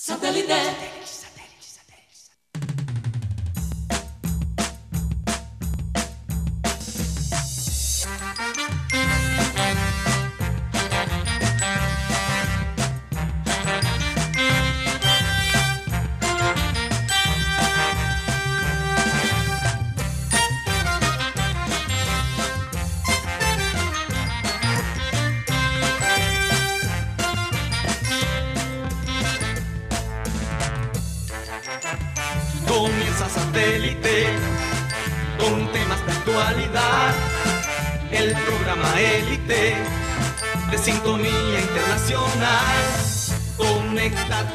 Satellite. 0.00 1.27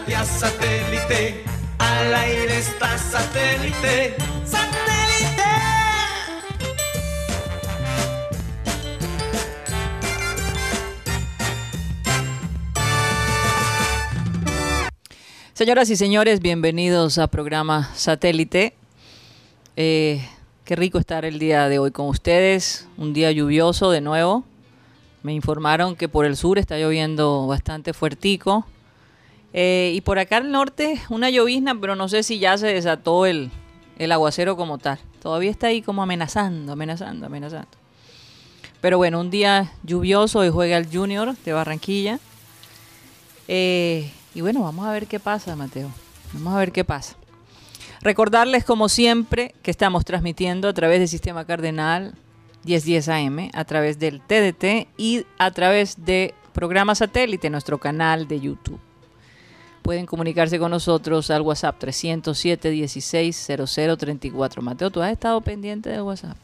Satélite. 0.06 1.44
Al 1.80 2.14
aire 2.14 2.58
está 2.58 2.98
satélite. 2.98 4.16
¡Satélite! 4.46 5.44
Señoras 15.54 15.90
y 15.90 15.96
señores, 15.96 16.42
bienvenidos 16.42 17.18
a 17.18 17.28
programa 17.28 17.90
Satélite. 17.96 18.74
Eh, 19.78 20.22
qué 20.66 20.76
rico 20.76 21.00
estar 21.00 21.24
el 21.24 21.40
día 21.40 21.70
de 21.70 21.80
hoy 21.80 21.92
con 21.92 22.08
ustedes. 22.08 22.88
Un 22.98 23.14
día 23.14 23.32
lluvioso 23.32 23.90
de 23.90 24.02
nuevo. 24.02 24.44
Me 25.24 25.34
informaron 25.34 25.96
que 25.96 26.10
por 26.10 26.26
el 26.26 26.36
sur 26.36 26.60
está 26.60 26.78
lloviendo 26.78 27.48
bastante 27.48 27.94
fuertico. 27.94 28.66
Eh, 29.54 29.92
y 29.96 30.02
por 30.02 30.18
acá 30.18 30.38
al 30.38 30.52
norte 30.52 31.00
una 31.10 31.30
llovizna, 31.30 31.80
pero 31.80 31.96
no 31.96 32.10
sé 32.10 32.24
si 32.24 32.40
ya 32.40 32.58
se 32.58 32.68
desató 32.68 33.26
el, 33.26 33.52
el 33.98 34.12
aguacero 34.12 34.58
como 34.58 34.78
tal. 34.78 35.00
Todavía 35.22 35.52
está 35.52 35.68
ahí 35.68 35.82
como 35.82 36.02
amenazando, 36.02 36.74
amenazando, 36.74 37.28
amenazando. 37.28 37.84
Pero 38.82 38.98
bueno, 38.98 39.22
un 39.22 39.30
día 39.30 39.72
lluvioso. 39.84 40.40
Hoy 40.40 40.50
juega 40.50 40.78
el 40.78 40.92
Junior 40.92 41.38
de 41.38 41.54
Barranquilla. 41.54 42.20
Eh, 43.48 44.12
y 44.36 44.42
bueno, 44.42 44.62
vamos 44.64 44.86
a 44.86 44.92
ver 44.92 45.08
qué 45.08 45.20
pasa, 45.20 45.56
Mateo. 45.56 45.90
Vamos 46.34 46.54
a 46.54 46.58
ver 46.58 46.72
qué 46.72 46.84
pasa. 46.84 47.16
Recordarles, 48.02 48.66
como 48.66 48.90
siempre, 48.90 49.56
que 49.64 49.72
estamos 49.72 50.04
transmitiendo 50.04 50.68
a 50.68 50.74
través 50.74 51.00
del 51.00 51.08
Sistema 51.08 51.46
Cardenal 51.46 52.14
1010 52.66 53.08
AM, 53.08 53.50
a 53.54 53.64
través 53.64 54.00
del 54.00 54.20
TDT 54.20 54.90
y 54.98 55.26
a 55.38 55.52
través 55.52 56.04
de 56.04 56.34
programa 56.52 56.96
satélite, 56.96 57.50
nuestro 57.50 57.78
canal 57.78 58.28
de 58.28 58.42
YouTube. 58.42 58.80
Pueden 59.84 60.06
comunicarse 60.06 60.58
con 60.60 60.72
nosotros 60.72 61.30
al 61.30 61.42
WhatsApp 61.42 61.76
307 61.78 62.70
16 62.70 63.52
0034. 63.68 64.62
Mateo, 64.62 64.90
¿tú 64.90 65.02
has 65.02 65.12
estado 65.12 65.42
pendiente 65.42 65.90
de 65.90 66.02
WhatsApp? 66.02 66.38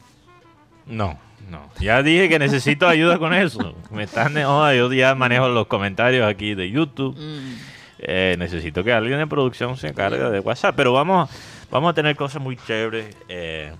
No, 0.86 1.18
no. 1.48 1.70
Ya 1.80 2.02
dije 2.02 2.28
que 2.28 2.38
necesito 2.38 2.86
ayuda 2.86 3.18
con 3.18 3.32
eso. 3.32 3.74
Me 3.90 4.04
están 4.04 4.34
de 4.34 4.44
joda, 4.44 4.74
yo 4.74 4.92
ya 4.92 5.14
manejo 5.14 5.48
los 5.48 5.66
comentarios 5.68 6.28
aquí 6.28 6.54
de 6.54 6.70
YouTube. 6.70 7.16
Eh, 7.98 8.36
necesito 8.38 8.84
que 8.84 8.92
alguien 8.92 9.18
de 9.18 9.26
producción 9.26 9.76
se 9.76 9.88
encargue 9.88 10.18
de 10.18 10.40
WhatsApp. 10.40 10.74
Pero 10.76 10.92
vamos, 10.92 11.30
vamos 11.70 11.90
a 11.90 11.94
tener 11.94 12.16
cosas 12.16 12.42
muy 12.42 12.56
chéveres. 12.56 13.16
eh, 13.28 13.72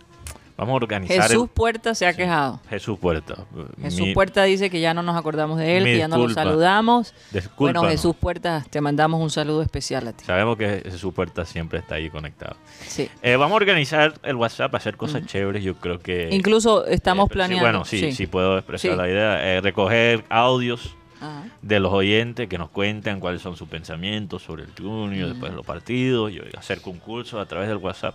vamos 0.60 0.72
a 0.72 0.76
organizar. 0.76 1.22
Jesús 1.22 1.42
el- 1.44 1.48
Puerta 1.48 1.94
se 1.94 2.06
ha 2.06 2.12
Sí, 2.12 2.18
quejado. 2.18 2.60
Jesús 2.68 2.98
Puerta. 2.98 3.34
Jesús 3.82 4.00
Mi- 4.00 4.14
Puerta 4.14 4.44
dice 4.44 4.70
que 4.70 4.80
ya 4.80 4.94
no 4.94 5.02
nos 5.02 5.16
acordamos 5.16 5.58
de 5.58 5.76
él, 5.76 5.84
mi 5.84 5.90
que 5.92 5.98
ya 5.98 6.08
no 6.08 6.16
lo 6.18 6.26
disculpa. 6.28 6.42
saludamos. 6.48 7.14
Bueno. 7.58 7.82
Jesús 7.84 8.14
Puerta, 8.14 8.64
te 8.70 8.80
mandamos 8.80 9.20
un 9.20 9.30
saludo 9.30 9.62
especial 9.62 10.06
a 10.08 10.12
ti. 10.12 10.24
Sabemos 10.24 10.56
que 10.56 10.82
Jesús 10.84 11.12
Puerta 11.12 11.44
siempre 11.44 11.78
está 11.80 11.96
ahí 11.96 12.10
conectado. 12.10 12.56
Sí. 12.86 13.08
Eh, 13.22 13.36
vamos 13.36 13.52
a 13.52 13.56
organizar 13.56 14.14
el 14.22 14.36
WhatsApp, 14.36 14.74
hacer 14.74 14.96
cosas 14.96 15.26
chéveres. 15.26 15.64
Yo 15.64 15.74
creo 15.76 15.98
que. 15.98 16.28
Incluso 16.30 16.86
estamos 16.86 17.24
eh, 17.24 17.28
sí, 17.30 17.34
planeando. 17.34 17.64
bueno, 17.64 17.84
sí, 17.84 18.12
sí, 18.12 18.26
puedo 18.26 18.58
expresar 18.58 18.90
Sí. 18.92 18.96
la 18.96 19.08
idea. 19.08 19.46
Eh, 19.56 19.60
recoger 19.60 20.24
audios 20.28 20.94
Ajá. 21.20 21.44
de 21.62 21.80
los 21.80 21.92
oyentes 21.92 22.48
que 22.48 22.58
nos 22.58 22.70
cuentan 22.70 23.20
cuáles 23.20 23.42
son 23.42 23.56
sus 23.56 23.68
pensamientos 23.68 24.42
sobre 24.42 24.64
el 24.64 24.70
Junior, 24.78 25.28
Mm. 25.28 25.30
después 25.32 25.52
de 25.52 25.56
los 25.56 25.66
partidos, 25.66 26.30
y 26.32 26.40
hacer 26.56 26.80
concursos 26.80 27.40
a 27.40 27.46
través 27.46 27.68
del 27.68 27.78
WhatsApp. 27.78 28.14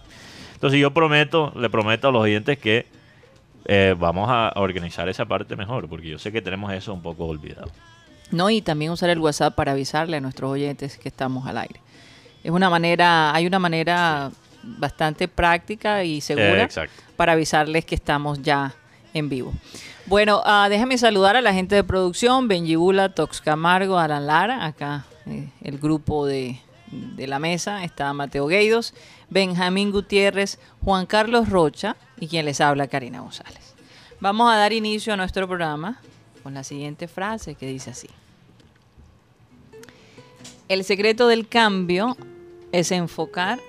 Entonces 0.55 0.79
yo 0.79 0.91
prometo, 0.91 1.53
le 1.55 1.69
prometo 1.69 2.07
a 2.07 2.11
los 2.11 2.23
oyentes 2.23 2.57
que 2.57 2.87
eh, 3.65 3.95
vamos 3.97 4.27
a 4.29 4.51
organizar 4.55 5.07
esa 5.09 5.25
parte 5.25 5.55
mejor, 5.55 5.87
porque 5.87 6.09
yo 6.09 6.19
sé 6.19 6.31
que 6.31 6.41
tenemos 6.41 6.73
eso 6.73 6.93
un 6.93 7.01
poco 7.01 7.25
olvidado. 7.25 7.69
No, 8.31 8.49
y 8.49 8.61
también 8.61 8.91
usar 8.91 9.09
el 9.09 9.19
WhatsApp 9.19 9.53
para 9.53 9.73
avisarle 9.73 10.17
a 10.17 10.21
nuestros 10.21 10.51
oyentes 10.51 10.97
que 10.97 11.09
estamos 11.09 11.47
al 11.47 11.57
aire. 11.59 11.79
Es 12.43 12.51
una 12.51 12.69
manera, 12.69 13.33
hay 13.33 13.45
una 13.45 13.59
manera 13.59 14.31
bastante 14.63 15.27
práctica 15.27 16.03
y 16.03 16.21
segura 16.21 16.63
Eh, 16.63 16.89
para 17.15 17.33
avisarles 17.33 17.85
que 17.85 17.95
estamos 17.95 18.41
ya 18.41 18.73
en 19.13 19.29
vivo. 19.29 19.53
Bueno, 20.07 20.41
ah, 20.45 20.67
déjame 20.69 20.97
saludar 20.97 21.35
a 21.35 21.41
la 21.41 21.53
gente 21.53 21.75
de 21.75 21.83
producción, 21.83 22.47
Benjibula, 22.47 23.09
Tox 23.09 23.41
Camargo, 23.41 23.97
Alan 23.97 24.27
Lara, 24.27 24.65
acá 24.65 25.05
eh, 25.25 25.49
el 25.63 25.77
grupo 25.79 26.25
de, 26.25 26.59
de 26.91 27.27
la 27.27 27.39
mesa, 27.39 27.83
está 27.83 28.11
Mateo 28.13 28.47
Gueidos, 28.47 28.93
Benjamín 29.29 29.91
Gutiérrez, 29.91 30.59
Juan 30.83 31.05
Carlos 31.05 31.49
Rocha 31.49 31.95
y 32.19 32.27
quien 32.27 32.45
les 32.45 32.61
habla, 32.61 32.87
Karina 32.87 33.21
González. 33.21 33.73
Vamos 34.19 34.51
a 34.51 34.55
dar 34.57 34.71
inicio 34.73 35.13
a 35.13 35.17
nuestro 35.17 35.47
programa 35.47 35.99
con 36.43 36.53
la 36.53 36.63
siguiente 36.63 37.07
frase 37.07 37.55
que 37.55 37.67
dice 37.67 37.91
así. 37.91 38.07
El 40.67 40.83
secreto 40.83 41.27
del 41.27 41.47
cambio 41.47 42.17
es 42.71 42.91
enfocar 42.91 43.59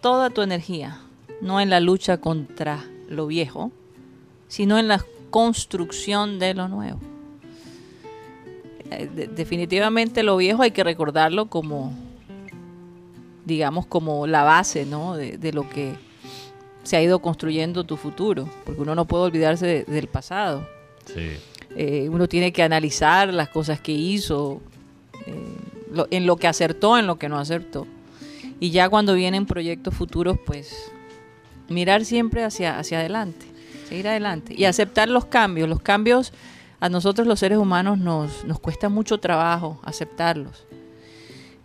toda 0.00 0.30
tu 0.30 0.42
energía, 0.42 1.00
no 1.40 1.60
en 1.60 1.70
la 1.70 1.80
lucha 1.80 2.18
contra 2.18 2.84
lo 3.08 3.26
viejo, 3.26 3.72
sino 4.48 4.78
en 4.78 4.88
la 4.88 5.04
construcción 5.30 6.38
de 6.38 6.54
lo 6.54 6.68
nuevo. 6.68 7.00
Eh, 8.90 9.08
de- 9.14 9.26
definitivamente 9.28 10.22
lo 10.22 10.36
viejo 10.36 10.62
hay 10.62 10.70
que 10.72 10.84
recordarlo 10.84 11.46
como, 11.46 11.92
digamos, 13.44 13.86
como 13.86 14.26
la 14.26 14.42
base, 14.42 14.86
¿no? 14.86 15.16
De, 15.16 15.38
de 15.38 15.52
lo 15.52 15.68
que 15.68 15.94
se 16.82 16.96
ha 16.96 17.02
ido 17.02 17.18
construyendo 17.20 17.84
tu 17.84 17.96
futuro, 17.96 18.48
porque 18.64 18.80
uno 18.80 18.94
no 18.94 19.04
puede 19.06 19.24
olvidarse 19.24 19.66
de- 19.66 19.84
del 19.84 20.06
pasado. 20.08 20.66
Sí. 21.06 21.30
Eh, 21.76 22.08
uno 22.10 22.26
tiene 22.28 22.52
que 22.52 22.62
analizar 22.62 23.32
las 23.32 23.48
cosas 23.48 23.80
que 23.80 23.92
hizo, 23.92 24.60
eh, 25.26 25.34
lo- 25.92 26.08
en 26.10 26.26
lo 26.26 26.36
que 26.36 26.48
acertó, 26.48 26.98
en 26.98 27.06
lo 27.06 27.18
que 27.18 27.28
no 27.28 27.38
acertó. 27.38 27.86
Y 28.58 28.70
ya 28.70 28.88
cuando 28.88 29.14
vienen 29.14 29.46
proyectos 29.46 29.94
futuros, 29.94 30.38
pues 30.44 30.90
mirar 31.68 32.04
siempre 32.04 32.44
hacia, 32.44 32.78
hacia 32.78 32.98
adelante, 33.00 33.46
seguir 33.88 34.08
adelante 34.08 34.54
y 34.56 34.64
aceptar 34.64 35.08
los 35.08 35.24
cambios. 35.26 35.68
Los 35.68 35.80
cambios 35.80 36.32
a 36.80 36.88
nosotros 36.88 37.26
los 37.26 37.38
seres 37.38 37.58
humanos 37.58 37.98
nos, 37.98 38.44
nos 38.44 38.58
cuesta 38.58 38.88
mucho 38.88 39.18
trabajo 39.18 39.80
aceptarlos, 39.84 40.66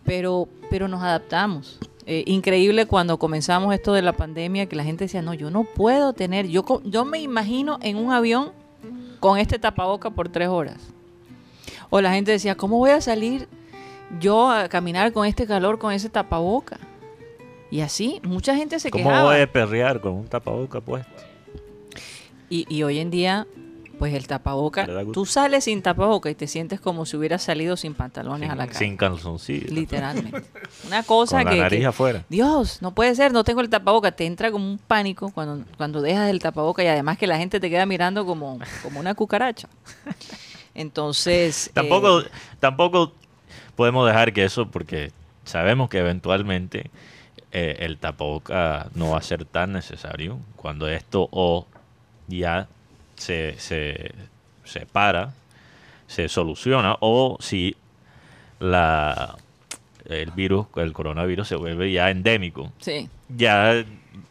pero, 0.06 0.48
pero 0.70 0.88
nos 0.88 1.02
adaptamos. 1.02 1.80
Eh, 2.06 2.24
increíble 2.28 2.86
cuando 2.86 3.18
comenzamos 3.18 3.74
esto 3.74 3.94
de 3.94 4.04
la 4.04 4.14
pandemia 4.14 4.68
que 4.68 4.76
la 4.76 4.84
gente 4.84 5.06
decía, 5.06 5.24
no, 5.24 5.34
yo 5.34 5.50
no 5.50 5.64
puedo 5.64 6.14
tener, 6.14 6.48
yo, 6.48 6.64
yo 6.86 7.04
me 7.04 7.20
imagino 7.20 7.80
en 7.82 7.98
un 7.98 8.12
avión 8.12 8.52
con 9.20 9.40
este 9.40 9.58
tapaboca 9.58 10.12
por 10.12 10.30
tres 10.30 10.50
horas. 10.50 10.78
O 11.90 12.02
la 12.02 12.14
gente 12.14 12.32
decía, 12.32 12.56
¿cómo 12.56 12.78
voy 12.78 12.92
a 12.92 13.02
salir 13.02 13.48
yo 14.20 14.52
a 14.52 14.70
caminar 14.70 15.12
con 15.14 15.26
este 15.26 15.48
calor, 15.48 15.80
con 15.80 15.92
ese 15.94 16.10
tapaboca? 16.10 16.80
Y 17.72 17.82
así, 17.82 18.22
mucha 18.24 18.56
gente 18.56 18.80
se 18.80 18.92
¿Cómo 18.92 19.06
quejaba. 19.06 19.32
voy 19.32 19.42
a 19.42 19.52
perrear 19.52 20.00
con 20.00 20.14
un 20.14 20.28
tapaboca 20.28 20.80
puesto? 20.82 21.24
Y, 22.50 22.66
y 22.74 22.84
hoy 22.84 23.00
en 23.00 23.10
día, 23.10 23.48
pues 23.98 24.14
el 24.14 24.28
tapaboca, 24.28 24.88
tú 25.14 25.26
sales 25.26 25.64
sin 25.66 25.82
tapaboca 25.82 26.30
y 26.30 26.36
te 26.36 26.48
sientes 26.48 26.80
como 26.82 27.06
si 27.06 27.16
hubieras 27.18 27.44
salido 27.44 27.78
sin 27.78 27.94
pantalones 27.94 28.50
a 28.50 28.56
la 28.56 28.68
calle. 28.68 28.80
sin 28.80 28.98
calzoncillo. 28.98 29.68
Literalmente. 29.74 30.44
Una 30.88 31.04
cosa 31.04 31.38
Con 31.38 31.46
la 31.46 31.52
que, 31.52 31.58
nariz 31.62 31.80
que- 31.80 31.86
afuera. 31.86 32.26
Dios, 32.30 32.82
no 32.82 32.94
puede 32.94 33.16
ser, 33.16 33.32
no 33.32 33.44
tengo 33.44 33.62
el 33.62 33.70
tapaboca. 33.70 34.12
Te 34.12 34.26
entra 34.26 34.52
como 34.52 34.70
un 34.70 34.78
pánico 34.78 35.32
cuando, 35.32 35.66
cuando 35.78 36.02
dejas 36.02 36.30
el 36.30 36.40
tapaboca 36.40 36.84
y 36.84 36.88
además 36.88 37.18
que 37.18 37.28
la 37.28 37.38
gente 37.38 37.60
te 37.60 37.70
queda 37.70 37.86
mirando 37.86 38.26
como, 38.26 38.60
como 38.84 39.00
una 39.00 39.16
cucaracha. 39.16 39.70
Entonces. 40.74 41.72
Tampoco, 41.74 42.22
eh, 42.22 42.26
tampoco 42.60 43.14
podemos 43.76 44.08
dejar 44.08 44.34
que 44.34 44.44
eso, 44.46 44.68
porque 44.70 45.12
sabemos 45.44 45.90
que 45.90 46.00
eventualmente 46.00 46.90
eh, 47.52 47.78
el 47.80 47.98
tapaboca 47.98 48.90
no 48.96 49.12
va 49.12 49.20
a 49.20 49.22
ser 49.22 49.46
tan 49.46 49.72
necesario 49.74 50.40
cuando 50.56 50.88
esto 50.88 51.28
o 51.32 51.66
ya 52.28 52.68
se, 53.16 53.56
se, 53.60 54.12
se 54.64 54.86
para, 54.86 55.34
se 56.08 56.28
soluciona, 56.30 56.96
o 57.00 57.38
si 57.40 57.76
la 58.60 59.36
el 60.08 60.30
virus, 60.32 60.68
el 60.76 60.94
coronavirus 60.94 61.48
se 61.48 61.56
vuelve 61.56 61.92
ya 61.92 62.12
endémico, 62.12 62.72
Sí. 62.80 63.10
ya 63.28 63.84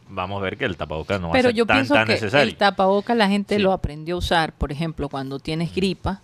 vamos 0.08 0.38
a 0.40 0.44
ver 0.44 0.56
que 0.56 0.64
el 0.66 0.76
tapabocas 0.76 1.20
no 1.20 1.28
va 1.28 1.32
a 1.32 1.36
Pero 1.36 1.48
ser 1.48 1.56
yo 1.56 1.66
tan, 1.66 1.78
pienso 1.78 1.94
tan 1.94 2.06
que 2.06 2.12
necesario. 2.12 2.46
el 2.52 2.56
tapaboca 2.56 3.14
la 3.16 3.28
gente 3.28 3.56
Sí. 3.56 3.62
lo 3.62 3.72
aprendió 3.72 4.14
a 4.14 4.18
usar, 4.18 4.52
por 4.52 4.70
ejemplo, 4.70 5.08
cuando 5.08 5.40
tienes 5.40 5.74
gripa 5.74 6.20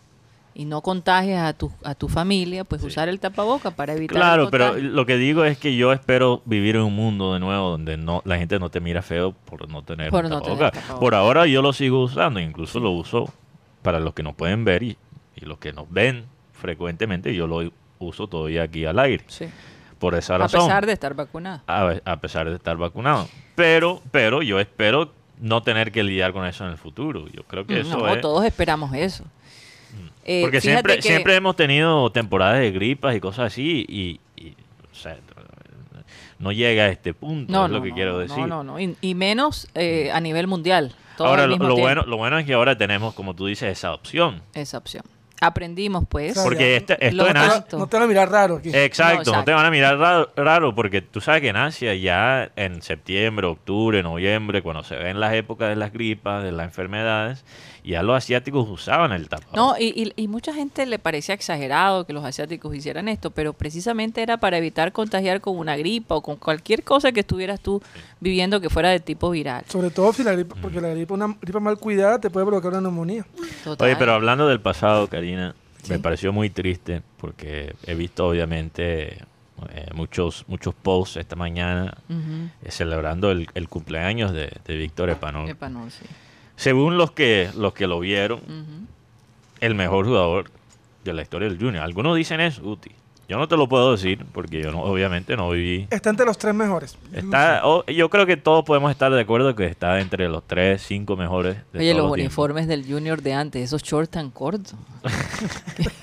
y 0.55 0.65
no 0.65 0.81
contagias 0.83 1.43
a 1.49 1.53
tu, 1.53 1.71
a 1.85 1.95
tu 1.95 2.09
familia, 2.09 2.65
pues 2.65 2.81
Sí. 2.83 2.89
usar 2.89 3.09
el 3.09 3.21
tapaboca 3.21 3.71
para 3.71 3.93
evitar 3.95 4.17
el 4.17 4.21
Claro, 4.23 4.51
pero 4.51 4.77
lo 4.77 5.07
que 5.07 5.17
digo 5.17 5.45
es 5.45 5.59
que 5.59 5.77
yo 5.77 5.93
espero 5.93 6.43
vivir 6.45 6.77
en 6.77 6.83
un 6.83 6.95
mundo 6.97 7.35
de 7.35 7.41
nuevo 7.41 7.71
donde 7.71 7.97
no 7.97 8.21
la 8.25 8.37
gente 8.39 8.59
no 8.59 8.69
te 8.71 8.81
mira 8.81 9.03
feo 9.03 9.33
por 9.33 9.69
no 9.69 9.83
tener 9.83 10.11
Por 10.11 10.29
no 10.29 10.43
tener. 10.43 10.73
Por 10.99 11.15
ahora 11.15 11.47
yo 11.47 11.63
lo 11.63 11.73
sigo 11.73 12.03
usando, 12.03 12.41
incluso 12.41 12.81
lo 12.81 12.91
uso 12.91 13.33
para 13.83 14.01
los 14.01 14.13
que 14.15 14.23
nos 14.23 14.35
pueden 14.35 14.65
ver 14.65 14.83
y, 14.83 14.97
y 15.37 15.45
los 15.47 15.59
que 15.59 15.73
nos 15.73 15.91
ven 15.91 16.27
frecuentemente, 16.53 17.35
yo 17.35 17.47
lo 17.47 17.73
uso 17.99 18.27
todavía 18.27 18.63
aquí 18.65 18.85
al 18.85 18.99
aire. 18.99 19.25
Sí. 19.29 19.47
Por 19.99 20.15
esa 20.15 20.35
A 20.35 20.39
razón. 20.39 20.61
pesar 20.63 20.87
de 20.87 20.93
estar 20.93 21.15
vacunado. 21.15 21.63
a, 21.67 21.95
a 22.05 22.17
pesar 22.21 22.49
de 22.49 22.57
estar 22.57 22.77
vacunado. 22.77 23.29
Pero, 23.55 24.01
pero 24.11 24.43
yo 24.43 24.59
espero 24.61 25.13
no 25.39 25.63
tener 25.63 25.91
que 25.93 26.03
lidiar 26.03 26.33
con 26.33 26.47
eso 26.47 26.65
en 26.65 26.71
el 26.71 26.77
futuro. 26.79 27.27
Yo 27.29 27.43
creo 27.45 27.67
que 27.67 27.81
eso 27.81 27.97
Mm, 27.99 28.01
no, 28.03 28.09
es... 28.15 28.21
todos 28.21 28.45
esperamos 28.45 28.93
eso. 28.95 29.25
Eh, 30.25 30.43
Porque 30.43 30.61
siempre, 30.61 30.97
que- 30.97 31.03
siempre 31.03 31.35
hemos 31.35 31.57
tenido 31.57 32.11
temporadas 32.11 32.61
de 32.61 32.71
gripas 32.71 33.17
y 33.17 33.21
cosas 33.21 33.47
así 33.53 33.85
y, 33.89 34.21
y, 34.37 34.51
o 34.93 34.95
sea, 34.95 35.17
no 36.39 36.53
llega 36.53 36.85
a 36.85 36.89
este 36.89 37.13
punto, 37.15 37.53
no, 37.53 37.67
es 37.67 37.73
lo 37.73 37.83
que 37.83 37.91
no, 37.91 37.95
quiero 37.95 38.19
decir. 38.19 38.39
No, 38.39 38.47
no, 38.47 38.65
no. 38.65 38.81
Y, 38.81 38.97
y 39.01 39.15
menos 39.15 39.69
eh, 39.75 40.11
a 40.13 40.21
nivel 40.21 40.47
mundial. 40.47 40.95
ahora, 41.19 41.47
lo, 41.47 41.57
lo 41.57 41.77
bueno, 41.77 42.03
lo 42.07 42.17
bueno 42.17 42.39
es 42.39 42.47
que 42.47 42.55
ahora 42.55 42.77
tenemos, 42.79 43.15
como 43.15 43.35
tú 43.35 43.47
dices, 43.47 43.71
esa 43.71 43.93
opción. 43.93 44.43
Esa 44.55 44.79
opción. 44.79 45.05
Aprendimos, 45.41 46.05
pues. 46.09 46.39
Porque 46.39 46.77
este- 46.77 46.97
esto 47.05 47.17
Lo 47.17 47.27
en 47.29 47.35
No 47.35 47.41
te 47.41 47.47
Asia... 47.47 47.79
no 47.79 47.87
te 47.87 47.97
van 47.97 48.05
a 48.05 48.07
mirar 48.07 48.31
raro 48.31 48.57
aquí. 48.57 48.71
Exacto, 48.75 49.33
no, 49.33 49.45
te 49.45 49.53
van 49.53 49.65
a 49.67 49.71
mirar 49.71 49.97
raro, 49.99 50.31
raro, 50.37 50.75
porque 50.75 51.01
tú 51.01 51.21
sabes 51.21 51.41
que 51.41 51.49
en 51.49 51.57
Asia 51.57 51.95
ya 51.95 52.51
en 52.57 52.83
septiembre, 52.83 53.47
octubre, 53.47 54.03
noviembre, 54.03 54.63
cuando 54.63 54.85
se 54.85 54.97
ven 54.97 55.19
las 55.19 55.33
épocas 55.35 55.69
de 55.71 55.77
las 55.77 55.93
gripas, 55.93 56.45
de 56.45 56.53
las 56.53 56.67
enfermedades, 56.67 57.45
ya 57.83 58.03
los 58.03 58.15
asiáticos 58.17 58.69
usaban 58.69 59.13
el 59.13 59.29
tapabocas. 59.31 59.57
No, 59.57 59.75
y, 59.79 60.13
y, 60.15 60.23
y 60.23 60.29
mucha 60.29 60.53
gente 60.53 60.85
le 60.85 60.99
parecía 60.99 61.35
exagerado 61.35 62.05
que 62.05 62.13
los 62.13 62.23
asiáticos 62.25 62.75
hicieran 62.75 63.09
esto, 63.09 63.31
pero 63.31 63.55
precisamente 63.55 64.23
era 64.23 64.37
para 64.37 64.59
evitar 64.59 64.93
contagiar 64.93 65.41
con 65.41 65.57
una 65.57 65.77
gripa 65.79 66.15
o 66.17 66.21
con 66.21 66.37
cualquier 66.37 66.85
cosa 66.85 67.13
que 67.13 67.21
estuvieras 67.21 67.61
tú 67.61 67.83
viviendo 68.21 68.61
que 68.61 68.69
fuera 68.69 68.91
de 68.91 69.01
tipo 69.01 69.31
viral. 69.31 69.65
Sobre 69.69 69.89
todo 69.91 70.13
si 70.13 70.23
la 70.23 70.33
gripa, 70.33 70.57
porque 70.61 70.81
la 70.83 70.89
gripa, 70.89 71.15
una 71.15 71.35
gripa 71.41 71.61
mal 71.61 71.79
cuidada 71.79 72.21
te 72.21 72.29
puede 72.29 72.45
provocar 72.45 72.73
una 72.73 72.83
neumonía. 72.83 73.25
Total. 73.65 73.87
Oye, 73.89 73.97
pero 73.97 74.13
hablando 74.13 74.47
del 74.47 74.61
pasado, 74.61 75.07
Karina, 75.09 75.30
me 75.37 75.53
Sí. 75.97 75.99
pareció 76.03 76.33
muy 76.33 76.51
triste 76.51 77.03
porque 77.17 77.75
he 77.87 77.95
visto 77.95 78.29
obviamente 78.29 79.19
eh, 79.71 79.87
muchos 79.95 80.45
muchos 80.49 80.75
posts 80.75 81.17
esta 81.17 81.37
mañana 81.37 81.97
eh, 82.11 82.71
celebrando 82.71 83.31
el, 83.31 83.49
el 83.55 83.69
cumpleaños 83.69 84.33
de, 84.33 84.53
de 84.67 84.77
Víctor 84.77 85.11
Epanol. 85.11 85.49
Epanol, 85.49 85.91
sí. 85.91 86.05
Según 86.57 86.99
los 86.99 87.13
que 87.13 87.51
los 87.57 87.73
que 87.73 87.87
lo 87.87 88.01
vieron, 88.01 88.41
el 89.61 89.75
mejor 89.75 90.05
jugador 90.07 90.51
de 91.05 91.13
la 91.15 91.23
historia 91.23 91.49
del 91.49 91.59
Junior. 91.59 91.83
Algunos 91.83 92.17
dicen 92.17 92.41
eso, 92.41 92.63
Uti. 92.63 92.91
Yo 93.31 93.39
no 93.39 93.47
te 93.47 93.57
lo 93.57 93.69
puedo 93.69 93.93
decir 93.93 94.27
porque 94.33 94.61
yo 94.61 94.73
no, 94.73 94.83
obviamente 94.83 95.37
no 95.37 95.51
viví. 95.51 95.87
Está 95.89 96.11
entre 96.11 96.27
los 96.27 96.37
tres 96.37 96.53
mejores. 96.53 96.99
Está, 97.13 97.61
o- 97.65 97.87
yo 97.87 98.11
creo 98.11 98.27
que 98.27 98.37
todos 98.37 98.65
podemos 98.65 98.91
estar 98.91 99.13
de 99.13 99.21
acuerdo 99.21 99.55
que 99.55 99.67
está 99.67 100.01
entre 100.01 100.29
los 100.29 100.43
tres, 100.45 100.83
cinco 100.83 101.17
mejores 101.17 101.59
de 101.73 101.79
Oye, 101.79 101.93
todos 101.93 102.07
los 102.09 102.15
tiempos. 102.17 102.19
uniformes 102.39 102.67
del 102.67 102.85
Junior 102.85 103.23
de 103.23 103.33
antes, 103.35 103.63
esos 103.63 103.85
shorts 103.85 104.11
tan 104.11 104.31
cortos. 104.31 104.75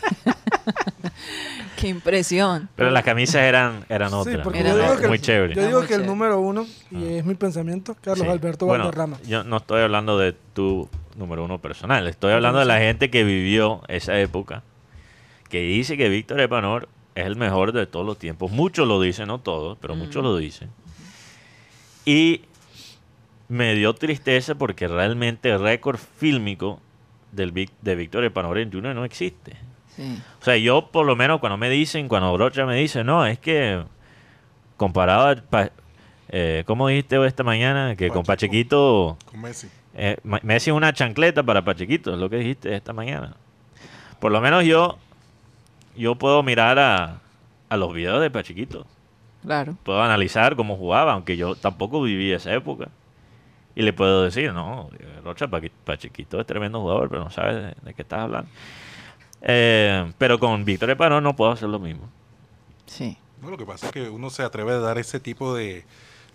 Qué 1.79 1.89
impresión. 1.89 2.69
Pero 2.75 2.89
las 2.91 3.03
camisas 3.03 3.41
eran, 3.43 3.85
eran 3.89 4.09
Sí, 4.09 4.15
otras. 4.15 4.37
porque 4.43 4.59
Era 4.59 4.69
yo 4.69 4.75
digo 4.77 4.87
muy 4.93 4.97
que, 5.01 5.07
muy 5.07 5.15
el- 5.17 5.21
chévere. 5.21 5.53
Yo 5.55 5.67
digo 5.67 5.81
que 5.85 5.93
el 5.95 6.05
número 6.05 6.39
uno, 6.39 6.65
y 6.91 7.15
es 7.17 7.25
mi 7.25 7.35
pensamiento, 7.35 7.95
Carlos 8.01 8.25
Sí. 8.25 8.31
Alberto 8.31 8.65
Bueno, 8.65 8.85
Valderrama. 8.85 9.17
Yo 9.27 9.43
no 9.43 9.57
estoy 9.57 9.81
hablando 9.81 10.17
de 10.17 10.33
tu 10.53 10.89
número 11.17 11.43
uno 11.43 11.59
personal, 11.59 12.07
estoy 12.07 12.31
hablando 12.33 12.59
de 12.59 12.65
la 12.65 12.79
gente 12.79 13.09
que 13.11 13.23
vivió 13.23 13.81
esa 13.89 14.17
época, 14.19 14.63
que 15.49 15.59
dice 15.61 15.97
que 15.97 16.09
Víctor 16.09 16.39
Epanor 16.39 16.87
es 17.21 17.25
el 17.25 17.35
mejor 17.35 17.71
de 17.71 17.87
todos 17.87 18.05
los 18.05 18.19
tiempos. 18.19 18.51
Muchos 18.51 18.87
lo 18.87 19.01
dicen, 19.01 19.27
no 19.27 19.39
todos, 19.39 19.77
pero 19.81 19.95
muchos 19.95 20.23
lo 20.23 20.37
dicen. 20.37 20.69
Y 22.05 22.41
me 23.49 23.73
dio 23.73 23.93
tristeza 23.95 24.55
porque 24.55 24.87
realmente 24.87 25.49
el 25.49 25.59
récord 25.59 25.97
fílmico 25.97 26.79
del, 27.31 27.53
de 27.81 27.95
Víctor 27.95 28.23
Epanor 28.23 28.59
en 28.59 28.71
Junior 28.71 28.93
no 28.93 29.03
existe. 29.03 29.55
Sí. 29.95 30.21
O 30.39 30.45
sea, 30.45 30.57
yo 30.57 30.89
por 30.91 31.05
lo 31.07 31.15
menos 31.15 31.39
cuando 31.39 31.57
me 31.57 31.69
dicen, 31.69 32.07
cuando 32.07 32.31
Brocha 32.33 32.65
me 32.65 32.75
dice, 32.75 33.03
no, 33.03 33.25
es 33.25 33.39
que 33.39 33.83
comparado 34.77 35.29
a... 35.29 35.35
Pa- 35.35 35.71
eh, 36.29 36.63
¿Cómo 36.67 36.87
dijiste 36.87 37.25
esta 37.25 37.43
mañana? 37.43 37.95
Que 37.95 38.09
con. 38.09 38.23
Pachequito... 38.23 39.17
Con 39.31 39.41
Messi. 39.41 39.67
eh, 39.95 40.17
Messi 40.23 40.69
es 40.69 40.75
una 40.75 40.93
chancleta 40.93 41.41
para 41.41 41.63
Pachequito, 41.63 42.13
es 42.13 42.19
lo 42.19 42.29
que 42.29 42.35
dijiste 42.37 42.75
esta 42.75 42.93
mañana. 42.93 43.35
Por 44.19 44.31
lo 44.31 44.39
menos 44.39 44.65
yo... 44.65 44.99
Yo 45.97 46.15
puedo 46.15 46.43
mirar 46.43 46.79
a, 46.79 47.19
a 47.69 47.77
los 47.77 47.93
videos 47.93 48.21
de 48.21 48.31
Pachequito. 48.31 48.85
Claro. 49.43 49.75
Puedo 49.83 50.01
analizar 50.01 50.55
cómo 50.55 50.77
jugaba, 50.77 51.13
aunque 51.13 51.37
yo 51.37 51.55
tampoco 51.55 52.01
viví 52.01 52.31
esa 52.31 52.53
época. 52.53 52.89
Y 53.75 53.83
le 53.83 53.93
puedo 53.93 54.23
decir, 54.23 54.53
no, 54.53 54.89
Rocha, 55.23 55.47
Pachequito 55.47 56.39
es 56.39 56.47
tremendo 56.47 56.81
jugador, 56.81 57.09
pero 57.09 57.23
no 57.23 57.29
sabes 57.29 57.55
de, 57.55 57.75
de 57.81 57.93
qué 57.93 58.01
estás 58.01 58.21
hablando. 58.21 58.49
Eh, 59.41 60.11
pero 60.17 60.39
con 60.39 60.65
Víctor 60.65 60.89
Epanor 60.89 61.21
no 61.21 61.35
puedo 61.35 61.51
hacer 61.51 61.69
lo 61.69 61.79
mismo. 61.79 62.09
Sí. 62.87 63.17
No, 63.41 63.51
lo 63.51 63.57
que 63.57 63.65
pasa 63.65 63.85
es 63.85 63.91
que 63.91 64.09
uno 64.09 64.31
se 64.31 64.41
atreve 64.41 64.71
a 64.71 64.79
dar 64.79 64.97
ese 64.97 65.19
tipo 65.19 65.53
de, 65.53 65.85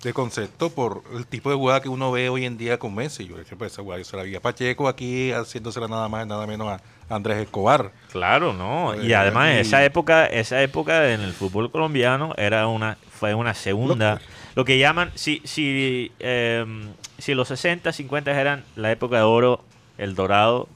de 0.04 0.12
concepto 0.12 0.70
por 0.70 1.02
el 1.12 1.26
tipo 1.26 1.50
de 1.50 1.56
jugada 1.56 1.80
que 1.80 1.88
uno 1.88 2.12
ve 2.12 2.28
hoy 2.28 2.44
en 2.44 2.56
día 2.56 2.78
con 2.78 2.94
Messi. 2.94 3.24
Yo, 3.24 3.32
por 3.32 3.40
ejemplo, 3.40 3.66
esa 3.66 3.82
jugada 3.82 3.98
yo 3.98 4.04
se 4.04 4.16
la 4.16 4.22
vi 4.22 4.36
a 4.36 4.40
Pacheco 4.40 4.86
aquí 4.86 5.32
haciéndosela 5.32 5.88
nada 5.88 6.08
más 6.08 6.24
y 6.24 6.28
nada 6.28 6.46
menos 6.46 6.68
a 6.68 6.80
Andrés 7.14 7.38
Escobar. 7.38 7.92
Claro, 8.10 8.52
no. 8.52 8.94
Y 9.02 9.12
Eh, 9.12 9.16
además 9.16 9.54
y- 9.54 9.58
esa 9.58 9.84
época, 9.84 10.26
esa 10.26 10.62
época 10.62 11.10
en 11.12 11.20
el 11.20 11.32
fútbol 11.32 11.70
colombiano 11.70 12.34
era 12.36 12.66
una, 12.66 12.96
fue 13.10 13.34
una 13.34 13.54
segunda, 13.54 14.20
lo 14.54 14.64
que 14.64 14.78
llaman, 14.78 15.10
si, 15.14 15.40
si, 15.44 16.12
em, 16.18 16.88
si 17.18 17.34
los 17.34 17.48
60, 17.48 17.92
50 17.92 18.38
eran 18.38 18.64
la 18.76 18.90
época 18.92 19.16
de 19.16 19.22
oro, 19.22 19.64
el 19.98 20.14
dorado 20.14 20.68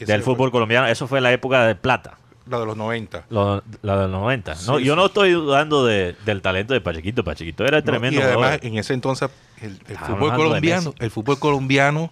E- 0.00 0.04
del 0.06 0.22
fue 0.22 0.34
fútbol 0.34 0.50
colombiano, 0.50 0.86
eso 0.86 1.06
fue 1.06 1.20
la 1.20 1.32
época 1.32 1.66
de 1.66 1.74
plata. 1.74 2.16
La 2.48 2.58
de 2.58 2.66
los 2.66 2.76
90. 2.76 3.24
Lo, 3.30 3.62
la 3.82 3.96
de 3.96 4.02
los 4.02 4.10
90. 4.10 4.54
No, 4.66 4.78
Sí, 4.78 4.84
yo 4.84 4.96
no 4.96 5.06
estoy 5.06 5.30
dudando 5.30 5.86
de- 5.86 6.16
del 6.24 6.42
talento 6.42 6.74
de 6.74 6.80
Pachequito. 6.80 7.22
Pachequito 7.22 7.64
era 7.64 7.78
No, 7.78 7.84
tremendo 7.84 8.18
y 8.18 8.22
además, 8.22 8.36
jugador. 8.36 8.66
en 8.66 8.78
ese 8.78 8.94
entonces, 8.94 9.30
el, 9.60 9.78
fútbol 9.96 10.34
colombiano, 10.34 10.92
el 10.98 11.10
fútbol 11.12 11.38
colombiano 11.38 12.10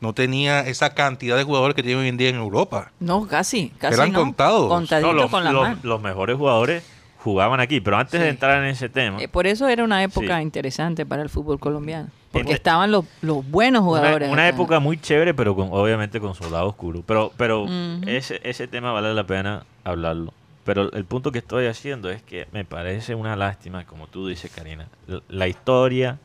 no 0.00 0.12
tenía 0.12 0.60
esa 0.60 0.94
cantidad 0.94 1.36
de 1.36 1.44
jugadores 1.44 1.74
que 1.74 1.82
tiene 1.82 2.00
hoy 2.02 2.08
en 2.08 2.16
día 2.16 2.28
en 2.28 2.36
Europa. 2.36 2.92
No, 3.00 3.26
casi, 3.26 3.70
casi 3.78 3.94
Eran 3.94 4.12
no. 4.12 4.20
contados. 4.20 4.90
No, 5.00 5.12
los, 5.12 5.30
con 5.30 5.44
la 5.44 5.52
los- 5.52 5.62
mano. 5.62 5.78
los 5.82 6.00
mejores 6.02 6.36
jugadores 6.36 6.82
jugaban 7.18 7.60
aquí. 7.60 7.80
Pero 7.80 7.96
antes 7.96 8.20
de 8.20 8.28
entrar 8.28 8.62
en 8.62 8.68
ese 8.70 8.88
tema, 8.88 9.20
Eh, 9.22 9.28
por 9.28 9.46
eso 9.46 9.66
era 9.68 9.82
una 9.84 10.02
época 10.02 10.36
Sí. 10.36 10.42
interesante 10.42 11.04
para 11.06 11.22
el 11.22 11.28
fútbol 11.28 11.58
colombiano. 11.58 12.08
Porque 12.30 12.50
Este- 12.52 12.56
estaban 12.56 12.90
los, 12.92 13.06
los 13.22 13.48
buenos 13.50 13.82
jugadores. 13.82 14.30
una 14.30 14.46
época 14.48 14.78
muy 14.78 14.98
chévere, 15.00 15.32
pero 15.32 15.56
con, 15.56 15.68
obviamente 15.72 16.20
con 16.20 16.34
su 16.34 16.50
lado 16.50 16.66
oscuro. 16.68 17.02
Pero, 17.06 17.32
pero 17.38 17.66
ese, 18.06 18.40
ese 18.44 18.68
tema 18.68 18.92
vale 18.92 19.14
la 19.14 19.24
pena 19.24 19.64
hablarlo. 19.84 20.34
Pero 20.64 20.92
el 20.92 21.04
punto 21.06 21.32
que 21.32 21.38
estoy 21.38 21.66
haciendo 21.66 22.10
es 22.10 22.22
que 22.22 22.46
me 22.52 22.64
parece 22.66 23.14
una 23.14 23.36
lástima, 23.36 23.86
como 23.86 24.08
tú 24.08 24.26
dices, 24.28 24.50
Karina. 24.54 24.88
La 25.28 25.48
historia 25.48 26.18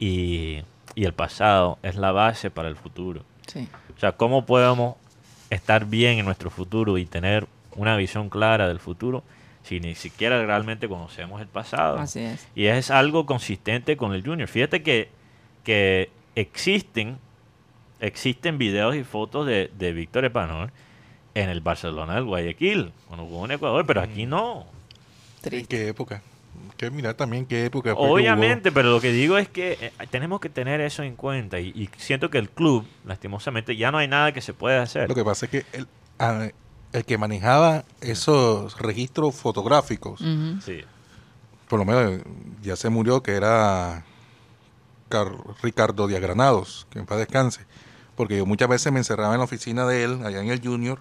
y, 0.00 0.62
y 0.96 1.04
el 1.04 1.12
pasado 1.12 1.78
es 1.82 1.94
la 1.94 2.10
base 2.10 2.50
para 2.50 2.68
el 2.68 2.74
futuro. 2.74 3.22
Sí. 3.46 3.68
O 3.94 4.00
sea, 4.00 4.12
¿cómo 4.12 4.46
podemos 4.46 4.96
estar 5.50 5.84
bien 5.84 6.18
en 6.18 6.24
nuestro 6.24 6.50
futuro 6.50 6.98
y 6.98 7.04
tener 7.04 7.46
una 7.76 7.96
visión 7.96 8.30
clara 8.30 8.66
del 8.66 8.80
futuro 8.80 9.22
si 9.62 9.78
ni 9.78 9.94
siquiera 9.94 10.44
realmente 10.44 10.88
conocemos 10.88 11.40
el 11.40 11.46
pasado? 11.46 11.98
Así 11.98 12.20
es. 12.20 12.48
Y 12.56 12.66
es 12.66 12.90
algo 12.90 13.26
consistente 13.26 13.96
con 13.96 14.14
el 14.14 14.24
Junior. 14.24 14.48
Fíjate 14.48 14.82
que, 14.82 15.10
que 15.62 16.10
existen, 16.34 17.18
existen 18.00 18.56
videos 18.56 18.96
y 18.96 19.04
fotos 19.04 19.46
de, 19.46 19.70
de 19.78 19.92
Víctor 19.92 20.24
Epanor 20.24 20.72
en 21.34 21.50
el 21.50 21.60
Barcelona 21.60 22.14
del 22.14 22.24
Guayaquil, 22.24 22.90
cuando 23.06 23.26
jugó 23.26 23.44
en 23.44 23.50
Ecuador, 23.50 23.84
pero 23.86 24.00
aquí 24.00 24.24
no. 24.24 24.64
¿En 25.42 25.66
qué 25.66 25.88
época? 25.88 26.22
Que 26.76 26.90
mirar 26.90 27.14
también 27.14 27.46
qué 27.46 27.64
época. 27.64 27.94
fue 27.94 28.04
que 28.06 28.12
Obviamente, 28.12 28.70
pero 28.72 28.90
lo 28.90 29.00
que 29.00 29.12
digo 29.12 29.38
es 29.38 29.48
que 29.48 29.78
eh, 29.80 29.92
tenemos 30.10 30.40
que 30.40 30.48
tener 30.50 30.80
eso 30.80 31.02
en 31.02 31.16
cuenta 31.16 31.58
y, 31.60 31.68
y 31.68 31.88
siento 31.96 32.28
que 32.30 32.38
el 32.38 32.50
club, 32.50 32.86
lastimosamente, 33.04 33.76
ya 33.76 33.90
no 33.90 33.98
hay 33.98 34.08
nada 34.08 34.32
que 34.32 34.40
se 34.42 34.52
pueda 34.52 34.82
hacer. 34.82 35.08
Lo 35.08 35.14
que 35.14 35.24
pasa 35.24 35.46
es 35.46 35.50
que 35.50 35.64
el, 35.72 35.86
el 36.92 37.04
que 37.04 37.18
manejaba 37.18 37.84
esos 38.00 38.78
registros 38.78 39.34
fotográficos. 39.34 40.20
Sí. 40.64 40.80
por 41.68 41.78
lo 41.78 41.84
menos 41.84 42.20
ya 42.62 42.76
se 42.76 42.88
murió, 42.90 43.22
que 43.22 43.32
era 43.32 44.04
Car- 45.08 45.32
Ricardo 45.62 46.06
Díaz 46.06 46.20
Granados, 46.20 46.86
que 46.90 46.98
en 46.98 47.06
paz 47.06 47.18
descanse. 47.18 47.64
Porque 48.16 48.38
yo 48.38 48.46
muchas 48.46 48.68
veces 48.68 48.90
me 48.92 48.98
encerraba 48.98 49.34
en 49.34 49.38
la 49.40 49.44
oficina 49.44 49.86
de 49.86 50.04
él, 50.04 50.20
allá 50.24 50.40
en 50.40 50.48
el 50.48 50.60
Junior, 50.62 50.98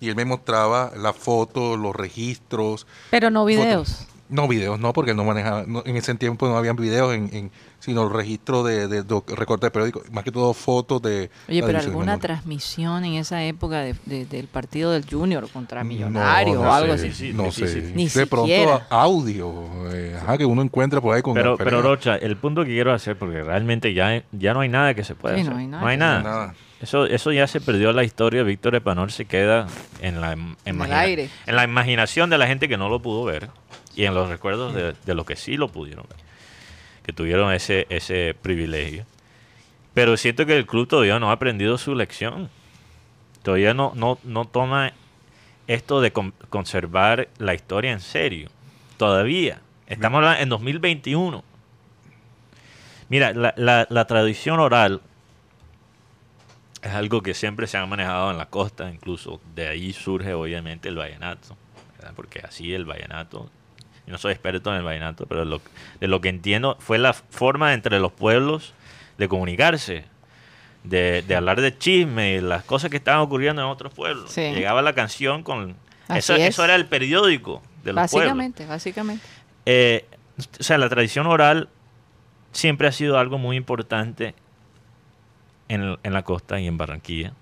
y 0.00 0.08
él 0.08 0.16
me 0.16 0.24
mostraba 0.24 0.90
las 0.96 1.14
fotos, 1.16 1.78
los 1.78 1.94
registros. 1.94 2.88
Pero 3.10 3.30
no 3.30 3.40
Foto- 3.42 3.46
videos. 3.46 4.06
No, 4.30 4.46
videos 4.48 4.78
no, 4.80 4.92
porque 4.92 5.12
no 5.14 5.24
manejaba, 5.24 5.64
no- 5.66 5.82
en 5.84 5.96
ese 5.96 6.14
tiempo 6.14 6.48
no 6.48 6.56
habían 6.56 6.76
videos, 6.76 7.14
en, 7.14 7.28
en- 7.32 7.50
sino 7.80 8.04
el 8.06 8.12
registro 8.12 8.62
de, 8.62 8.86
de, 8.88 9.02
de 9.02 9.22
recortes 9.36 9.66
de 9.66 9.70
periódicos, 9.70 10.10
más 10.12 10.22
que 10.22 10.30
todo 10.30 10.52
fotos 10.54 11.00
de... 11.02 11.30
Oye, 11.48 11.62
pero 11.62 11.78
alguna 11.78 12.12
menor. 12.12 12.20
transmisión 12.20 13.04
en 13.04 13.14
esa 13.14 13.42
época 13.42 13.80
de- 13.80 13.94
de- 14.06 14.26
del 14.26 14.46
partido 14.48 14.92
del 14.92 15.04
Junior 15.10 15.48
contra 15.50 15.82
Millonario 15.82 16.54
no 16.54 16.60
o 16.68 16.72
algo 16.72 16.96
sé, 16.96 17.08
así. 17.08 17.28
Sí, 17.28 17.32
no 17.34 17.50
sé. 17.50 17.92
Ni 17.94 18.06
de 18.08 18.26
pronto 18.26 18.82
audio, 18.90 19.52
eh, 19.92 20.16
ajá, 20.22 20.38
que 20.38 20.44
uno 20.44 20.62
encuentra 20.62 21.00
por 21.00 21.14
ahí 21.16 21.22
con 21.22 21.34
Pero, 21.34 21.56
pero. 21.56 21.82
Rocha, 21.82 22.16
el 22.16 22.36
punto 22.36 22.62
que 22.64 22.70
quiero 22.70 22.92
hacer, 22.92 23.16
porque 23.18 23.42
realmente 23.42 23.94
ya, 23.94 24.22
ya 24.32 24.54
no 24.54 24.60
hay 24.60 24.68
nada 24.68 24.94
que 24.94 25.02
se 25.04 25.14
pueda 25.14 25.34
Sí, 25.34 25.40
hacer. 25.42 25.52
no 25.52 25.58
hay 25.58 25.66
nada 25.66 25.82
No 25.82 25.88
hay 25.88 25.96
que 25.96 26.00
nada. 26.00 26.22
Nada. 26.22 26.54
Eso, 26.80 27.04
eso 27.04 27.30
ya 27.32 27.46
se 27.46 27.60
perdió 27.60 27.92
la 27.92 28.04
historia. 28.04 28.42
Víctor 28.42 28.74
Epanor 28.74 29.12
se 29.12 29.26
queda 29.26 29.66
en 30.00 30.20
la, 30.22 30.34
im- 30.34 30.56
el 30.64 30.80
aire. 30.92 31.28
en 31.46 31.56
la 31.56 31.64
imaginación 31.64 32.30
de 32.30 32.38
la 32.38 32.46
gente 32.46 32.68
que 32.68 32.78
no 32.78 32.88
lo 32.88 33.00
pudo 33.02 33.24
ver 33.24 33.50
y 33.96 34.04
en 34.04 34.14
los 34.14 34.28
recuerdos 34.28 34.74
de, 34.74 34.94
de 35.04 35.14
los 35.14 35.24
que 35.26 35.36
sí 35.36 35.56
lo 35.56 35.68
pudieron 35.68 36.06
ver, 36.08 36.18
que 37.02 37.12
tuvieron 37.12 37.52
ese, 37.52 37.86
ese 37.90 38.34
privilegio. 38.40 39.04
Pero 39.94 40.16
siento 40.16 40.46
que 40.46 40.56
el 40.56 40.66
club 40.66 40.86
todavía 40.88 41.18
no 41.18 41.30
ha 41.30 41.32
aprendido 41.32 41.76
su 41.78 41.94
lección. 41.94 42.48
Todavía 43.42 43.74
no, 43.74 43.92
no, 43.96 44.18
no 44.22 44.44
toma 44.44 44.92
esto 45.66 46.00
de 46.00 46.12
con- 46.12 46.32
conservar 46.48 47.28
la 47.38 47.54
historia 47.54 47.90
en 47.92 48.00
serio. 48.00 48.50
Todavía. 48.96 49.60
Estamos 49.86 50.24
en 50.38 50.48
2021. 50.48 51.42
Mira, 53.08 53.32
la, 53.32 53.52
la- 53.56 53.86
la 53.90 54.04
tradición 54.06 54.60
oral 54.60 55.00
es 56.82 56.92
algo 56.92 57.22
que 57.22 57.34
siempre 57.34 57.66
se 57.66 57.76
ha 57.76 57.84
manejado 57.86 58.30
en 58.30 58.38
la 58.38 58.46
costa, 58.46 58.90
incluso 58.90 59.40
de 59.54 59.68
ahí 59.68 59.92
surge 59.92 60.32
obviamente 60.32 60.88
el 60.88 60.96
vallenato, 60.96 61.56
¿verdad? 61.98 62.12
porque 62.14 62.40
así 62.40 62.72
el 62.72 62.84
vallenato, 62.84 63.50
no 64.10 64.18
soy 64.18 64.32
experto 64.32 64.70
en 64.70 64.76
el 64.78 64.82
vallenato, 64.82 65.26
pero 65.26 65.44
lo- 65.44 65.60
de 66.00 66.08
lo 66.08 66.20
que 66.20 66.28
entiendo 66.28 66.76
fue 66.80 66.98
la 66.98 67.12
forma 67.12 67.72
entre 67.74 67.98
los 68.00 68.12
pueblos 68.12 68.74
de 69.18 69.28
comunicarse, 69.28 70.04
de, 70.84 71.22
de 71.26 71.36
hablar 71.36 71.60
de 71.60 71.76
chisme 71.76 72.34
y 72.34 72.40
las 72.40 72.64
cosas 72.64 72.90
que 72.90 72.96
estaban 72.96 73.20
ocurriendo 73.20 73.62
en 73.62 73.68
otros 73.68 73.92
pueblos. 73.94 74.30
Sí. 74.32 74.40
Llegaba 74.52 74.82
la 74.82 74.94
canción 74.94 75.42
con... 75.42 75.76
Eso, 76.08 76.34
es. 76.34 76.40
eso 76.48 76.64
era 76.64 76.74
el 76.74 76.86
periódico 76.86 77.62
de 77.84 77.92
los 77.92 78.10
pueblos. 78.10 78.30
Básicamente, 78.30 78.66
básicamente. 78.66 79.26
Eh, 79.66 80.06
o 80.58 80.62
sea, 80.62 80.76
la 80.78 80.88
tradición 80.88 81.26
oral 81.26 81.68
siempre 82.52 82.88
ha 82.88 82.92
sido 82.92 83.18
algo 83.18 83.38
muy 83.38 83.56
importante 83.56 84.34
en, 85.68 85.98
en 86.02 86.12
la 86.12 86.22
costa 86.22 86.58
y 86.58 86.66
en 86.66 86.76
Barranquilla. 86.78 87.32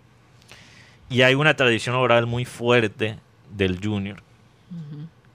Y 1.09 1.23
hay 1.23 1.35
una 1.35 1.55
tradición 1.55 1.95
oral 1.97 2.27
muy 2.27 2.45
fuerte 2.45 3.19
del 3.57 3.79
junior. 3.83 4.23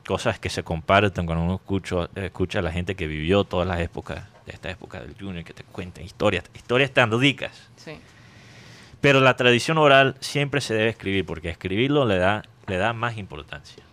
Cosas 0.05 0.37
que 0.39 0.49
se 0.49 0.63
comparten 0.63 1.25
cuando 1.25 1.43
uno 1.43 1.55
escucha, 1.55 2.09
escucha 2.15 2.59
a 2.59 2.61
la 2.61 2.71
gente 2.71 2.95
que 2.95 3.07
vivió 3.07 3.43
todas 3.43 3.67
las 3.67 3.79
épocas 3.79 4.23
de 4.45 4.51
esta 4.51 4.69
época 4.69 4.99
del 4.99 5.15
junior, 5.17 5.43
que 5.43 5.53
te 5.53 5.63
cuentan 5.63 6.03
historias, 6.03 6.43
historias 6.53 6.91
tan 6.91 7.17
ricas. 7.17 7.51
Sí. 7.77 7.97
Pero 8.99 9.21
la 9.21 9.35
tradición 9.35 9.77
oral 9.77 10.15
siempre 10.19 10.61
se 10.61 10.73
debe 10.73 10.89
escribir, 10.89 11.25
porque 11.25 11.49
escribirlo 11.49 12.05
le 12.05 12.17
da, 12.17 12.43
le 12.67 12.77
da 12.77 12.93
más 12.93 13.17
importancia. 13.17 13.83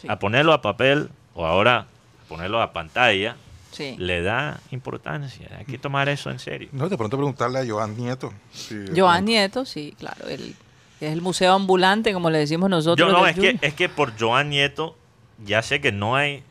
Sí. 0.00 0.06
A 0.10 0.18
ponerlo 0.18 0.52
a 0.52 0.62
papel 0.62 1.10
o 1.34 1.46
ahora 1.46 1.86
ponerlo 2.28 2.60
a 2.60 2.72
pantalla 2.72 3.36
sí. 3.70 3.96
le 3.98 4.22
da 4.22 4.60
importancia. 4.70 5.48
Hay 5.58 5.64
que 5.64 5.78
tomar 5.78 6.08
eso 6.08 6.30
en 6.30 6.38
serio. 6.38 6.68
No, 6.72 6.88
de 6.88 6.96
pronto 6.96 7.16
preguntarle 7.16 7.60
a 7.60 7.66
Joan 7.66 7.96
Nieto. 7.96 8.32
si 8.52 8.76
Joan 8.96 9.24
Nieto, 9.24 9.64
sí, 9.64 9.94
claro. 9.98 10.26
El, 10.28 10.54
es 11.00 11.12
el 11.12 11.22
museo 11.22 11.54
ambulante, 11.54 12.12
como 12.12 12.30
le 12.30 12.38
decimos 12.38 12.68
nosotros. 12.68 13.08
Yo 13.08 13.12
no, 13.12 13.26
es 13.26 13.36
que, 13.36 13.58
es 13.60 13.74
que 13.74 13.88
por 13.88 14.18
Joan 14.18 14.50
Nieto 14.50 14.96
ya 15.44 15.62
sé 15.62 15.80
que 15.80 15.92
no 15.92 16.16
hay 16.16 16.42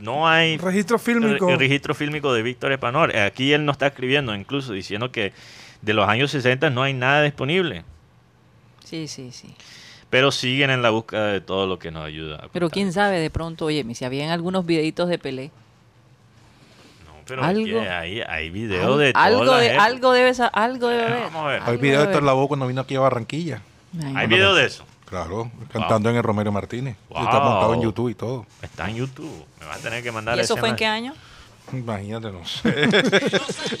no 0.00 0.28
hay 0.28 0.58
Registro 0.58 0.98
fílmico. 0.98 1.46
re- 1.48 1.56
registro 1.56 1.94
fílmico 1.94 2.34
de 2.34 2.42
Víctor 2.42 2.70
Epanor. 2.72 3.16
Aquí 3.16 3.52
él 3.54 3.64
no 3.64 3.72
está 3.72 3.86
escribiendo 3.86 4.34
incluso 4.34 4.72
diciendo 4.74 5.10
que 5.10 5.32
de 5.80 5.94
los 5.94 6.06
años 6.08 6.30
60 6.32 6.68
no 6.70 6.82
hay 6.82 6.92
nada 6.92 7.22
disponible. 7.22 7.82
Sí, 8.84 9.08
sí, 9.08 9.32
sí. 9.32 9.54
Pero 10.10 10.30
siguen 10.30 10.70
en 10.70 10.82
la 10.82 10.90
búsqueda 10.90 11.28
de 11.28 11.40
todo 11.40 11.66
lo 11.66 11.78
que 11.78 11.90
nos 11.90 12.04
ayuda. 12.04 12.48
Pero 12.52 12.68
quién 12.70 12.92
sabe, 12.92 13.18
de 13.18 13.30
pronto, 13.30 13.64
oye, 13.64 13.84
si 13.94 14.04
habían 14.04 14.30
algunos 14.30 14.64
videitos 14.66 15.08
de 15.08 15.18
Pelé. 15.18 15.50
No, 17.06 17.12
pero 17.26 17.42
algo- 17.42 17.80
hay, 17.80 18.20
hay 18.20 18.50
videos 18.50 18.84
Al- 18.86 18.98
de 18.98 19.12
algo, 19.14 19.56
de, 19.56 19.70
algo 19.76 20.12
debe 20.12 20.30
algo 20.52 20.88
debe 20.88 21.04
haber. 21.06 21.20
Vamos 21.22 21.42
a 21.44 21.48
ver. 21.48 21.62
Hay 21.62 21.68
Algo 21.70 21.82
video 21.82 21.98
de 22.00 22.04
Héctor. 22.06 22.22
Lavoe 22.22 22.48
cuando 22.48 22.66
vino 22.66 22.82
aquí 22.82 22.94
a 22.96 23.00
Barranquilla. 23.00 23.62
Ay, 23.98 24.12
Hay 24.14 24.28
no. 24.28 24.36
videos 24.36 24.56
de 24.56 24.64
eso. 24.66 24.84
Claro, 25.06 25.50
cantando 25.72 26.10
en 26.10 26.16
el 26.16 26.22
Romero 26.22 26.50
Martínez. 26.52 26.96
Wow. 27.08 27.24
Está 27.24 27.40
montado 27.40 27.74
en 27.74 27.80
YouTube 27.82 28.08
y 28.10 28.14
todo. 28.14 28.44
Está 28.60 28.88
en 28.90 28.96
YouTube. 28.96 29.46
Me 29.60 29.66
va 29.66 29.74
a 29.74 29.78
tener 29.78 30.02
que 30.02 30.10
mandar 30.12 30.36
¿Y 30.36 30.40
eso 30.40 30.56
fue 30.56 30.68
en 30.68 30.76
qué 30.76 30.86
año? 30.86 31.14
Imagínate, 31.72 32.30
no 32.30 32.44
sé. 32.44 32.88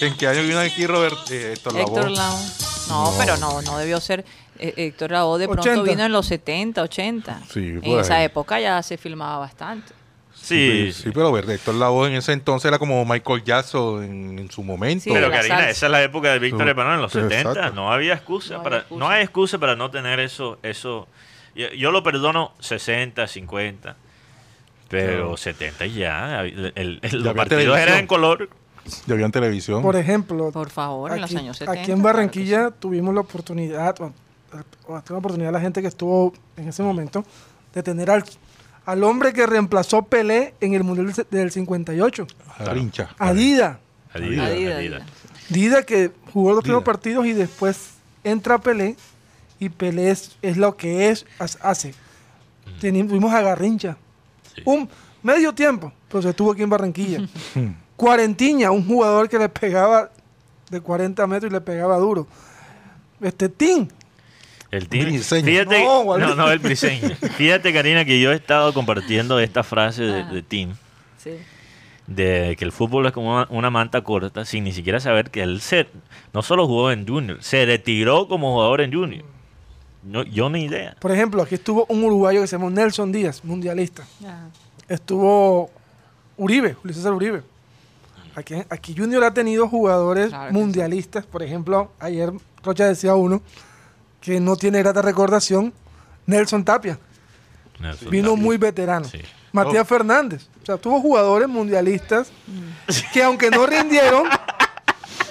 ¿En 0.00 0.16
qué 0.16 0.26
año 0.28 0.42
vino 0.42 0.58
aquí 0.58 0.86
Robert, 0.86 1.18
eh, 1.30 1.52
Héctor 1.52 1.74
Lavoe? 1.74 1.84
Héctor 1.98 2.10
Lavoe. 2.10 2.44
No, 2.88 3.10
No. 3.10 3.18
pero 3.18 3.36
no, 3.36 3.62
no 3.62 3.78
debió 3.78 4.00
ser. 4.00 4.24
eh, 4.58 4.72
Héctor 4.76 5.10
Lavoe 5.12 5.38
de 5.38 5.46
pronto 5.46 5.62
80. 5.70 5.82
vino 5.90 6.04
en 6.04 6.12
los 6.12 6.26
70, 6.26 6.82
80. 6.82 7.40
Sí, 7.52 7.60
en 7.60 7.80
por 7.80 8.00
esa 8.00 8.22
época 8.24 8.58
ya 8.60 8.82
se 8.82 8.96
filmaba 8.96 9.38
bastante. 9.38 9.92
Sí, 10.46 10.92
sí, 10.92 11.10
pero 11.12 11.32
ver, 11.32 11.48
Héctor 11.50 11.74
Lavoe 11.74 12.08
en 12.08 12.14
ese 12.14 12.32
entonces 12.32 12.68
era 12.68 12.78
como 12.78 13.04
Michael 13.04 13.42
Jackson 13.42 14.04
en, 14.04 14.38
en 14.38 14.50
su 14.50 14.62
momento. 14.62 15.04
Sí, 15.04 15.10
Pero 15.12 15.30
Karina, 15.30 15.68
esa 15.68 15.86
es 15.86 15.92
la 15.92 16.02
época 16.02 16.32
de 16.32 16.38
Víctor 16.38 16.62
Sí, 16.66 16.70
Epanor 16.70 16.94
en 16.94 17.00
los 17.02 17.12
sí, 17.12 17.18
70. 17.20 17.50
exacto. 17.50 17.74
No 17.74 17.92
había 17.92 18.14
excusa 18.14 18.54
No 18.54 18.60
había 18.60 18.64
para 18.64 18.76
excusa. 18.78 18.98
no 19.00 19.08
hay 19.08 19.22
excusa 19.24 19.58
para 19.58 19.74
no 19.76 19.90
tener 19.90 20.20
eso 20.20 20.58
eso. 20.62 21.08
Yo, 21.56 21.68
yo 21.70 21.90
lo 21.90 22.02
perdono 22.02 22.52
60, 22.60 23.26
50. 23.26 23.96
Pero 24.88 25.12
Claro. 25.22 25.36
70 25.36 25.86
ya, 25.86 26.42
el, 26.42 26.72
el- 26.76 27.00
el- 27.02 27.10
Ya 27.10 27.16
los 27.18 27.34
partidos 27.34 27.48
televisión. 27.64 27.78
eran 27.80 27.98
en 27.98 28.06
color. 28.06 28.48
Ya 29.06 29.14
había 29.14 29.26
en 29.26 29.32
televisión. 29.32 29.82
Por 29.82 29.96
ejemplo, 29.96 30.52
Por 30.52 30.70
favor, 30.70 31.10
en 31.12 31.22
los 31.22 31.28
aquí, 31.30 31.38
años 31.38 31.56
70. 31.56 31.80
aquí 31.80 31.90
en 31.90 31.98
claro 32.00 32.16
Barranquilla 32.18 32.70
tuvimos 32.70 33.12
la 33.12 33.22
oportunidad, 33.22 34.00
o, 34.00 34.12
o 34.86 35.00
tuvo 35.02 35.14
la 35.14 35.18
oportunidad 35.18 35.50
la 35.52 35.60
gente 35.60 35.82
que 35.82 35.88
estuvo 35.88 36.32
en 36.56 36.68
ese 36.68 36.84
momento, 36.84 37.24
de 37.74 37.82
tener 37.82 38.08
al, 38.10 38.22
al 38.86 39.04
hombre 39.04 39.32
que 39.32 39.46
reemplazó 39.46 40.02
Pelé 40.04 40.54
en 40.60 40.72
el 40.74 40.84
Mundial 40.84 41.12
del- 41.12 41.26
del 41.30 41.50
58, 41.50 42.26
A 42.58 42.64
Rincha. 42.72 43.10
a 43.18 43.32
Dida. 43.34 43.80
Adidas. 44.14 45.02
Dida 45.50 45.82
que 45.82 46.10
jugó 46.32 46.52
los 46.52 46.62
primeros 46.62 46.84
partidos 46.84 47.26
y 47.26 47.32
después 47.32 47.90
entra 48.24 48.58
Pelé 48.58 48.96
y 49.58 49.68
Pelé 49.68 50.10
es, 50.10 50.36
es 50.42 50.56
lo 50.56 50.76
que 50.76 51.10
es, 51.10 51.26
hace. 51.60 51.94
Teni- 52.80 53.06
Tuvimos 53.06 53.32
a 53.32 53.42
Garrincha. 53.42 53.96
Sí. 54.54 54.62
Un 54.64 54.88
medio 55.22 55.52
tiempo, 55.54 55.92
pero 56.08 56.22
se 56.22 56.30
estuvo 56.30 56.52
aquí 56.52 56.62
en 56.62 56.70
Barranquilla. 56.70 57.20
Cuarentiña, 57.96 58.70
un 58.70 58.86
jugador 58.86 59.28
que 59.28 59.38
le 59.38 59.48
pegaba 59.48 60.10
de 60.70 60.80
40 60.80 61.26
metros 61.26 61.50
y 61.50 61.54
le 61.54 61.60
pegaba 61.60 61.96
duro. 61.98 62.26
Este 63.20 63.48
Tim, 63.48 63.88
El 64.70 64.88
team. 64.88 65.06
Briseño. 65.06 65.44
Fíjate, 65.46 65.84
No, 65.84 66.34
no, 66.34 66.50
el 66.50 66.58
briseño. 66.58 67.10
Fíjate, 67.36 67.72
Karina, 67.72 68.04
que 68.04 68.20
yo 68.20 68.32
he 68.32 68.34
estado 68.34 68.72
compartiendo 68.74 69.38
esta 69.40 69.62
frase 69.62 70.02
de, 70.02 70.20
Ajá. 70.22 70.32
de 70.32 70.42
Tim. 70.42 70.74
Sí. 71.18 71.30
de 72.06 72.54
que 72.58 72.64
el 72.64 72.70
fútbol 72.72 73.06
es 73.06 73.12
como 73.12 73.32
una, 73.34 73.46
una 73.50 73.70
manta 73.70 74.02
corta 74.02 74.44
sin 74.44 74.62
ni 74.64 74.72
siquiera 74.72 75.00
saber 75.00 75.30
que 75.30 75.42
él 75.42 75.60
se, 75.60 75.88
no 76.32 76.42
solo 76.42 76.66
jugó 76.68 76.92
en 76.92 77.06
Junior, 77.06 77.38
se 77.42 77.64
retiró 77.66 78.28
como 78.28 78.52
jugador 78.54 78.80
en 78.80 78.92
Junior. 78.92 79.24
No, 80.04 80.22
yo 80.22 80.48
ni 80.48 80.64
idea. 80.66 80.94
por 81.00 81.10
ejemplo, 81.10 81.42
aquí 81.42 81.56
estuvo 81.56 81.84
un 81.88 82.04
uruguayo 82.04 82.40
que 82.42 82.46
se 82.46 82.56
llama 82.56 82.70
Nelson 82.70 83.10
Díaz, 83.10 83.42
mundialista. 83.44 84.04
Ajá. 84.24 84.48
Estuvo 84.88 85.68
Uribe, 86.36 86.74
Julio 86.74 86.94
César 86.94 87.12
Uribe. 87.12 87.42
Aquí, 88.36 88.54
aquí 88.70 88.94
Junior 88.96 89.24
ha 89.24 89.34
tenido 89.34 89.66
jugadores 89.68 90.28
Claro 90.28 90.52
mundialistas. 90.52 91.26
Por 91.26 91.42
ejemplo, 91.42 91.90
ayer 91.98 92.30
Rocha 92.62 92.86
decía 92.86 93.14
uno 93.16 93.42
que 94.26 94.40
no 94.40 94.56
tiene 94.56 94.80
grata 94.80 95.00
recordación, 95.02 95.72
Nelson 96.26 96.64
Tapia. 96.64 96.98
Nelson 97.78 98.10
Vino 98.10 98.30
Tapia. 98.30 98.42
muy 98.44 98.56
veterano. 98.58 99.06
Sí. 99.06 99.20
Matías 99.52 99.82
Oh. 99.82 99.86
Fernández. 99.86 100.48
O 100.62 100.66
sea, 100.66 100.76
tuvo 100.76 101.00
jugadores 101.00 101.48
mundialistas 101.48 102.30
que 103.12 103.22
aunque 103.22 103.50
no 103.50 103.64
rindieron, 103.66 104.24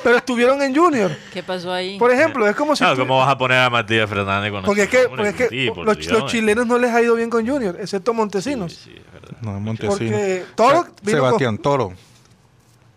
pero 0.02 0.18
estuvieron 0.18 0.62
en 0.62 0.74
Junior. 0.76 1.12
¿Qué 1.34 1.44
pasó 1.44 1.74
ahí? 1.74 2.00
Por 2.00 2.10
ejemplo, 2.12 2.48
es 2.48 2.56
como 2.56 2.74
si... 2.76 2.84
No, 2.86 2.96
¿cómo 2.96 3.18
vas 3.20 3.30
a 3.30 3.38
poner 3.38 3.58
a 3.60 3.70
Matías 3.70 4.10
Fernández 4.10 4.52
con 4.52 4.64
porque 4.64 4.84
es 4.84 4.90
que, 4.90 5.10
porque 5.10 5.28
es 5.30 5.36
que 5.36 5.50
Sí, 5.50 5.70
por 5.72 5.86
los, 5.86 6.32
chilenos 6.32 6.66
no 6.66 6.78
les 6.80 6.92
ha 6.92 7.02
ido 7.02 7.16
bien 7.16 7.30
con 7.30 7.46
Junior, 7.46 7.76
excepto 7.80 8.14
Montesinos. 8.14 8.72
Sí, 8.74 8.92
sí, 8.92 8.96
es 9.06 9.14
verdad. 9.14 9.38
No, 9.42 9.60
Montesino. 9.60 9.90
Porque 10.12 10.46
Toro 10.56 10.84
Se- 10.84 10.92
vino 11.04 11.18
Sebastián 11.20 11.58
Toro. 11.58 11.94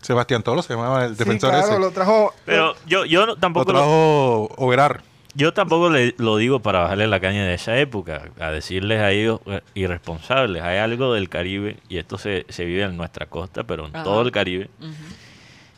Sebastián 0.01 0.41
Toro 0.43 0.61
se 0.61 0.73
llamaba 0.73 1.05
el 1.05 1.11
Sí, 1.13 1.19
defensor 1.19 1.49
claro, 1.51 1.67
ese. 1.67 1.79
lo 1.79 1.91
trajo... 1.91 2.33
Pero 2.45 2.73
yo, 2.87 3.03
yo 3.05 3.21
no- 3.25 3.33
Lo 3.33 3.35
tampoco 3.37 3.71
lo, 3.73 3.77
trajo 3.79 4.49
Overar. 4.57 5.03
Yo 5.35 5.53
tampoco 5.53 5.89
le, 5.89 6.15
lo 6.17 6.37
digo 6.37 6.59
para 6.61 6.79
bajarle 6.81 7.07
la 7.07 7.19
caña 7.19 7.45
de 7.45 7.53
esa 7.53 7.77
época, 7.77 8.29
a 8.39 8.51
decirles 8.51 8.99
a 8.99 9.11
ellos 9.11 9.39
eh, 9.45 9.61
irresponsables. 9.75 10.61
Hay 10.63 10.77
algo 10.79 11.13
del 11.13 11.29
Caribe, 11.29 11.77
y 11.87 11.97
esto 11.97 12.17
se, 12.17 12.45
se 12.49 12.65
vive 12.65 12.83
en 12.83 12.97
nuestra 12.97 13.27
costa, 13.27 13.63
pero 13.63 13.85
en 13.85 13.95
Ajá. 13.95 14.03
todo 14.03 14.21
el 14.21 14.31
Caribe, 14.31 14.69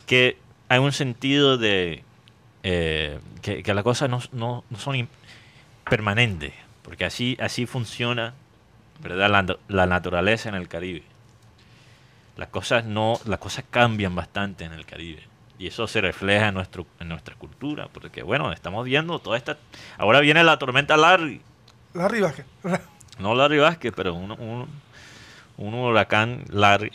que 0.05 0.37
hay 0.69 0.79
un 0.79 0.91
sentido 0.93 1.57
de 1.57 2.03
eh, 2.63 3.19
que, 3.41 3.63
que 3.63 3.73
las 3.73 3.83
cosas 3.83 4.09
no, 4.09 4.21
no- 4.31 4.63
no 4.69 4.77
son 4.79 5.07
permanentes, 5.89 6.53
porque 6.83 7.05
así, 7.05 7.37
así 7.39 7.65
funciona 7.65 8.33
¿verdad? 9.01 9.29
La, 9.29 9.57
la 9.67 9.85
naturaleza 9.87 10.47
en 10.49 10.55
el 10.55 10.67
Caribe. 10.67 11.01
las 12.37 12.49
cosas 12.49 12.85
no, 12.85 13.19
las 13.25 13.39
cosas 13.39 13.65
cambian 13.69 14.13
bastante 14.15 14.63
en 14.63 14.73
el 14.73 14.85
Caribe. 14.85 15.23
Y 15.61 15.67
eso 15.67 15.85
se 15.85 16.01
refleja 16.01 16.47
en, 16.47 16.55
nuestro, 16.55 16.87
en 16.99 17.07
nuestra 17.09 17.35
cultura, 17.35 17.87
porque 17.93 18.23
bueno, 18.23 18.51
estamos 18.51 18.83
viendo 18.83 19.19
toda 19.19 19.37
esta... 19.37 19.59
Ahora 19.99 20.19
viene 20.19 20.43
la 20.43 20.57
tormenta 20.57 20.97
Larry, 20.97 21.39
Larry 21.93 22.19
Vázquez. 22.21 22.45
no 23.19 23.35
Larry 23.35 23.59
Vázquez, 23.59 23.93
pero 23.95 24.15
un, 24.15 24.31
un, 24.31 24.67
un 25.57 25.73
huracán 25.75 26.45
Larry. 26.49 26.91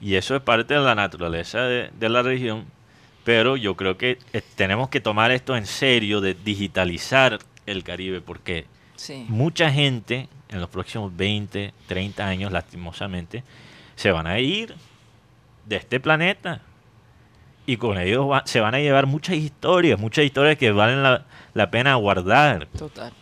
Y 0.00 0.14
eso 0.14 0.36
es 0.36 0.42
parte 0.42 0.74
de 0.74 0.80
la 0.80 0.94
naturaleza 0.94 1.62
de, 1.62 1.90
de 1.98 2.08
la 2.08 2.22
región. 2.22 2.66
Pero 3.24 3.56
yo 3.56 3.74
creo 3.74 3.98
que 3.98 4.18
eh, 4.32 4.42
tenemos 4.54 4.90
que 4.90 5.00
tomar 5.00 5.32
esto 5.32 5.56
en 5.56 5.66
serio 5.66 6.20
de 6.20 6.34
digitalizar 6.34 7.40
el 7.66 7.82
Caribe, 7.82 8.20
porque 8.20 8.66
Sí. 8.94 9.26
mucha 9.28 9.72
gente 9.72 10.28
en 10.50 10.60
los 10.60 10.68
próximos 10.70 11.16
20, 11.16 11.74
30 11.88 12.26
años, 12.26 12.52
lastimosamente, 12.52 13.42
se 13.96 14.12
van 14.12 14.28
a 14.28 14.38
ir 14.38 14.74
de 15.66 15.76
este 15.76 15.98
planeta. 15.98 16.60
Y 17.68 17.76
con 17.76 17.98
ellos 17.98 18.26
va- 18.30 18.42
se 18.46 18.60
van 18.60 18.74
a 18.74 18.78
llevar 18.78 19.04
muchas 19.04 19.36
historias, 19.36 20.00
muchas 20.00 20.24
historias 20.24 20.56
que 20.56 20.72
valen 20.72 21.02
la, 21.02 21.26
la 21.52 21.70
pena 21.70 21.94
guardar. 21.96 22.66
Total. 22.78 23.12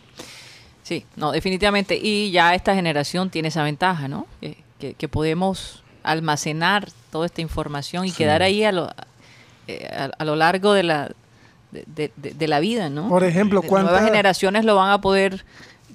Sí, 0.84 1.04
no, 1.16 1.32
definitivamente. 1.32 1.98
Y 2.00 2.30
ya 2.30 2.54
esta 2.54 2.72
generación 2.76 3.28
tiene 3.28 3.48
esa 3.48 3.64
ventaja, 3.64 4.06
¿no? 4.06 4.28
Que, 4.40 4.56
que- 4.78 4.94
que 4.94 5.08
podemos 5.08 5.82
almacenar 6.04 6.88
toda 7.10 7.26
esta 7.26 7.40
información 7.40 8.04
y 8.06 8.12
quedar 8.12 8.42
ahí 8.42 8.62
a 8.62 8.70
lo, 8.70 8.88
eh, 9.66 9.90
a, 9.92 10.10
a 10.16 10.24
lo 10.24 10.36
largo 10.36 10.74
de 10.74 10.84
la, 10.84 11.10
de, 11.72 12.12
de- 12.16 12.46
la 12.46 12.60
vida, 12.60 12.88
¿no? 12.88 13.08
Por 13.08 13.24
ejemplo, 13.24 13.62
De- 13.62 13.68
Nuevas 13.68 13.88
¿cuántas 13.90 14.06
generaciones 14.08 14.64
lo 14.64 14.76
van 14.76 14.92
a 14.92 15.00
poder 15.00 15.44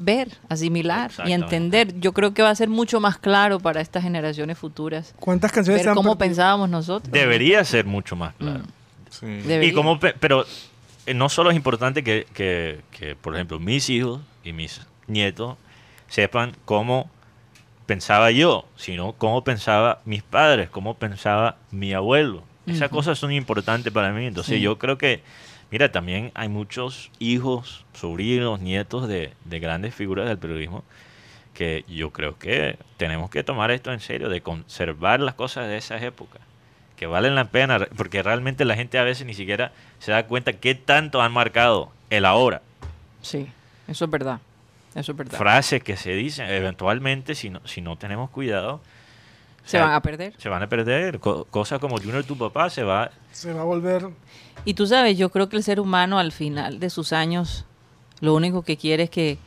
ver, 0.04 0.38
asimilar 0.50 1.12
y 1.26 1.32
entender. 1.34 2.00
Yo 2.00 2.14
creo 2.14 2.34
que 2.34 2.42
va 2.42 2.50
a 2.50 2.56
ser 2.56 2.70
mucho 2.70 3.00
más 3.00 3.18
claro 3.18 3.60
para 3.60 3.82
estas 3.82 4.04
generaciones 4.04 4.58
futuras 4.58 5.14
cuántas 5.20 5.52
canciones 5.52 5.80
ver 5.80 5.84
se 5.86 5.90
han 5.90 5.96
cómo 5.96 6.18
pensábamos 6.18 6.70
nosotros. 6.70 7.12
Debería 7.12 7.64
ser 7.64 7.86
mucho 7.86 8.16
más 8.16 8.34
claro. 8.36 8.64
Sí. 9.10 9.26
Debería. 9.26 9.70
Y 9.70 9.74
como, 9.74 10.00
pe- 10.00 10.16
pero 10.20 10.46
eh, 11.06 11.14
no 11.14 11.30
solo 11.30 11.50
es 11.52 11.56
importante 11.56 12.04
que, 12.04 12.28
que- 12.34 12.82
que, 12.92 13.16
por 13.16 13.36
ejemplo, 13.36 13.60
mis 13.60 13.90
hijos 13.90 14.22
y 14.44 14.54
mis 14.54 14.82
nietos 15.08 15.58
sepan 16.08 16.54
cómo 16.66 17.10
pensaba 17.86 18.32
yo, 18.32 18.66
sino 18.78 19.14
cómo 19.14 19.44
pensaba 19.44 20.00
mis 20.06 20.24
padres, 20.24 20.70
cómo 20.70 20.94
pensaba 20.96 21.58
mi 21.72 21.94
abuelo. 21.94 22.44
Esas 22.68 22.90
cosas 22.90 23.18
son 23.20 23.34
importantes 23.34 23.92
para 23.92 24.12
mí. 24.14 24.26
Entonces 24.28 24.56
Sí. 24.58 24.62
yo 24.62 24.78
creo 24.78 24.98
que, 24.98 25.22
mira, 25.72 25.92
también 25.92 26.32
hay 26.36 26.50
muchos 26.50 27.10
hijos, 27.20 27.86
sobrinos, 27.94 28.60
nietos 28.60 29.08
de, 29.08 29.34
de 29.46 29.60
grandes 29.60 29.96
figuras 29.96 30.28
del 30.28 30.38
periodismo 30.38 30.84
que 31.54 31.84
yo 31.88 32.12
creo 32.12 32.38
que 32.38 32.78
tenemos 32.98 33.30
que 33.30 33.44
tomar 33.44 33.72
esto 33.72 33.92
en 33.92 34.00
serio, 34.00 34.30
de 34.30 34.42
conservar 34.42 35.20
las 35.20 35.36
cosas 35.36 35.68
de 35.68 35.78
esas 35.78 36.02
épocas, 36.02 36.42
que 36.96 37.08
valen 37.08 37.36
la 37.36 37.46
pena, 37.46 37.88
porque 37.98 38.24
realmente 38.24 38.66
la 38.66 38.76
gente 38.76 38.98
a 38.98 39.04
veces 39.04 39.26
ni 39.26 39.34
siquiera 39.34 39.72
se 40.00 40.12
da 40.12 40.28
cuenta 40.28 40.54
qué 40.54 40.76
tanto 40.76 41.22
han 41.22 41.32
marcado 41.32 41.92
el 42.10 42.26
ahora. 42.26 42.62
Sí, 43.22 43.48
eso 43.88 44.06
es 44.06 44.12
verdad. 44.12 44.40
Eso 44.96 45.12
es 45.12 45.18
verdad. 45.18 45.38
Frases 45.38 45.84
que 45.84 45.96
se 45.96 46.14
dicen, 46.14 46.50
eventualmente, 46.50 47.36
si 47.36 47.50
no, 47.50 47.62
si 47.66 47.82
no 47.82 47.96
tenemos 47.98 48.30
cuidado, 48.30 48.82
Se 49.66 49.80
van 49.80 49.94
a 49.94 50.02
perder. 50.02 50.34
se 50.38 50.50
van 50.50 50.64
a 50.64 50.68
perder. 50.70 51.20
Co- 51.20 51.46
cosas 51.46 51.80
como 51.80 51.98
Junior, 51.98 52.24
tu 52.24 52.38
papá, 52.38 52.70
se 52.70 52.84
va... 52.84 53.12
Se 53.32 53.54
va 53.54 53.62
a 53.62 53.66
volver... 53.66 54.10
Y 54.66 54.74
tú 54.76 54.86
sabes, 54.86 55.18
yo 55.18 55.30
creo 55.30 55.50
que 55.50 55.58
el 55.58 55.64
ser 55.64 55.80
humano 55.80 56.20
al 56.20 56.32
final 56.32 56.80
de 56.80 56.90
sus 56.90 57.14
años 57.14 57.66
lo 58.20 58.36
único 58.36 58.62
que 58.64 58.78
quiere 58.78 59.04
es 59.04 59.10
que, 59.10 59.38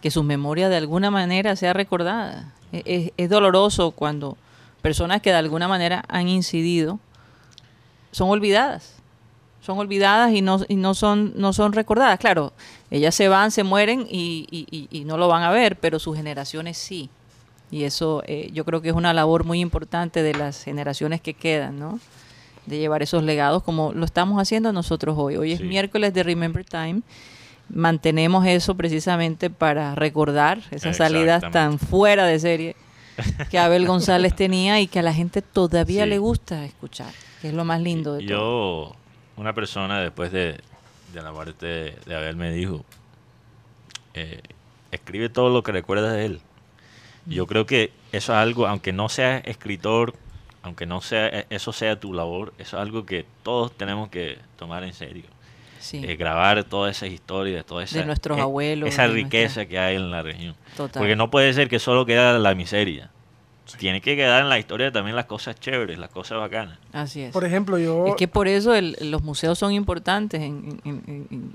que 0.00 0.10
su 0.10 0.22
memoria 0.22 0.68
de 0.68 0.76
alguna 0.76 1.10
manera 1.10 1.56
sea 1.56 1.72
recordada. 1.72 2.54
E- 2.72 2.82
Es, 2.86 3.12
es 3.16 3.28
doloroso 3.30 3.90
cuando 3.90 4.36
personas 4.80 5.20
que 5.20 5.30
de 5.30 5.36
alguna 5.36 5.68
manera 5.68 6.04
han 6.08 6.28
incidido 6.28 6.98
son 8.12 8.30
olvidadas. 8.30 8.94
Son 9.60 9.78
olvidadas 9.78 10.32
y 10.32 10.42
no, 10.42 10.60
y 10.68 10.74
no, 10.76 10.94
son, 10.94 11.32
no 11.36 11.52
son 11.52 11.72
recordadas. 11.72 12.18
Claro, 12.18 12.52
ellas 12.90 13.14
se 13.14 13.28
van, 13.28 13.50
se 13.50 13.62
mueren 13.64 14.06
y, 14.10 14.46
y- 14.50 14.66
y- 14.70 14.88
y 14.90 15.04
no 15.04 15.16
lo 15.18 15.28
van 15.28 15.42
a 15.44 15.50
ver, 15.50 15.76
pero 15.78 15.98
sus 15.98 16.16
generaciones 16.16 16.78
sí. 16.78 17.10
Y 17.72 17.82
eso 17.84 18.22
eh, 18.26 18.50
yo 18.52 18.64
creo 18.64 18.80
que 18.82 18.90
es 18.90 18.94
una 18.94 19.12
labor 19.12 19.42
muy 19.44 19.58
importante 19.60 20.22
de 20.22 20.34
las 20.34 20.62
generaciones 20.62 21.20
que 21.20 21.34
quedan, 21.34 21.78
¿no? 21.80 21.98
De 22.66 22.78
llevar 22.78 23.02
esos 23.02 23.24
legados 23.24 23.62
como 23.64 23.92
lo 23.92 24.04
estamos 24.04 24.40
haciendo 24.40 24.72
nosotros 24.72 25.16
hoy. 25.18 25.36
Hoy 25.36 25.52
es 25.52 25.58
Sí. 25.58 25.64
miércoles 25.64 26.12
de 26.14 26.22
Remember 26.22 26.64
Time. 26.64 27.00
Mantenemos 27.70 28.46
eso 28.46 28.74
precisamente 28.76 29.48
para 29.50 29.94
recordar 29.94 30.60
esas 30.70 30.96
salidas 30.98 31.42
tan 31.50 31.78
fuera 31.78 32.26
de 32.26 32.38
serie 32.38 32.76
que 33.50 33.58
Abel 33.58 33.86
González 33.86 34.36
tenía 34.36 34.78
y 34.80 34.86
que 34.86 34.98
a 34.98 35.02
la 35.02 35.14
gente 35.14 35.40
todavía 35.42 36.04
Sí. 36.04 36.10
le 36.10 36.18
gusta 36.18 36.64
escuchar, 36.66 37.10
que 37.40 37.48
es 37.48 37.54
lo 37.54 37.64
más 37.64 37.80
lindo 37.80 38.12
de 38.14 38.26
todo. 38.26 38.28
Yo, 38.28 38.96
una 39.36 39.54
persona 39.54 40.00
después 40.00 40.30
de, 40.30 40.60
de 41.14 41.22
la 41.22 41.32
muerte 41.32 41.96
de 42.04 42.14
Abel 42.14 42.36
me 42.36 42.52
dijo, 42.52 42.84
eh, 44.14 44.42
escribe 44.90 45.30
todo 45.30 45.48
lo 45.48 45.62
que 45.62 45.72
recuerdas 45.72 46.12
de 46.14 46.26
él. 46.26 46.40
Yo 47.26 47.46
creo 47.46 47.66
que 47.66 47.92
eso 48.12 48.32
es 48.32 48.38
algo, 48.38 48.66
aunque 48.66 48.92
no 48.92 49.08
seas 49.08 49.42
escritor, 49.46 50.14
aunque 50.62 50.86
no 50.86 51.00
sea 51.00 51.28
e- 51.28 51.46
eso 51.50 51.72
sea 51.72 51.98
tu 51.98 52.12
labor, 52.12 52.52
eso 52.58 52.76
es 52.76 52.82
algo 52.82 53.04
que 53.06 53.24
todos 53.42 53.72
tenemos 53.72 54.08
que 54.08 54.38
tomar 54.56 54.82
en 54.84 54.92
serio. 54.92 55.24
Sí, 55.80 56.00
Eh, 56.04 56.14
grabar 56.16 56.62
todas 56.64 56.96
esas 56.96 57.10
historias, 57.10 57.64
toda 57.66 57.82
esa, 57.82 58.04
nuestros 58.04 58.38
eh, 58.38 58.40
abuelos, 58.42 58.88
esa 58.88 59.02
de 59.08 59.14
riqueza 59.14 59.44
nuestra- 59.60 59.66
que 59.66 59.78
hay 59.78 59.96
en 59.96 60.10
la 60.10 60.22
región. 60.22 60.54
total. 60.76 61.00
Porque 61.00 61.16
no 61.16 61.30
puede 61.30 61.52
ser 61.54 61.68
que 61.68 61.78
solo 61.80 62.06
queda 62.06 62.38
la 62.38 62.54
miseria. 62.54 63.10
Tiene 63.78 64.00
que 64.00 64.16
quedar 64.16 64.42
en 64.42 64.48
la 64.48 64.58
historia 64.58 64.92
también 64.92 65.16
las 65.16 65.24
cosas 65.24 65.58
chéveres, 65.58 65.98
las 65.98 66.10
cosas 66.10 66.38
bacanas. 66.38 66.78
Así 66.92 67.22
es. 67.22 67.32
Por 67.32 67.44
ejemplo, 67.44 67.78
yo... 67.78 68.06
Es 68.06 68.16
que 68.16 68.28
por 68.28 68.46
eso 68.46 68.74
el- 68.74 68.96
los 69.00 69.22
museos 69.22 69.58
son 69.58 69.72
importantes 69.72 70.40
en, 70.42 70.80
en- 70.84 71.02
en- 71.06 71.26
en- 71.30 71.52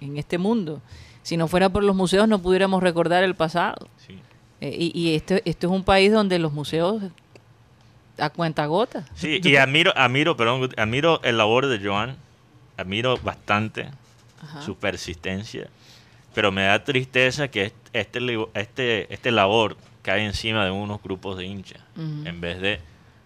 en 0.00 0.16
este 0.18 0.36
mundo. 0.38 0.80
Si 1.22 1.36
no 1.36 1.46
fuera 1.48 1.68
por 1.68 1.84
los 1.84 1.94
museos 1.94 2.26
no 2.28 2.38
pudiéramos 2.40 2.82
recordar 2.82 3.22
el 3.24 3.34
pasado. 3.34 3.88
Sí. 4.06 4.18
Eh, 4.60 4.76
y 4.78 4.92
y 4.98 5.14
este, 5.14 5.42
este 5.48 5.66
es 5.66 5.72
un 5.72 5.84
país 5.84 6.12
donde 6.12 6.38
los 6.38 6.52
museos 6.52 7.02
a 8.18 8.28
cuenta 8.30 8.66
gota. 8.66 9.06
Sí, 9.14 9.40
y 9.42 9.56
admiro, 9.56 9.92
admiro, 9.96 10.36
perdón, 10.36 10.70
admiro 10.76 11.22
el 11.22 11.38
labor 11.38 11.66
de 11.66 11.78
Joan, 11.82 12.16
admiro 12.76 13.16
bastante 13.18 13.88
Ajá. 14.42 14.62
su 14.62 14.76
persistencia, 14.76 15.68
pero 16.34 16.52
me 16.52 16.62
da 16.64 16.84
tristeza 16.84 17.48
que 17.48 17.64
est- 17.66 17.76
este, 17.94 18.20
este, 18.54 19.12
este 19.14 19.30
labor 19.30 19.76
cae 20.02 20.24
encima 20.26 20.64
de 20.64 20.70
unos 20.70 21.02
grupos 21.02 21.36
de 21.38 21.44
hinchas 21.46 21.80
en 21.96 22.40
vez 22.40 22.60
de 22.60 22.80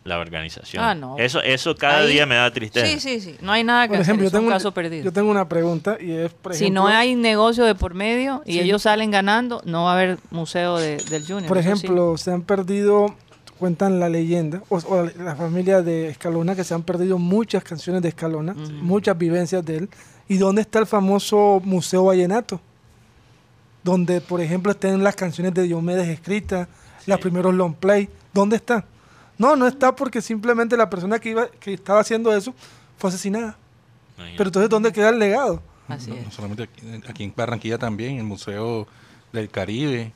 la 0.05 0.19
organización. 0.19 0.85
Ah, 0.85 0.95
no. 0.95 1.17
Eso, 1.19 1.41
eso 1.41 1.75
cada 1.75 2.01
Ahí- 2.01 2.13
día 2.13 2.27
me 2.27 2.35
da 2.35 2.51
tristeza. 2.53 2.87
Sí, 2.87 3.01
sí, 3.01 3.21
sí. 3.21 3.37
No 3.41 3.53
hay 3.53 3.65
nada 3.65 3.89
que 3.89 3.95
Por 3.95 4.01
ejemplo, 4.03 4.25
yo 4.25 4.27
hacer. 4.27 4.27
Es 4.27 4.33
tengo, 4.33 4.47
un 4.47 4.53
un- 4.53 4.59
caso 4.59 4.73
perdido. 4.75 5.05
yo 5.05 5.13
tengo 5.13 5.31
una 5.31 5.49
pregunta 5.49 5.97
y 6.01 6.13
es, 6.13 6.33
por 6.33 6.55
si 6.55 6.69
no 6.71 6.87
hay 6.87 7.15
negocio 7.15 7.65
de 7.65 7.75
por 7.75 7.95
medio 7.95 8.43
y 8.45 8.53
Sí. 8.55 8.61
ellos 8.61 8.83
salen 8.83 9.11
ganando, 9.11 9.63
no 9.65 9.85
va 9.85 9.93
a 9.93 9.95
haber 9.95 10.19
museo 10.31 10.77
de- 10.77 10.99
del 11.09 11.23
Junior. 11.27 11.47
por 11.47 11.57
sí. 11.63 11.69
ejemplo, 11.69 12.17
se 12.19 12.33
han 12.33 12.43
perdido, 12.43 13.15
cuentan 13.59 13.99
la 13.99 14.11
leyenda, 14.11 14.63
o, 14.69 14.77
o 14.77 15.09
la, 15.19 15.37
familia 15.37 15.81
de 15.81 16.09
Escalona, 16.09 16.55
que 16.55 16.65
se 16.65 16.75
han 16.75 16.83
perdido 16.83 17.17
muchas 17.19 17.65
canciones 17.65 18.03
de 18.03 18.09
Escalona, 18.11 18.53
Ujú. 18.53 18.73
muchas 18.83 19.17
vivencias 19.17 19.65
de 19.65 19.77
él. 19.79 19.89
¿Y 20.29 20.37
dónde 20.37 20.61
está 20.63 20.81
el 20.81 20.87
famoso 20.87 21.63
Museo 21.65 22.05
Vallenato? 22.05 22.61
Donde, 23.83 24.21
por 24.21 24.41
ejemplo, 24.41 24.73
estén 24.73 25.03
las 25.05 25.15
canciones 25.15 25.53
de 25.55 25.63
Diomedes 25.65 26.09
escritas, 26.09 26.69
los 27.07 27.21
primeros 27.21 27.55
long 27.55 27.75
play. 27.75 28.09
¿Dónde 28.33 28.57
está? 28.57 28.85
No, 29.39 29.57
no 29.57 29.67
está 29.67 29.95
porque 29.95 30.21
simplemente 30.23 30.77
la 30.77 30.89
persona 30.89 31.19
que, 31.19 31.31
iba, 31.31 31.49
que 31.49 31.75
estaba 31.75 32.01
haciendo 32.01 32.33
eso 32.35 32.55
fue 32.97 33.09
asesinada. 33.11 33.57
Imagínate. 34.17 34.37
Pero 34.39 34.49
entonces, 34.49 34.71
¿dónde 34.71 34.93
queda 34.93 35.09
el 35.11 35.19
legado? 35.19 35.63
Así 35.89 36.11
No, 36.11 36.31
solamente 36.31 36.63
aquí, 36.65 36.83
aquí 37.09 37.25
en 37.25 37.33
Barranquilla 37.37 37.79
también, 37.79 38.19
el 38.19 38.25
Museo 38.25 38.87
del 39.33 39.51
Caribe, 39.51 40.13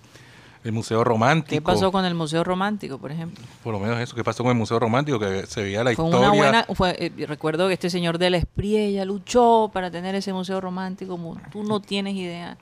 el 0.64 0.72
Museo 0.72 1.04
Romántico. 1.04 1.50
¿Qué 1.50 1.60
pasó 1.62 1.90
con 1.92 2.04
el 2.04 2.14
Museo 2.14 2.44
Romántico, 2.44 2.98
por 2.98 3.10
ejemplo? 3.10 3.44
Por 3.62 3.74
lo 3.74 3.80
menos 3.80 3.98
eso, 3.98 4.14
¿qué 4.14 4.24
pasó 4.24 4.42
con 4.42 4.52
el 4.52 4.58
Museo 4.58 4.78
Romántico? 4.78 5.18
Que 5.18 5.46
se 5.46 5.62
veía 5.62 5.84
la 5.84 5.92
Fue 5.94 6.04
historia. 6.06 6.18
una 6.18 6.36
buena, 6.36 6.66
fue, 6.74 6.96
eh, 6.98 7.26
recuerdo 7.26 7.66
que 7.68 7.74
este 7.74 7.90
señor 7.90 8.18
de 8.18 8.30
la 8.30 8.36
Espriella 8.38 9.04
luchó 9.04 9.70
para 9.72 9.90
tener 9.90 10.14
ese 10.14 10.32
museo 10.32 10.60
romántico, 10.60 11.12
como 11.12 11.36
tú 11.50 11.64
no 11.64 11.80
tienes 11.80 12.14
idea, 12.14 12.56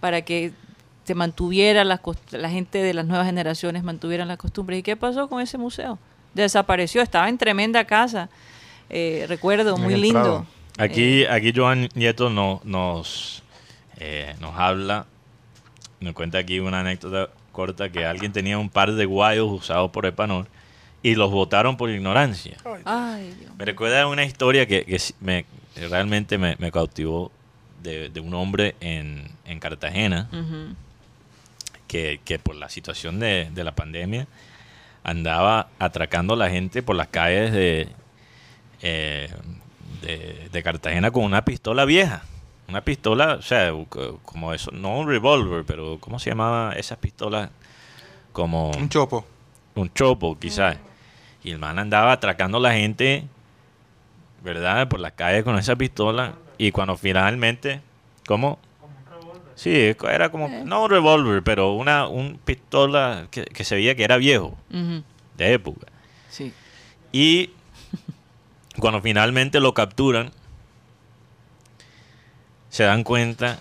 para 0.00 0.22
que 0.22 0.52
se 1.04 1.14
mantuviera 1.14 1.84
las 1.84 2.00
cost- 2.00 2.32
la 2.32 2.48
gente 2.50 2.82
de 2.82 2.94
las 2.94 3.06
nuevas 3.06 3.26
generaciones 3.26 3.82
mantuvieran 3.82 4.28
las 4.28 4.38
costumbres. 4.38 4.78
¿Y 4.78 4.82
qué 4.82 4.96
pasó 4.96 5.28
con 5.28 5.40
ese 5.40 5.58
museo? 5.58 5.98
Desapareció, 6.34 7.02
estaba 7.02 7.28
en 7.28 7.38
tremenda 7.38 7.84
casa, 7.84 8.28
eh, 8.88 9.26
recuerdo, 9.28 9.76
muy 9.76 9.94
lindo. 9.96 10.46
Aquí, 10.78 11.22
Eh, 11.22 11.28
aquí 11.30 11.52
Joan 11.54 11.88
Nieto 11.94 12.30
no- 12.30 12.60
nos, 12.64 13.42
eh, 13.98 14.34
nos 14.40 14.56
habla, 14.56 15.06
nos 16.00 16.14
cuenta 16.14 16.38
aquí 16.38 16.58
una 16.60 16.80
anécdota 16.80 17.28
corta 17.52 17.90
que 17.90 18.06
alguien 18.06 18.32
tenía 18.32 18.56
un 18.58 18.70
par 18.70 18.92
de 18.92 19.04
guayos 19.04 19.50
usados 19.50 19.90
por 19.90 20.06
Epanol 20.06 20.46
y 21.02 21.14
los 21.16 21.30
votaron 21.30 21.76
por 21.76 21.90
ignorancia. 21.90 22.56
ay, 22.86 23.34
Dios. 23.38 23.52
Me 23.58 23.64
recuerda 23.66 24.06
una 24.06 24.24
historia 24.24 24.64
que, 24.66 24.84
que 24.86 24.98
me, 25.20 25.44
realmente 25.76 26.38
me, 26.38 26.56
me 26.58 26.72
cautivó 26.72 27.30
de, 27.82 28.08
de 28.08 28.20
un 28.20 28.32
hombre 28.32 28.74
en, 28.80 29.28
en 29.44 29.58
Cartagena. 29.60 30.30
Que, 31.92 32.20
que 32.24 32.38
por 32.38 32.56
la 32.56 32.70
situación 32.70 33.20
de, 33.20 33.50
de 33.54 33.64
la 33.64 33.72
pandemia 33.74 34.26
andaba 35.04 35.68
atracando 35.78 36.32
a 36.32 36.36
la 36.38 36.48
gente 36.48 36.82
por 36.82 36.96
las 36.96 37.08
calles 37.08 37.52
de, 37.52 37.88
eh, 38.80 39.28
de, 40.00 40.48
de 40.50 40.62
Cartagena 40.62 41.10
con 41.10 41.24
una 41.24 41.44
pistola 41.44 41.84
vieja. 41.84 42.22
Una 42.68 42.80
pistola, 42.80 43.34
o 43.34 43.42
sea, 43.42 43.72
co- 43.90 44.20
como 44.24 44.54
eso, 44.54 44.70
no 44.70 45.00
un 45.00 45.06
revólver, 45.08 45.64
pero 45.66 45.98
¿cómo 46.00 46.18
se 46.18 46.30
llamaba 46.30 46.72
esas 46.76 46.96
pistolas? 46.96 47.50
Como 48.32 48.70
Un 48.70 48.88
chopo. 48.88 49.26
un 49.74 49.92
chopo, 49.92 50.38
quizás. 50.38 50.78
Y 51.44 51.50
el 51.50 51.58
man 51.58 51.78
andaba 51.78 52.12
atracando 52.12 52.56
a 52.56 52.60
la 52.62 52.72
gente, 52.72 53.24
¿verdad? 54.42 54.88
Por 54.88 55.00
las 55.00 55.12
calles 55.12 55.44
con 55.44 55.58
esa 55.58 55.76
pistola. 55.76 56.34
Y 56.56 56.70
cuando 56.72 56.96
finalmente, 56.96 57.82
¿cómo? 58.26 58.58
Sí, 59.62 59.94
era 60.10 60.30
como, 60.30 60.48
no 60.48 60.84
un 60.84 60.90
revólver, 60.90 61.42
pero 61.44 61.72
una 61.72 62.08
un 62.08 62.36
pistola 62.44 63.28
que, 63.30 63.44
que 63.44 63.62
se 63.62 63.76
veía 63.76 63.94
que 63.94 64.02
era 64.02 64.16
viejo, 64.16 64.56
de 65.36 65.52
época. 65.52 65.86
Sí. 66.28 66.52
Y 67.12 67.50
cuando 68.80 69.00
finalmente 69.00 69.60
lo 69.60 69.72
capturan, 69.72 70.32
se 72.70 72.84
dan 72.84 73.04
cuenta 73.04 73.60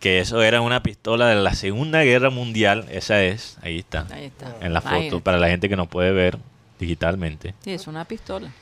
que 0.00 0.20
eso 0.20 0.40
era 0.42 0.60
una 0.60 0.82
pistola 0.84 1.26
de 1.26 1.34
la 1.36 1.54
Segunda 1.54 2.02
Guerra 2.04 2.30
Mundial. 2.30 2.86
Esa 2.90 3.22
es, 3.24 3.58
ahí 3.62 3.78
está, 3.78 4.06
Ahí 4.12 4.26
está. 4.26 4.54
en 4.60 4.72
la 4.72 4.80
foto, 4.80 4.94
Imagínate. 4.94 5.22
para 5.24 5.38
la 5.38 5.48
gente 5.48 5.68
que 5.68 5.74
nos 5.76 5.88
puede 5.88 6.12
ver 6.12 6.38
digitalmente. 6.78 7.54
Sí, 7.64 7.72
es 7.72 7.88
una 7.88 8.04
pistola. 8.04 8.52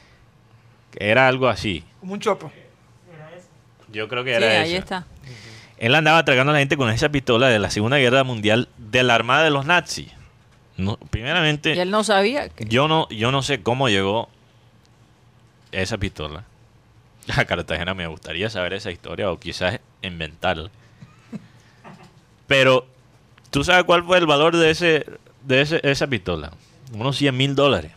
Era 0.99 1.29
algo 1.29 1.49
así. 1.49 1.85
Como 2.01 2.15
un 2.15 2.21
chopo. 2.21 2.51
Yo 3.93 4.09
creo 4.09 4.25
que 4.25 4.31
Sí, 4.31 4.43
era 4.43 4.63
ahí 4.63 4.71
esa. 4.75 4.79
está. 4.79 5.07
Él 5.79 5.95
andaba 5.95 6.19
atracando 6.19 6.51
a 6.51 6.55
la 6.55 6.59
gente 6.61 6.77
con 6.77 6.89
esa 6.91 7.09
pistola 7.11 7.49
de 7.49 7.59
la 7.59 7.71
Segunda 7.71 7.99
Guerra 7.99 8.25
Mundial 8.25 8.69
de 8.79 9.03
la 9.03 9.15
Armada 9.15 9.45
de 9.45 9.51
los 9.51 9.67
nazis. 9.67 10.09
No, 10.79 10.97
primeramente, 11.11 11.75
Y 11.75 11.79
él 11.81 11.91
no 11.91 12.05
sabía 12.05 12.49
que... 12.51 12.65
Yo 12.67 12.87
no, 12.89 13.09
yo 13.09 13.33
no 13.33 13.43
sé 13.43 13.63
cómo 13.63 13.89
llegó 13.89 14.29
esa 15.73 15.97
pistola 15.99 16.45
a 17.37 17.45
Cartagena. 17.45 17.95
Me 17.95 18.07
gustaría 18.07 18.49
saber 18.51 18.73
esa 18.75 18.91
historia 18.91 19.31
o 19.31 19.39
quizás 19.39 19.81
inventarla. 20.03 20.71
Pero, 22.47 22.87
¿tú 23.51 23.65
sabes 23.65 23.85
cuál 23.85 24.05
fue 24.05 24.19
el 24.19 24.27
valor 24.27 24.57
de 24.57 24.71
ese 24.71 25.07
de 25.43 25.61
ese- 25.63 25.81
esa 25.83 26.07
pistola? 26.07 26.53
Unos 26.93 27.17
100 27.17 27.37
mil 27.37 27.55
dólares. 27.55 27.93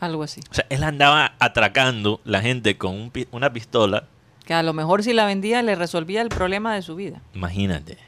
Algo 0.00 0.22
así. 0.22 0.40
O 0.50 0.54
sea, 0.54 0.66
él 0.68 0.84
andaba 0.84 1.32
atracando 1.38 2.20
la 2.24 2.40
gente 2.42 2.76
con 2.76 2.94
un 2.94 3.12
una 3.32 3.52
pistola. 3.52 4.04
Que 4.46 4.54
a 4.54 4.62
lo 4.62 4.72
mejor 4.72 5.02
si 5.02 5.12
la 5.12 5.26
vendía 5.26 5.60
le 5.62 5.74
resolvía 5.74 6.22
el 6.22 6.28
problema 6.30 6.74
de 6.74 6.80
su 6.82 6.94
vida. 6.96 7.20
Imagínate. 7.34 7.98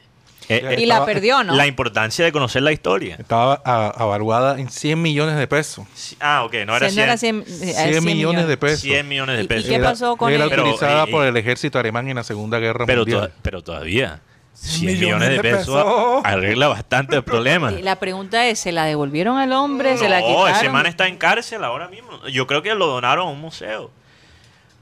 Eh, 0.47 0.63
eh, 0.67 0.75
Y 0.79 0.85
la 0.87 0.95
Estaba- 0.95 1.05
perdió, 1.05 1.43
¿no? 1.43 1.53
La 1.53 1.67
importancia 1.67 2.25
de 2.25 2.31
conocer 2.31 2.63
la 2.63 2.71
historia. 2.71 3.17
Estaba 3.19 3.61
a- 3.63 3.89
avaluada 3.89 4.59
en 4.59 4.69
100 4.69 4.99
millones 4.99 5.35
de 5.37 5.45
pesos. 5.45 5.85
Ah, 6.19 6.43
ok, 6.43 6.53
no 6.65 6.75
era 6.75 6.79
Se- 6.79 6.85
no 6.85 6.89
100, 6.91 7.03
era 7.03 7.17
100, 7.17 7.41
eh, 7.47 7.73
100 7.91 8.03
millones 8.03 8.47
de 8.47 8.57
pesos. 8.57 8.79
100 8.79 9.07
millones 9.07 9.35
de 9.35 9.41
¿Y- 9.43 9.45
y 9.45 9.47
pesos. 9.47 9.69
qué 9.69 9.75
Era- 9.75 9.89
pasó 9.89 10.17
con 10.17 10.31
Era 10.31 10.45
ella? 10.45 10.49
Pero, 10.49 10.63
utilizada 10.63 11.03
eh, 11.03 11.11
por 11.11 11.23
el 11.27 11.37
ejército 11.37 11.77
alemán 11.77 12.07
en 12.07 12.15
la 12.15 12.23
Segunda 12.23 12.57
Guerra 12.57 12.87
Pero, 12.87 13.01
Mundial. 13.01 13.27
to- 13.29 13.33
pero 13.43 13.61
todavía, 13.61 14.21
100 14.55 14.87
millones 14.87 15.01
millones 15.01 15.29
de 15.29 15.35
de 15.35 15.41
pesos 15.41 15.65
pesos. 15.83 16.21
arregla 16.23 16.67
bastante 16.69 17.21
problemas. 17.21 17.73
Y 17.77 17.83
La 17.83 17.97
pregunta 17.97 18.47
es, 18.47 18.57
¿se 18.57 18.71
la 18.71 18.85
devolvieron 18.85 19.37
al 19.37 19.51
hombre? 19.53 19.97
¿Se 19.97 20.09
la 20.09 20.19
No, 20.21 20.25
quitaron? 20.25 20.49
ese 20.55 20.69
man 20.69 20.87
está 20.87 21.07
en 21.07 21.17
cárcel 21.17 21.63
ahora 21.63 21.89
mismo. 21.89 22.25
Yo 22.27 22.47
creo 22.47 22.63
que 22.63 22.73
lo 22.73 22.87
donaron 22.87 23.27
a 23.27 23.31
un 23.31 23.39
museo. 23.39 23.91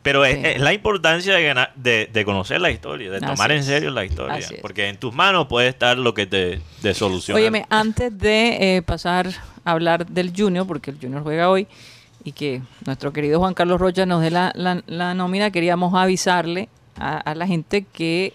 Pero 0.08 0.24
es, 0.24 0.36
Sí. 0.36 0.42
es 0.46 0.62
la 0.62 0.72
importancia 0.74 1.34
de, 1.36 1.44
ganar- 1.44 1.74
de, 1.76 2.10
de 2.12 2.24
conocer 2.26 2.62
la 2.62 2.72
historia, 2.72 3.12
de 3.12 3.18
Así 3.18 3.26
tomar 3.26 3.52
en 3.52 3.58
es. 3.60 3.66
serio 3.66 3.92
la 3.92 4.06
historia. 4.06 4.40
Porque 4.62 4.88
en 4.88 4.98
tus 4.98 5.14
manos 5.14 5.48
puede 5.48 5.68
estar 5.68 5.98
lo 5.98 6.14
que 6.14 6.26
te, 6.26 6.62
te 6.82 6.94
soluciona. 6.94 7.40
Óyeme, 7.40 7.66
antes 7.70 8.18
de 8.18 8.78
eh, 8.78 8.82
pasar 8.82 9.28
a 9.66 9.72
hablar 9.72 10.06
del 10.08 10.32
Junior, 10.36 10.66
porque 10.66 10.92
el 10.92 10.98
Junior 11.02 11.24
juega 11.24 11.50
hoy, 11.50 11.68
y 12.24 12.32
que 12.32 12.62
nuestro 12.86 13.12
querido 13.12 13.40
Juan 13.40 13.54
Carlos 13.54 13.80
Rocha 13.82 14.06
nos 14.06 14.22
dé 14.22 14.32
la, 14.32 14.52
la- 14.56 14.82
la 14.88 15.14
nómina, 15.14 15.52
queríamos 15.52 15.94
avisarle 15.94 16.70
a, 16.96 17.18
a 17.18 17.36
la 17.36 17.46
gente 17.46 17.84
que 17.92 18.34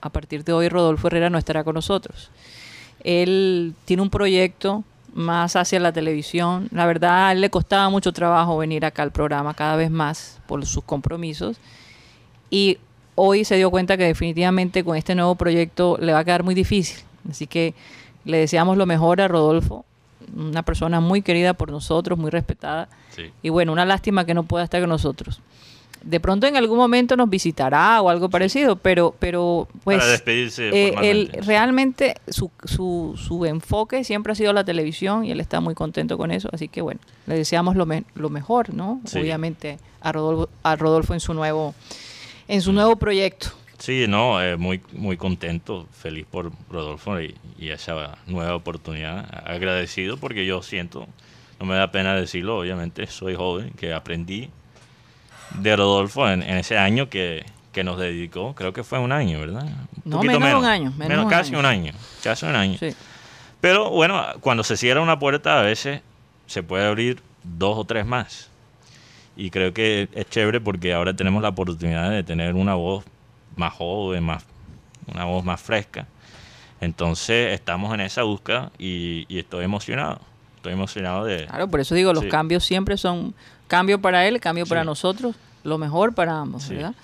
a 0.00 0.10
partir 0.10 0.42
de 0.44 0.52
hoy 0.52 0.68
Rodolfo 0.68 1.06
Herrera 1.06 1.30
no 1.30 1.38
estará 1.38 1.62
con 1.64 1.74
nosotros. 1.74 2.30
Él 3.04 3.74
tiene 3.84 4.02
un 4.02 4.10
proyecto 4.10 4.84
más 5.18 5.56
hacia 5.56 5.80
la 5.80 5.92
televisión. 5.92 6.68
La 6.70 6.86
verdad, 6.86 7.28
a 7.28 7.32
él 7.32 7.40
le 7.40 7.50
costaba 7.50 7.90
mucho 7.90 8.12
trabajo 8.12 8.56
venir 8.56 8.84
acá 8.84 9.02
al 9.02 9.10
programa 9.10 9.52
cada 9.52 9.76
vez 9.76 9.90
más 9.90 10.40
por 10.46 10.64
sus 10.64 10.84
compromisos. 10.84 11.56
Y 12.50 12.78
hoy 13.14 13.44
se 13.44 13.56
dio 13.56 13.70
cuenta 13.70 13.96
que 13.96 14.04
definitivamente 14.04 14.84
con 14.84 14.96
este 14.96 15.14
nuevo 15.14 15.34
proyecto 15.34 15.98
le 16.00 16.12
va 16.12 16.20
a 16.20 16.24
quedar 16.24 16.44
muy 16.44 16.54
difícil. 16.54 17.04
Así 17.28 17.46
que 17.46 17.74
le 18.24 18.38
deseamos 18.38 18.76
lo 18.76 18.86
mejor 18.86 19.20
a 19.20 19.28
Rodolfo, 19.28 19.84
una 20.36 20.62
persona 20.62 21.00
muy 21.00 21.20
querida 21.20 21.52
por 21.52 21.70
nosotros, 21.70 22.18
muy 22.18 22.30
respetada. 22.30 22.88
Sí. 23.10 23.32
Y 23.42 23.48
bueno, 23.48 23.72
una 23.72 23.84
lástima 23.84 24.24
que 24.24 24.34
no 24.34 24.44
pueda 24.44 24.64
estar 24.64 24.80
con 24.80 24.90
nosotros. 24.90 25.40
De 26.02 26.20
pronto 26.20 26.46
en 26.46 26.56
algún 26.56 26.78
momento 26.78 27.16
nos 27.16 27.28
visitará 27.28 28.00
o 28.00 28.08
algo 28.08 28.28
parecido, 28.30 28.76
pero, 28.76 29.14
pero 29.18 29.68
pues 29.84 29.98
Para 29.98 30.10
despedirse 30.10 30.68
eh, 30.70 30.94
él 31.02 31.30
realmente 31.44 32.14
su, 32.28 32.50
su, 32.64 33.14
su 33.16 33.44
enfoque 33.44 34.04
siempre 34.04 34.32
ha 34.32 34.36
sido 34.36 34.52
la 34.52 34.64
televisión 34.64 35.24
y 35.24 35.30
él 35.32 35.40
está 35.40 35.60
muy 35.60 35.74
contento 35.74 36.16
con 36.16 36.30
eso, 36.30 36.48
así 36.52 36.68
que 36.68 36.80
bueno, 36.80 37.00
le 37.26 37.34
deseamos 37.36 37.76
lo, 37.76 37.84
me- 37.86 38.04
lo 38.14 38.30
mejor, 38.30 38.72
¿no? 38.72 39.00
Sí. 39.04 39.18
Obviamente 39.18 39.78
a 40.00 40.12
Rodolfo, 40.12 40.48
a 40.62 40.76
Rodolfo 40.76 41.14
en 41.14 41.20
su 41.20 41.34
nuevo 41.34 41.74
en 42.46 42.62
su 42.62 42.72
nuevo 42.72 42.96
proyecto. 42.96 43.48
Sí, 43.78 44.06
no, 44.08 44.42
eh, 44.42 44.56
muy, 44.56 44.80
muy 44.92 45.16
contento, 45.16 45.86
feliz 45.92 46.26
por 46.28 46.50
Rodolfo 46.70 47.20
y, 47.20 47.34
y 47.58 47.68
esa 47.68 48.18
nueva 48.26 48.54
oportunidad. 48.56 49.26
Agradecido 49.46 50.16
porque 50.16 50.44
yo 50.46 50.62
siento, 50.62 51.06
no 51.60 51.66
me 51.66 51.74
da 51.76 51.92
pena 51.92 52.14
decirlo, 52.16 52.58
obviamente 52.58 53.06
soy 53.06 53.34
joven, 53.36 53.70
que 53.76 53.92
aprendí 53.92 54.50
de 55.54 55.76
Rodolfo 55.76 56.28
en, 56.28 56.42
en 56.42 56.56
ese 56.58 56.76
año 56.78 57.08
que, 57.08 57.44
que 57.72 57.84
nos 57.84 57.98
dedicó, 57.98 58.54
creo 58.54 58.72
que 58.72 58.82
fue 58.84 58.98
un 58.98 59.12
año, 59.12 59.40
¿verdad? 59.40 59.64
Un 59.64 59.88
No, 60.04 60.22
menos 60.22 60.48
de 60.48 60.54
un 60.56 60.64
año, 60.64 60.92
menos 60.96 61.16
de 61.18 61.24
un 61.24 61.30
casi 61.30 61.50
año. 61.50 61.58
un 61.60 61.66
año, 61.66 61.92
casi 62.22 62.46
un 62.46 62.54
año. 62.56 62.78
Sí. 62.78 62.94
Pero 63.60 63.90
bueno, 63.90 64.24
cuando 64.40 64.62
se 64.62 64.76
cierra 64.76 65.00
una 65.00 65.18
puerta 65.18 65.58
a 65.58 65.62
veces 65.62 66.00
se 66.46 66.62
puede 66.62 66.86
abrir 66.86 67.20
dos 67.42 67.76
o 67.78 67.84
tres 67.84 68.06
más. 68.06 68.50
Y 69.36 69.50
creo 69.50 69.72
que 69.72 70.08
es 70.12 70.28
chévere 70.28 70.60
porque 70.60 70.92
ahora 70.92 71.14
tenemos 71.14 71.42
la 71.42 71.50
oportunidad 71.50 72.10
de 72.10 72.22
tener 72.24 72.54
una 72.54 72.74
voz 72.74 73.04
más 73.56 73.72
joven, 73.72 74.24
más, 74.24 74.44
una 75.06 75.24
voz 75.24 75.44
más 75.44 75.60
fresca. 75.60 76.06
Entonces 76.80 77.52
estamos 77.52 77.92
en 77.94 78.00
esa 78.00 78.22
búsqueda 78.22 78.70
y, 78.78 79.26
y 79.28 79.38
estoy 79.38 79.64
emocionado. 79.64 80.20
Estoy 80.56 80.72
emocionado 80.72 81.24
de... 81.24 81.46
Claro, 81.46 81.68
por 81.68 81.80
eso 81.80 81.94
digo, 81.94 82.12
los 82.12 82.24
Sí. 82.24 82.28
cambios 82.30 82.64
siempre 82.64 82.96
son 82.96 83.34
cambio 83.68 84.00
para 84.00 84.26
él, 84.26 84.40
cambio 84.40 84.66
para 84.66 84.82
nosotros, 84.84 85.36
lo 85.62 85.78
mejor 85.78 86.14
para 86.14 86.38
ambos, 86.40 86.64
Sí. 86.64 86.74
¿verdad? 86.74 86.94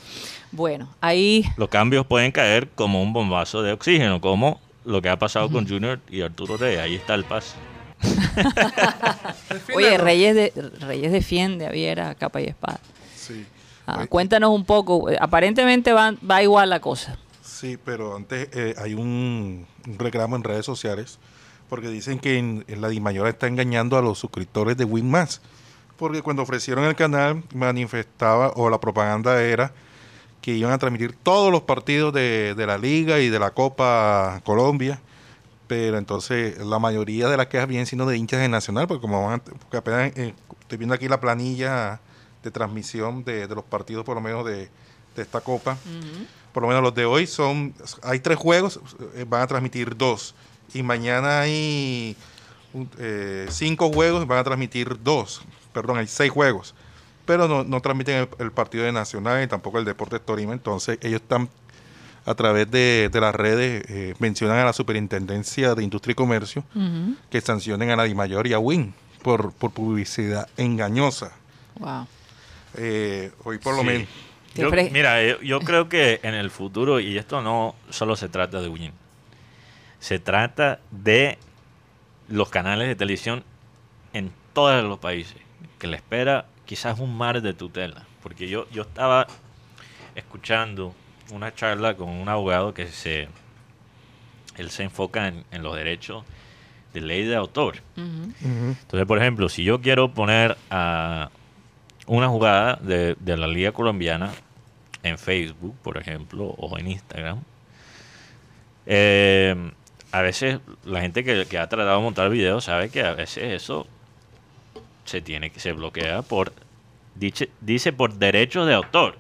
Bueno, 0.51 0.89
ahí 1.01 1.45
Los 1.57 1.69
cambios 1.69 2.07
pueden 2.07 2.31
caer 2.33 2.69
como 2.75 3.03
un 3.03 3.13
bombazo 3.13 3.63
de 3.63 3.73
oxígeno, 3.73 4.21
como 4.21 4.61
lo 4.85 5.01
que 5.03 5.09
ha 5.09 5.19
pasado 5.19 5.51
con 5.51 5.67
Junior 5.69 5.99
y 6.11 6.21
Arturo 6.23 6.57
Rey. 6.57 6.77
Ahí 6.77 6.95
está 6.95 7.15
el 7.15 7.25
pase. 7.25 7.55
Oye, 9.75 9.99
Reyes 9.99 10.35
de 10.35 10.53
Reyes 10.81 11.13
defiende 11.13 11.67
a 11.67 11.71
Viera 11.71 12.11
a 12.11 12.15
capa 12.15 12.41
y 12.41 12.45
espada. 12.47 12.81
Sí. 13.17 13.45
Ah, 13.87 14.07
cuéntanos 14.07 14.51
un 14.51 14.65
poco. 14.65 15.11
eh, 15.11 15.17
Aparentemente 15.21 15.93
va, 15.93 16.15
va 16.29 16.43
igual 16.43 16.71
la 16.71 16.81
cosa. 16.81 17.19
Sí, 17.43 17.79
pero 17.83 18.17
antes 18.17 18.49
eh, 18.53 18.75
hay 18.79 18.95
un, 18.95 19.67
un 19.87 19.99
reclamo 19.99 20.37
en 20.37 20.45
redes 20.45 20.65
sociales 20.67 21.19
porque 21.69 21.89
dicen 21.89 22.19
que 22.19 22.39
en, 22.39 22.65
en 22.69 22.81
la 22.81 22.89
Dimayor 22.89 23.27
está 23.27 23.47
engañando 23.47 23.97
a 23.97 24.03
los 24.03 24.19
suscriptores 24.19 24.77
de 24.77 24.85
Winmas. 24.85 25.41
Porque 25.97 26.23
cuando 26.23 26.43
ofrecieron 26.43 26.85
el 26.85 26.95
canal 26.97 27.43
manifestaba 27.55 28.51
o 28.57 28.69
la 28.71 28.81
propaganda 28.81 29.41
era 29.43 29.73
que 30.43 30.53
iban 30.53 30.73
a 30.73 30.79
transmitir 30.79 31.15
todos 31.23 31.51
los 31.53 31.63
partidos 31.63 32.13
de, 32.13 32.55
de 32.55 32.67
la 32.67 32.77
Liga 32.79 33.21
y 33.21 33.29
de 33.31 33.39
la 33.39 33.53
Copa 33.53 34.41
Colombia. 34.45 35.01
Pero 35.67 35.97
entonces 35.97 36.59
la 36.59 36.79
mayoría 36.79 37.29
de 37.29 37.37
las 37.39 37.47
quejas 37.47 37.69
vienen 37.69 37.87
siendo 37.87 38.05
de 38.07 38.17
hinchas 38.19 38.41
de 38.41 38.49
Nacional, 38.49 38.87
porque 38.87 39.01
como 39.01 39.25
van 39.27 39.35
a- 39.41 39.43
porque 39.45 39.77
apenas 39.79 40.13
eh, 40.17 40.35
estoy 40.61 40.77
viendo 40.79 40.95
aquí 40.95 41.09
la 41.09 41.21
planilla 41.21 42.01
de 42.43 42.51
transmisión 42.51 43.25
de, 43.25 43.47
de 43.47 43.55
los 43.55 43.65
partidos 43.65 44.05
por 44.05 44.15
lo 44.17 44.21
menos 44.21 44.45
de, 44.45 44.69
de 45.17 45.23
esta 45.23 45.41
Copa 45.41 45.79
por 46.53 46.63
lo 46.63 46.69
menos 46.69 46.83
los 46.83 46.95
de 46.95 47.05
hoy 47.07 47.27
son, 47.27 47.75
hay 48.03 48.21
tres 48.21 48.37
juegos, 48.37 48.79
eh, 49.15 49.25
van 49.29 49.41
a 49.43 49.47
transmitir 49.47 49.97
dos. 49.97 50.35
Y 50.75 50.83
mañana 50.83 51.41
hay 51.41 52.15
eh, 52.99 53.47
cinco 53.51 53.91
juegos, 53.91 54.27
van 54.27 54.39
a 54.39 54.45
transmitir 54.45 54.97
dos. 55.03 55.43
Perdón, 55.75 55.99
hay 55.99 56.07
seis 56.07 56.31
juegos. 56.31 56.75
Pero 57.27 57.47
no, 57.49 57.65
no 57.65 57.81
transmiten 57.81 58.17
el, 58.17 58.29
el 58.39 58.53
partido 58.53 58.85
de 58.85 58.93
Nacional 58.93 59.43
y 59.43 59.47
tampoco 59.47 59.79
el 59.79 59.85
Deportes 59.85 60.25
Tolima. 60.25 60.53
Entonces 60.55 60.99
ellos 61.03 61.21
están 61.21 61.51
a 62.27 62.35
través 62.35 62.71
de, 62.71 63.11
de 63.13 63.21
las 63.21 63.35
redes, 63.35 63.85
eh, 63.89 64.15
mencionan 64.19 64.57
a 64.59 64.65
la 64.65 64.73
Superintendencia 64.73 65.75
de 65.75 65.83
Industria 65.85 66.13
y 66.13 66.15
Comercio 66.15 66.65
que 67.31 67.41
sancionen 67.43 67.91
a 67.91 67.97
la 67.97 68.05
DIMAYOR 68.05 68.47
y 68.47 68.55
a 68.55 68.59
WIN 68.59 68.95
por, 69.23 69.53
por 69.53 69.73
publicidad 69.73 70.49
engañosa. 70.57 71.33
Wow. 71.79 72.07
Eh, 72.77 73.31
hoy 73.45 73.59
por 73.59 73.77
lo 73.77 73.85
menos... 73.85 74.09
Yo- 74.55 74.71
mira, 74.93 75.23
yo, 75.23 75.41
yo 75.43 75.61
creo 75.61 75.89
que 75.89 76.21
en 76.23 76.35
el 76.35 76.51
futuro, 76.51 77.01
y 77.01 77.19
esto 77.19 77.43
no 77.43 77.75
solo 77.91 78.15
se 78.17 78.29
trata 78.29 78.61
de 78.63 78.69
Win, 78.69 78.93
se 79.99 80.19
trata 80.21 80.79
de 80.93 81.39
los 82.29 82.49
canales 82.51 82.87
de 82.87 82.95
televisión 82.95 83.43
en 84.13 84.31
todos 84.53 84.85
los 84.85 84.99
países, 84.99 85.35
que 85.79 85.87
le 85.87 85.97
espera 85.97 86.47
quizás 86.65 86.99
un 86.99 87.17
mar 87.17 87.43
de 87.43 87.53
tutela. 87.55 88.05
Porque 88.23 88.49
yo, 88.49 88.69
yo 88.71 88.83
estaba 88.83 89.27
escuchando 90.15 90.95
una 91.33 91.55
charla 91.55 91.95
con 91.95 92.09
un 92.09 92.29
abogado 92.29 92.75
que 92.75 92.87
se, 92.87 93.29
él 94.57 94.71
se 94.71 94.85
enfoca 94.85 95.29
en, 95.29 95.45
en 95.51 95.63
los 95.63 95.77
derechos 95.77 96.25
de 96.93 97.01
ley 97.01 97.25
de 97.25 97.35
autor. 97.37 97.79
Entonces, 97.97 99.07
por 99.07 99.19
ejemplo, 99.19 99.49
si 99.49 99.65
yo 99.65 99.81
quiero 99.81 100.13
poner 100.13 100.57
a 100.71 101.31
una 102.07 102.29
jugada 102.29 102.77
de, 102.77 103.17
de 103.19 103.37
la 103.37 103.49
Liga 103.49 103.73
Colombiana 103.73 104.31
en 105.03 105.19
Facebook, 105.19 105.77
por 105.83 105.99
ejemplo, 105.99 106.45
o 106.47 106.79
en 106.79 106.89
Instagram, 106.89 107.41
eh, 108.87 109.73
a 110.13 110.23
veces 110.23 110.61
la 110.85 111.01
gente 111.01 111.25
que, 111.25 111.47
que 111.47 111.59
ha 111.59 111.69
tratado 111.69 111.97
de 111.97 112.03
montar 112.05 112.31
videos 112.31 112.65
sabe 112.65 112.91
que 112.91 113.03
a 113.03 113.15
veces 113.15 113.53
eso 113.53 113.89
se 115.05 115.21
tiene 115.21 115.51
que 115.51 115.61
se 115.61 115.73
bloquea 115.73 116.23
por 116.23 116.53
dice, 117.15 117.51
dice 117.61 117.93
por 117.93 118.15
derechos 118.15 118.67
de 118.67 118.75
autor. 118.75 119.19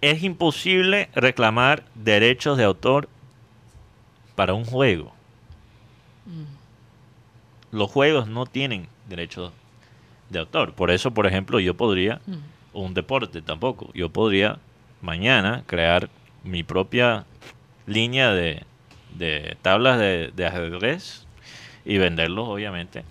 Es 0.00 0.22
imposible 0.22 1.08
reclamar 1.14 1.84
derechos 1.94 2.58
de 2.58 2.64
autor 2.64 3.08
para 4.34 4.54
un 4.54 4.64
juego. 4.64 5.12
Los 7.72 7.90
juegos 7.90 8.28
no 8.28 8.46
tienen 8.46 8.88
derechos 9.08 9.52
de 10.30 10.40
autor. 10.40 10.74
Por 10.74 10.90
eso, 10.90 11.12
por 11.12 11.26
ejemplo, 11.26 11.60
yo 11.60 11.74
podría, 11.74 12.20
o 12.72 12.82
un 12.82 12.94
deporte 12.94 13.42
tampoco, 13.42 13.90
yo 13.94 14.10
podría 14.10 14.58
mañana 15.00 15.64
crear 15.66 16.10
mi 16.44 16.62
propia 16.62 17.24
línea 17.86 18.32
de, 18.32 18.62
de 19.14 19.56
tablas 19.62 19.98
de, 19.98 20.32
de 20.34 20.46
ajedrez 20.46 21.26
y 21.84 21.98
venderlos, 21.98 22.48
obviamente, 22.48 23.04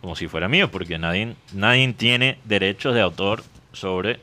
como 0.00 0.16
si 0.16 0.28
fuera 0.28 0.48
mío, 0.48 0.70
porque 0.70 0.98
nadie, 0.98 1.34
nadie 1.52 1.92
tiene 1.92 2.38
derechos 2.44 2.94
de 2.94 3.00
autor 3.00 3.42
sobre, 3.72 4.20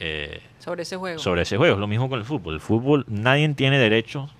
eh, 0.00 0.40
Sobre 0.58 0.82
ese 0.82 0.96
juego. 0.96 1.18
sobre 1.18 1.42
ese 1.42 1.56
juego. 1.56 1.74
Es 1.74 1.80
lo 1.80 1.86
mismo 1.86 2.08
con 2.08 2.18
el 2.18 2.24
fútbol. 2.24 2.54
El 2.54 2.60
fútbol, 2.60 3.04
nadie 3.08 3.48
tiene 3.50 3.78
derechos 3.78 4.30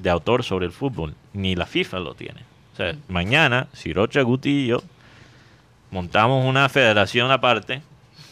de 0.00 0.10
autor 0.10 0.44
sobre 0.44 0.66
el 0.66 0.72
fútbol, 0.72 1.14
ni 1.32 1.54
la 1.56 1.66
FIFA 1.66 1.98
lo 2.00 2.14
tiene. 2.14 2.42
O 2.72 2.76
sea, 2.76 2.94
mañana, 3.08 3.68
si 3.72 3.92
Rocha 3.92 4.22
Guti 4.22 4.64
y 4.64 4.66
yo 4.66 4.82
montamos 5.90 6.44
una 6.44 6.68
federación 6.68 7.30
aparte 7.30 7.82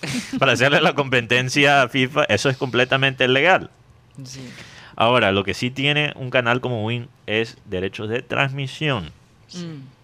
para 0.38 0.52
hacerle 0.52 0.80
la 0.80 0.94
competencia 0.94 1.82
a 1.82 1.88
FIFA, 1.88 2.24
eso 2.24 2.48
es 2.48 2.56
completamente 2.56 3.28
legal. 3.28 3.70
Sí. 4.24 4.40
Ahora, 4.96 5.32
lo 5.32 5.44
que 5.44 5.54
sí 5.54 5.70
tiene 5.70 6.12
un 6.16 6.30
canal 6.30 6.60
como 6.60 6.84
Win 6.84 7.08
es 7.26 7.56
derechos 7.64 8.08
de 8.08 8.22
transmisión. 8.22 9.10
Mm. 9.54 10.01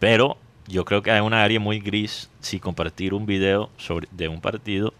Pero 0.00 0.36
yo 0.66 0.84
creo 0.84 1.02
que 1.02 1.12
hay 1.12 1.20
una 1.20 1.44
área 1.44 1.60
muy 1.60 1.78
gris 1.78 2.28
si 2.40 2.58
compartir 2.58 3.14
un 3.14 3.24
video 3.26 3.70
sobre, 3.76 4.08
de 4.10 4.26
un 4.28 4.40
partido 4.40 4.92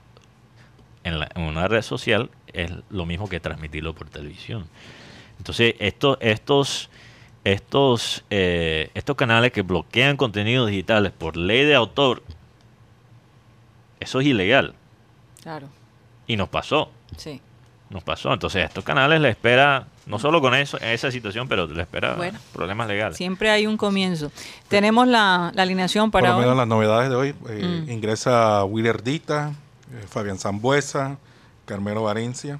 en, 1.02 1.18
la- 1.18 1.28
en 1.34 1.42
una 1.42 1.66
red 1.66 1.82
social 1.82 2.30
es 2.52 2.70
lo 2.90 3.06
mismo 3.06 3.28
que 3.28 3.40
transmitirlo 3.40 3.94
por 3.94 4.08
televisión. 4.08 4.66
Entonces, 5.38 5.74
estos, 5.78 6.18
estos, 6.20 6.90
estos, 7.44 8.24
eh, 8.30 8.90
estos 8.94 9.16
canales 9.16 9.52
que 9.52 9.62
bloquean 9.62 10.16
contenidos 10.16 10.68
digitales 10.68 11.12
por 11.12 11.36
ley 11.36 11.64
de 11.64 11.74
autor, 11.74 12.22
eso 14.00 14.20
es 14.20 14.26
ilegal. 14.26 14.74
Claro, 15.42 15.68
Y 16.26 16.36
nos 16.36 16.48
pasó. 16.48 16.90
sí. 17.16 17.40
Nos 17.88 18.04
pasó. 18.04 18.32
Entonces, 18.32 18.62
a 18.62 18.66
estos 18.66 18.84
canales 18.84 19.20
le 19.20 19.30
espera, 19.30 19.88
no 20.10 20.18
solo 20.18 20.40
con 20.40 20.54
eso, 20.54 20.78
esa 20.80 21.10
situación, 21.10 21.48
pero 21.48 21.66
le 21.66 21.82
espera 21.82 22.14
Bueno. 22.14 22.38
problemas 22.52 22.88
legales. 22.88 23.16
Siempre 23.16 23.50
hay 23.50 23.66
un 23.66 23.76
comienzo. 23.76 24.30
Tenemos 24.68 25.06
la, 25.08 25.52
la 25.54 25.62
alineación 25.62 26.10
Por 26.10 26.20
para 26.20 26.32
lo 26.34 26.38
menos 26.40 26.52
hoy. 26.52 26.58
las 26.58 26.68
novedades 26.68 27.08
de 27.10 27.16
hoy. 27.16 27.34
eh, 27.48 27.84
Mm. 27.86 27.90
Ingresa 27.90 28.64
Willer 28.64 29.02
Dita, 29.02 29.52
eh, 29.92 30.04
Fabián 30.08 30.38
Zambuesa, 30.38 31.16
Carmelo 31.64 32.02
Valencia. 32.02 32.58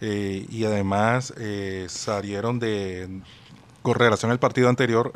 eh, 0.00 0.46
y 0.48 0.64
además 0.64 1.32
eh, 1.38 1.86
salieron 1.88 2.58
de, 2.58 3.20
con 3.82 3.94
relación 3.94 4.30
al 4.32 4.38
partido 4.40 4.68
anterior, 4.68 5.12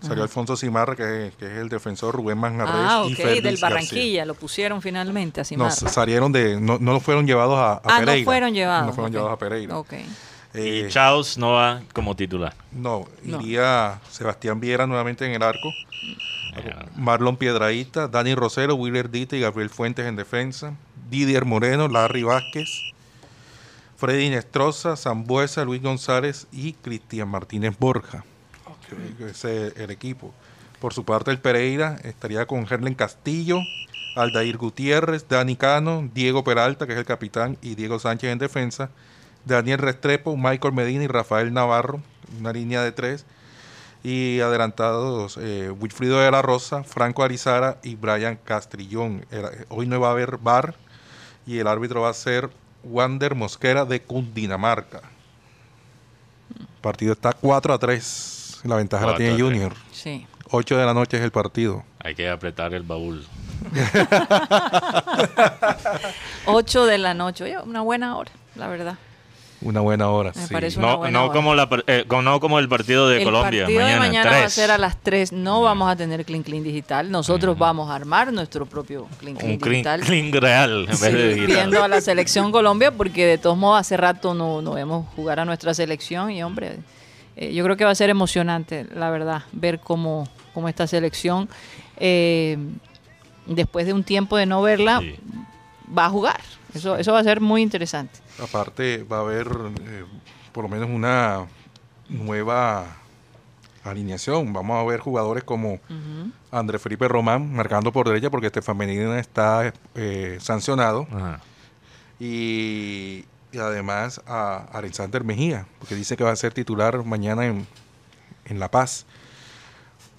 salió 0.00 0.22
Alfonso 0.22 0.54
Simarra, 0.56 0.94
que, 0.96 1.32
que 1.38 1.46
es 1.46 1.52
el 1.58 1.68
defensor 1.70 2.14
Rubén 2.14 2.36
Manjarres 2.38 2.74
Ah, 2.76 3.04
y 3.08 3.12
ok, 3.14 3.16
Félix 3.16 3.42
del 3.42 3.56
García. 3.56 3.68
Barranquilla. 3.68 4.24
Lo 4.26 4.34
pusieron 4.34 4.80
finalmente, 4.82 5.40
así 5.40 5.56
No, 5.56 5.64
más. 5.64 5.76
salieron 5.78 6.30
de, 6.30 6.60
no, 6.60 6.78
no 6.78 7.00
fueron 7.00 7.26
llevados 7.26 7.58
a, 7.58 7.72
a 7.72 7.80
Ah, 7.84 8.00
no 8.00 8.06
Pereira. 8.06 8.24
fueron 8.24 8.52
llevados. 8.54 8.86
No 8.88 8.92
fueron 8.92 9.10
ok. 9.10 9.12
llevados 9.14 9.32
a 9.32 9.38
Pereira. 9.38 9.78
Ok. 9.78 9.92
Eh, 10.58 10.84
Y 10.86 10.90
Charles 10.90 11.38
no 11.38 11.52
va 11.52 11.82
como 11.92 12.14
titular. 12.16 12.54
No, 12.72 13.06
No. 13.22 13.40
iría 13.40 14.00
Sebastián 14.10 14.60
Viera 14.60 14.86
nuevamente 14.86 15.24
en 15.26 15.32
el 15.32 15.42
arco. 15.42 15.72
Marlon 16.96 17.36
Piedraíta, 17.36 18.08
Dani 18.08 18.34
Rosero, 18.34 18.74
Willer 18.74 19.10
Dita 19.10 19.36
y 19.36 19.40
Gabriel 19.40 19.70
Fuentes 19.70 20.06
en 20.06 20.16
defensa. 20.16 20.74
Didier 21.08 21.44
Moreno, 21.44 21.86
Larry 21.88 22.24
Vázquez, 22.24 22.68
Freddy 23.96 24.28
Nestroza, 24.30 24.96
Zambuesa, 24.96 25.64
Luis 25.64 25.82
González 25.82 26.46
y 26.52 26.72
Cristian 26.72 27.28
Martínez 27.28 27.76
Borja. 27.78 28.24
Ese 29.20 29.68
es 29.68 29.76
el 29.76 29.90
equipo. 29.90 30.34
Por 30.80 30.94
su 30.94 31.04
parte, 31.04 31.30
el 31.30 31.38
Pereira 31.38 31.98
estaría 32.04 32.46
con 32.46 32.66
Gerlen 32.66 32.94
Castillo, 32.94 33.60
Aldair 34.16 34.56
Gutiérrez, 34.56 35.26
Dani 35.28 35.56
Cano, 35.56 36.08
Diego 36.12 36.42
Peralta, 36.44 36.86
que 36.86 36.92
es 36.92 36.98
el 36.98 37.04
capitán, 37.04 37.56
y 37.62 37.74
Diego 37.74 37.98
Sánchez 37.98 38.30
en 38.30 38.38
defensa. 38.38 38.90
Daniel 39.48 39.78
Restrepo, 39.78 40.36
Michael 40.36 40.74
Medina 40.74 41.02
y 41.04 41.08
Rafael 41.08 41.52
Navarro, 41.52 42.00
una 42.38 42.52
línea 42.52 42.82
de 42.82 42.92
tres. 42.92 43.24
Y 44.04 44.38
adelantados 44.40 45.38
eh, 45.42 45.70
Wilfrido 45.76 46.20
de 46.20 46.30
la 46.30 46.40
Rosa, 46.40 46.84
Franco 46.84 47.24
Arizara 47.24 47.78
y 47.82 47.96
Brian 47.96 48.38
Castrillón. 48.44 49.26
Era- 49.32 49.50
hoy 49.70 49.88
no 49.88 49.98
va 49.98 50.08
a 50.08 50.12
haber 50.12 50.36
bar 50.38 50.76
y 51.46 51.58
el 51.58 51.66
árbitro 51.66 52.02
va 52.02 52.10
a 52.10 52.14
ser 52.14 52.48
Wander 52.84 53.34
Mosquera 53.34 53.84
de 53.84 54.00
Cundinamarca. 54.00 55.00
El 56.58 56.66
partido 56.80 57.12
está 57.14 57.32
4 57.32 57.74
a 57.74 57.78
3. 57.78 58.60
La 58.64 58.76
ventaja 58.76 59.04
la 59.04 59.12
4 59.14 59.14
a 59.14 59.18
tiene 59.18 59.34
3. 59.36 59.42
Junior. 59.44 59.74
Sí. 59.92 60.26
8 60.50 60.78
de 60.78 60.86
la 60.86 60.94
noche 60.94 61.16
es 61.16 61.22
el 61.24 61.32
partido. 61.32 61.82
Hay 61.98 62.14
que 62.14 62.30
apretar 62.30 62.72
el 62.74 62.84
baúl. 62.84 63.26
8 66.46 66.86
de 66.86 66.98
la 66.98 67.14
noche. 67.14 67.44
Oye, 67.44 67.58
una 67.58 67.80
buena 67.82 68.16
hora, 68.16 68.30
la 68.54 68.68
verdad. 68.68 68.96
Una 69.60 69.80
buena 69.80 70.08
hora. 70.08 70.32
Me 70.36 70.46
sí. 70.46 70.52
parece 70.52 70.78
una 70.78 70.88
No, 70.92 70.98
buena 70.98 71.18
no, 71.18 71.24
hora. 71.24 71.34
como 71.34 71.54
la, 71.56 71.68
eh, 71.88 72.04
no 72.08 72.38
como 72.40 72.58
el 72.60 72.68
partido 72.68 73.08
de 73.08 73.18
el 73.18 73.24
Colombia. 73.24 73.62
partido 73.64 73.80
mañana, 73.80 73.92
de 73.94 73.98
mañana 74.08 74.30
va 74.30 74.44
a 74.44 74.50
ser 74.50 74.70
a 74.70 74.78
las 74.78 74.96
3. 75.02 75.32
No 75.32 75.62
vamos 75.62 75.90
a 75.90 75.96
tener 75.96 76.24
Clean 76.24 76.42
Clean 76.44 76.62
Digital. 76.62 77.10
Nosotros 77.10 77.58
vamos 77.58 77.90
a 77.90 77.96
armar 77.96 78.32
nuestro 78.32 78.66
propio 78.66 79.08
Clean 79.18 79.36
Clean 79.36 79.52
Un 79.54 79.58
clean, 79.58 79.72
Digital. 79.72 80.00
clean 80.02 80.32
real 80.32 80.86
en 80.88 80.96
Sí, 80.96 81.02
vez 81.02 81.12
de 81.12 81.28
digital. 81.34 81.46
viendo 81.56 81.82
a 81.82 81.88
la 81.88 82.00
selección 82.00 82.52
Colombia, 82.52 82.92
porque 82.92 83.26
de 83.26 83.38
todos 83.38 83.56
modos 83.58 83.80
hace 83.80 83.96
rato 83.96 84.32
no, 84.32 84.62
no 84.62 84.74
vemos 84.74 85.06
jugar 85.16 85.40
a 85.40 85.44
nuestra 85.44 85.74
selección 85.74 86.30
y 86.30 86.42
hombre, 86.44 86.76
eh, 87.36 87.52
yo 87.52 87.64
creo 87.64 87.76
que 87.76 87.84
va 87.84 87.90
a 87.90 87.94
ser 87.96 88.10
emocionante, 88.10 88.86
la 88.94 89.10
verdad, 89.10 89.42
ver 89.52 89.80
cómo, 89.80 90.28
cómo 90.54 90.68
esta 90.68 90.86
selección, 90.86 91.48
eh, 91.96 92.58
después 93.46 93.86
de 93.86 93.92
un 93.92 94.04
tiempo 94.04 94.36
de 94.36 94.46
no 94.46 94.62
verla, 94.62 95.00
Sí. 95.00 95.16
va 95.96 96.04
a 96.06 96.10
jugar. 96.10 96.40
Eso, 96.74 96.96
eso 96.96 97.12
va 97.12 97.20
a 97.20 97.24
ser 97.24 97.40
muy 97.40 97.62
interesante. 97.62 98.20
Aparte, 98.42 99.04
va 99.10 99.18
a 99.18 99.20
haber 99.20 99.46
eh, 99.46 100.04
por 100.52 100.64
lo 100.64 100.68
menos 100.68 100.88
una 100.90 101.46
nueva 102.08 102.86
alineación. 103.84 104.52
Vamos 104.52 104.76
a 104.78 104.84
ver 104.84 105.00
jugadores 105.00 105.44
como 105.44 105.80
André 106.50 106.78
Felipe 106.78 107.08
Román 107.08 107.52
marcando 107.52 107.92
por 107.92 108.06
derecha 108.06 108.30
porque 108.30 108.48
Estefan 108.48 108.76
Medina 108.76 109.18
está 109.18 109.72
eh, 109.94 110.38
sancionado. 110.40 111.06
Y, 112.20 113.24
y 113.52 113.58
además 113.58 114.20
a 114.26 114.66
Alexander 114.72 115.24
Mejía, 115.24 115.66
porque 115.78 115.94
dice 115.94 116.16
que 116.16 116.24
va 116.24 116.32
a 116.32 116.36
ser 116.36 116.52
titular 116.52 117.04
mañana 117.04 117.46
en, 117.46 117.66
en 118.44 118.58
La 118.58 118.70
Paz. 118.70 119.06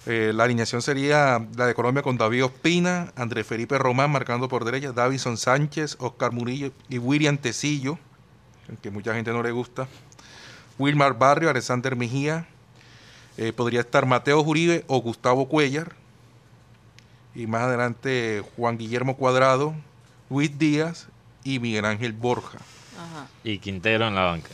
Eh, 0.06 0.32
la 0.34 0.44
alineación 0.44 0.80
sería 0.80 1.46
la 1.56 1.66
de 1.66 1.74
Colombia 1.74 2.02
con 2.02 2.16
David 2.16 2.46
Ospina, 2.46 3.12
André 3.16 3.44
Felipe 3.44 3.76
Román 3.78 4.10
marcando 4.10 4.48
por 4.48 4.64
derecha, 4.64 4.92
Davison 4.92 5.36
Sánchez, 5.36 5.96
Oscar 6.00 6.32
Murillo 6.32 6.72
y 6.88 6.98
William 6.98 7.36
Tecillo, 7.36 7.98
que 8.82 8.90
mucha 8.90 9.14
gente 9.14 9.30
no 9.32 9.42
le 9.42 9.50
gusta. 9.50 9.88
Wilmar 10.78 11.18
Barrio, 11.18 11.50
Alexander 11.50 11.94
Mejía, 11.96 12.46
eh, 13.36 13.52
podría 13.52 13.80
estar 13.80 14.06
Mateo 14.06 14.42
Juribe 14.42 14.84
o 14.86 15.00
Gustavo 15.00 15.48
Cuellar. 15.48 15.94
Y 17.34 17.46
más 17.46 17.62
adelante 17.62 18.42
Juan 18.56 18.78
Guillermo 18.78 19.16
Cuadrado, 19.16 19.74
Luis 20.30 20.58
Díaz 20.58 21.08
y 21.44 21.58
Miguel 21.58 21.84
Ángel 21.84 22.12
Borja. 22.12 22.58
Y 23.44 23.58
Quintero 23.58 24.08
en 24.08 24.14
la 24.14 24.22
banca. 24.22 24.50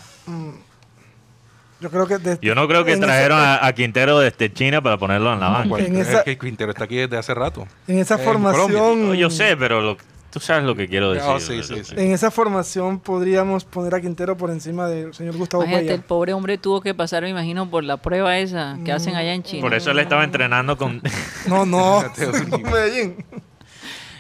Yo 1.81 1.91
creo 1.91 2.07
que 2.07 2.39
Yo 2.41 2.55
no 2.55 2.67
creo 2.69 2.85
que 2.85 2.97
trajeron 2.97 3.39
esa, 3.39 3.57
a, 3.57 3.67
a 3.67 3.73
Quintero 3.75 4.19
desde 4.19 4.53
China 4.53 4.81
para 4.81 4.97
ponerlo 4.97 5.33
en 5.33 5.41
la 5.41 5.49
banca. 5.51 5.79
Es 5.79 6.23
que 6.25 6.39
Quintero 6.39 6.71
está 6.73 6.85
aquí 6.85 6.97
desde 6.97 7.19
hace 7.19 7.35
rato. 7.35 7.67
en 7.87 7.99
esa 7.99 8.17
formación. 8.19 9.09
No, 9.09 9.15
yo 9.15 9.29
sé, 9.31 9.57
pero 9.57 9.81
lo- 9.81 9.97
Tú 10.31 10.41
sabes 10.41 10.65
lo 10.65 10.75
que 10.75 10.87
quiero 10.87 11.13
decir. 11.13 11.31
Oh, 11.31 11.41
sí, 11.41 11.63
sí, 11.63 11.83
sí. 11.83 11.95
En 11.97 12.13
esa 12.13 12.31
formación 12.31 12.99
podríamos 13.01 13.65
poner 13.65 13.95
a 13.95 14.01
Quintero 14.03 14.37
por 14.37 14.51
encima 14.51 14.87
del 14.87 15.15
señor 15.15 15.35
Gustavo 15.39 15.65
Imagínate, 15.65 15.95
el 15.95 16.03
pobre 16.03 16.35
hombre 16.35 16.59
tuvo 16.59 16.83
que 16.83 16.93
pasar, 16.93 17.23
me 17.23 17.31
imagino, 17.31 17.71
por 17.71 17.85
la 17.85 17.97
prueba 17.97 18.37
esa 18.37 18.77
que 18.85 18.93
hacen 18.93 19.15
allá 19.17 19.33
en 19.33 19.43
China. 19.45 19.63
Por 19.63 19.73
eso 19.73 19.93
él 19.93 19.99
estaba 19.99 20.25
entrenando 20.25 20.77
con... 20.77 21.01
No, 21.47 21.65
no, 21.65 22.03
Medellín. 22.71 23.17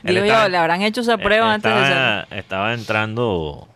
Digo 0.02 0.24
estaba- 0.24 0.44
yo, 0.44 0.48
le 0.48 0.56
habrán 0.56 0.80
hecho 0.82 1.02
esa 1.02 1.18
prueba 1.18 1.48
Eh, 1.50 1.54
antes 1.54 1.70
de 1.74 2.38
estaba, 2.38 2.72
entrando 2.72 3.68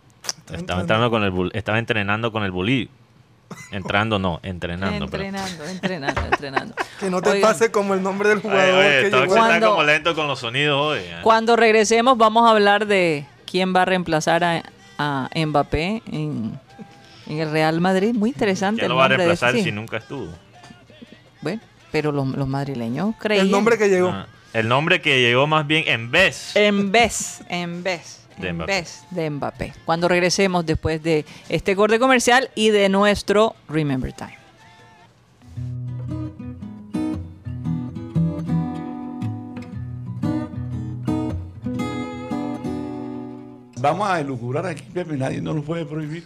estaba 0.51 0.81
entrando. 0.81 1.11
con 1.11 1.25
el 1.25 1.51
estaba 1.53 1.79
entrenando 1.79 2.33
con 2.33 2.43
el 2.45 2.53
bulí 2.53 2.88
entrando 3.70 4.18
no 4.18 4.40
entrenando 4.42 5.06
pero- 5.08 5.22
Entrenando, 5.24 5.64
entrenando, 5.64 6.20
entrenando. 6.22 6.74
Que 7.00 7.08
no 7.10 7.20
te 7.22 7.30
Oigan, 7.30 7.50
pase 7.52 7.70
como 7.70 7.94
el 7.94 8.02
nombre 8.02 8.28
del 8.28 8.38
Oye, 8.38 8.48
jugador 8.48 8.84
oye, 8.84 9.02
que 9.02 9.10
Tox 9.10 9.22
llegó. 9.22 9.34
está 9.34 9.46
Cuando- 9.48 9.70
como 9.70 9.82
lento 9.84 10.14
con 10.14 10.26
los 10.28 10.38
sonidos 10.38 10.80
hoy 10.80 10.98
¿eh? 11.00 11.16
Cuando 11.22 11.56
regresemos 11.56 12.18
vamos 12.18 12.46
a 12.46 12.50
hablar 12.50 12.86
de 12.86 13.26
quién 13.46 13.74
va 13.74 13.82
a 13.82 13.84
reemplazar 13.86 14.44
a, 14.44 14.62
a 14.98 15.28
Mbappé 15.34 16.02
en, 16.12 16.58
en 17.26 17.38
el 17.38 17.50
Real 17.50 17.80
Madrid. 17.80 18.14
Muy 18.14 18.30
interesante 18.30 18.80
¿Quién 18.80 18.90
lo 18.90 18.96
va 18.96 19.06
a 19.06 19.08
de 19.08 19.16
reemplazar 19.16 19.54
si 19.56 19.72
nunca 19.72 19.96
estuvo? 19.96 20.28
Bueno, 21.40 21.60
pero 21.90 22.12
los, 22.12 22.26
los 22.28 22.46
madrileños 22.46 23.14
creían. 23.18 23.46
El 23.46 23.50
nombre 23.52 23.78
que 23.78 23.88
llegó. 23.88 24.08
Ah, 24.10 24.26
el 24.52 24.68
nombre 24.68 25.00
que 25.00 25.20
llegó 25.20 25.46
más 25.46 25.66
bien 25.66 25.84
en 25.86 26.10
vez 26.10 26.54
En 26.56 26.92
vez, 26.92 27.40
en 27.48 27.82
vez, 27.82 28.19
De 28.40 28.53
Mbappé. 28.53 28.85
de 29.11 29.31
Mbappé. 29.31 29.72
Cuando 29.85 30.09
regresemos 30.09 30.64
después 30.66 31.03
de 31.03 31.24
este 31.48 31.76
corte 31.76 31.98
comercial 31.98 32.50
y 32.55 32.70
de 32.70 32.88
nuestro 32.88 33.55
Remember 33.68 34.12
Time. 34.12 34.38
Vamos 43.81 44.09
a 44.11 44.20
elucubrar 44.20 44.66
aquí, 44.66 44.83
Pepe, 44.92 45.16
nadie 45.16 45.40
nos 45.40 45.57
lo 45.57 45.62
puede 45.62 45.87
prohibir. 45.87 46.24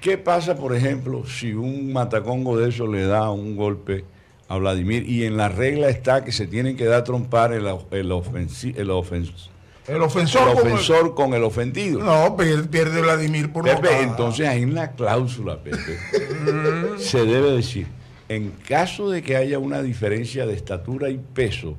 ¿Qué 0.00 0.16
pasa, 0.16 0.56
por 0.56 0.74
ejemplo, 0.74 1.26
si 1.26 1.52
un 1.52 1.92
matacongo 1.92 2.56
de 2.56 2.70
eso 2.70 2.86
le 2.86 3.04
da 3.04 3.30
un 3.30 3.54
golpe 3.54 4.04
a 4.48 4.56
Vladimir 4.56 5.06
y 5.08 5.24
en 5.24 5.36
la 5.36 5.48
regla 5.50 5.88
está 5.90 6.24
que 6.24 6.32
se 6.32 6.46
tienen 6.46 6.74
que 6.76 6.86
dar 6.86 7.04
trompar 7.04 7.52
el, 7.52 7.66
el, 7.90 8.10
ofensi- 8.12 8.74
el, 8.78 8.88
ofens- 8.90 9.50
El 9.88 9.96
el 9.96 10.02
ofensor. 10.02 10.54
como 10.54 10.76
el- 10.78 11.14
con 11.14 11.34
el 11.34 11.44
ofendido? 11.44 12.00
No, 12.00 12.36
pierde, 12.36 12.64
pierde 12.68 13.00
Vladimir 13.02 13.52
por 13.52 13.64
Pepe, 13.64 13.82
nocada. 13.82 14.00
entonces 14.02 14.48
en 14.48 14.74
la 14.74 14.92
cláusula, 14.92 15.58
Pepe, 15.62 15.78
se 16.98 17.24
debe 17.24 17.52
decir, 17.52 17.86
en 18.28 18.50
caso 18.68 19.10
de 19.10 19.22
que 19.22 19.36
haya 19.36 19.58
una 19.58 19.82
diferencia 19.82 20.46
de 20.46 20.54
estatura 20.54 21.08
y 21.10 21.18
peso 21.18 21.76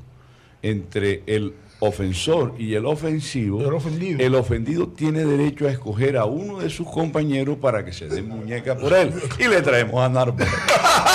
entre 0.62 1.24
el 1.28 1.54
ofensor 1.80 2.56
y 2.58 2.74
el 2.74 2.86
ofensivo, 2.88 3.62
El 3.62 3.74
ofendido. 3.74 4.20
el 4.26 4.34
ofendido 4.36 4.88
tiene 4.88 5.24
derecho 5.26 5.68
a 5.68 5.72
escoger 5.72 6.18
a 6.18 6.26
uno 6.26 6.60
de 6.60 6.70
sus 6.72 6.90
compañeros 6.90 7.58
para 7.62 7.86
que 7.86 7.94
se 7.94 8.08
den 8.08 8.30
muñeca 8.30 8.76
por 8.76 8.92
él. 8.94 9.14
Y 9.38 9.48
le 9.48 9.62
traemos 9.62 10.02
a. 10.02 10.08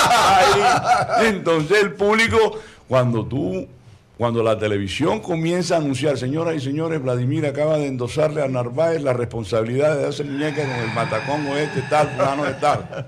Ahí, 0.05 1.27
Entonces 1.27 1.83
el 1.83 1.93
público, 1.93 2.59
cuando 2.87 3.25
tú, 3.25 3.67
cuando 4.17 4.43
la 4.43 4.57
televisión 4.57 5.19
comienza 5.19 5.75
a 5.75 5.77
anunciar, 5.79 6.17
señoras 6.17 6.55
y 6.55 6.59
señores, 6.59 7.01
Vladimir 7.01 7.45
acaba 7.45 7.77
de 7.77 7.87
endosarle 7.87 8.43
a 8.43 8.47
Narváez 8.47 9.01
la 9.01 9.13
responsabilidad 9.13 9.95
de 9.95 10.03
darse 10.03 10.23
muñeca 10.23 10.61
con 10.61 10.75
el 10.75 10.93
matacongo 10.93 11.55
este 11.55 11.81
tal, 11.83 12.09
fulano 12.09 12.43
de 12.45 12.53
tal. 12.53 13.07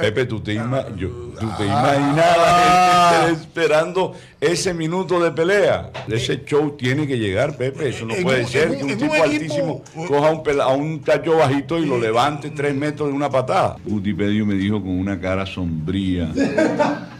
Pepe, 0.00 0.24
tú 0.24 0.40
te, 0.40 0.54
ima- 0.54 0.86
yo- 0.96 1.08
tú 1.38 1.46
te 1.58 1.66
imaginas 1.66 2.24
a 2.24 2.36
la 2.38 3.20
gente 3.26 3.42
esperando 3.42 4.14
ese 4.40 4.72
minuto 4.72 5.20
de 5.20 5.30
pelea. 5.30 5.90
Ese 6.08 6.42
show 6.46 6.74
tiene 6.78 7.06
que 7.06 7.18
llegar, 7.18 7.54
Pepe. 7.56 7.90
Eso 7.90 8.06
no 8.06 8.14
puede 8.22 8.42
un- 8.44 8.48
ser 8.48 8.78
que 8.78 8.84
un- 8.84 8.96
tipo 8.96 9.12
un 9.12 9.20
altísimo 9.20 9.82
coja 10.06 10.28
a 10.28 10.32
un, 10.32 10.60
a 10.60 10.68
un 10.68 11.00
tacho 11.00 11.36
bajito 11.36 11.78
y 11.78 11.84
lo 11.84 11.98
levante 11.98 12.48
tres 12.50 12.74
metros 12.74 13.10
de 13.10 13.14
una 13.14 13.28
patada. 13.28 13.76
Gutipedio 13.84 14.46
me 14.46 14.54
dijo 14.54 14.80
con 14.80 14.90
una 14.90 15.20
cara 15.20 15.44
sombría. 15.44 16.32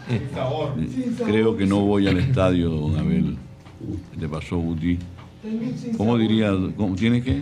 Creo 1.25 1.55
que 1.55 1.65
no 1.67 1.81
voy 1.81 2.07
al 2.07 2.17
estadio, 2.17 2.69
don 2.69 2.97
Abel. 2.97 3.37
¿Qué 4.13 4.21
te 4.21 4.27
pasó, 4.27 4.57
Guti? 4.57 4.97
¿Cómo 5.97 6.17
diría? 6.17 6.51
¿Cómo, 6.75 6.95
¿Tiene 6.95 7.21
qué? 7.21 7.41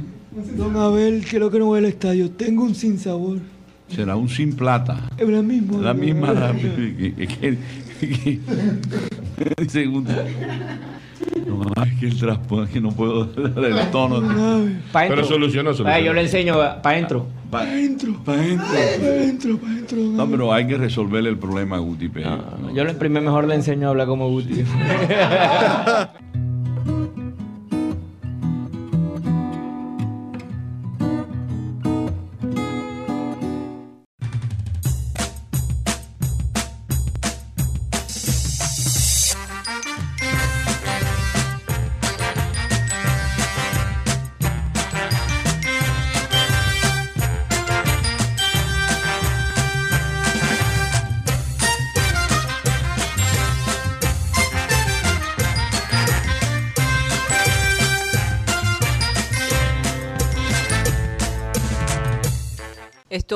Don 0.55 0.75
Abel, 0.75 1.25
creo 1.27 1.49
que 1.49 1.59
no 1.59 1.65
voy 1.67 1.79
al 1.79 1.85
estadio. 1.85 2.29
Tengo 2.31 2.63
un 2.63 2.75
sinsabor. 2.75 3.37
Será 3.89 4.15
un 4.15 4.27
sin 4.29 4.55
plata. 4.55 5.09
Es 5.17 5.27
la 5.27 5.41
misma. 5.41 5.77
La 5.81 5.93
misma. 5.93 6.33
La- 6.33 6.53
que- 6.53 7.15
que- 7.15 7.27
que-. 7.27 7.57
No, 11.47 11.83
es 11.83 11.93
que 11.99 12.07
el 12.07 12.17
transporte, 12.19 12.73
que 12.73 12.81
no 12.81 12.91
puedo 12.91 13.25
darle 13.25 13.69
el 13.81 13.91
tono. 13.91 14.21
Pa' 14.91 15.05
Pero 15.07 15.23
soluciona, 15.23 15.71
soluciona. 15.73 15.99
Yo 15.99 16.13
le 16.13 16.21
enseño 16.21 16.55
para 16.57 16.89
adentro. 16.97 17.27
Pa' 17.49 17.61
adentro. 17.61 18.13
pa' 18.23 18.35
dentro. 18.35 18.65
Pa' 18.67 18.73
adentro, 19.07 19.57
pa' 19.57 19.67
adentro. 19.67 19.97
No, 19.99 20.29
pero 20.29 20.53
hay 20.53 20.67
que 20.67 20.77
resolverle 20.77 21.29
el 21.29 21.37
problema 21.37 21.77
a 21.77 21.79
Guti 21.79 22.09
Pedio. 22.09 22.37
¿no? 22.61 22.73
Yo 22.75 22.83
le 22.83 22.93
primero 22.93 23.23
mejor 23.25 23.47
le 23.47 23.55
enseño 23.55 23.87
a 23.87 23.91
hablar 23.91 24.07
como 24.07 24.29
Guti. 24.29 24.63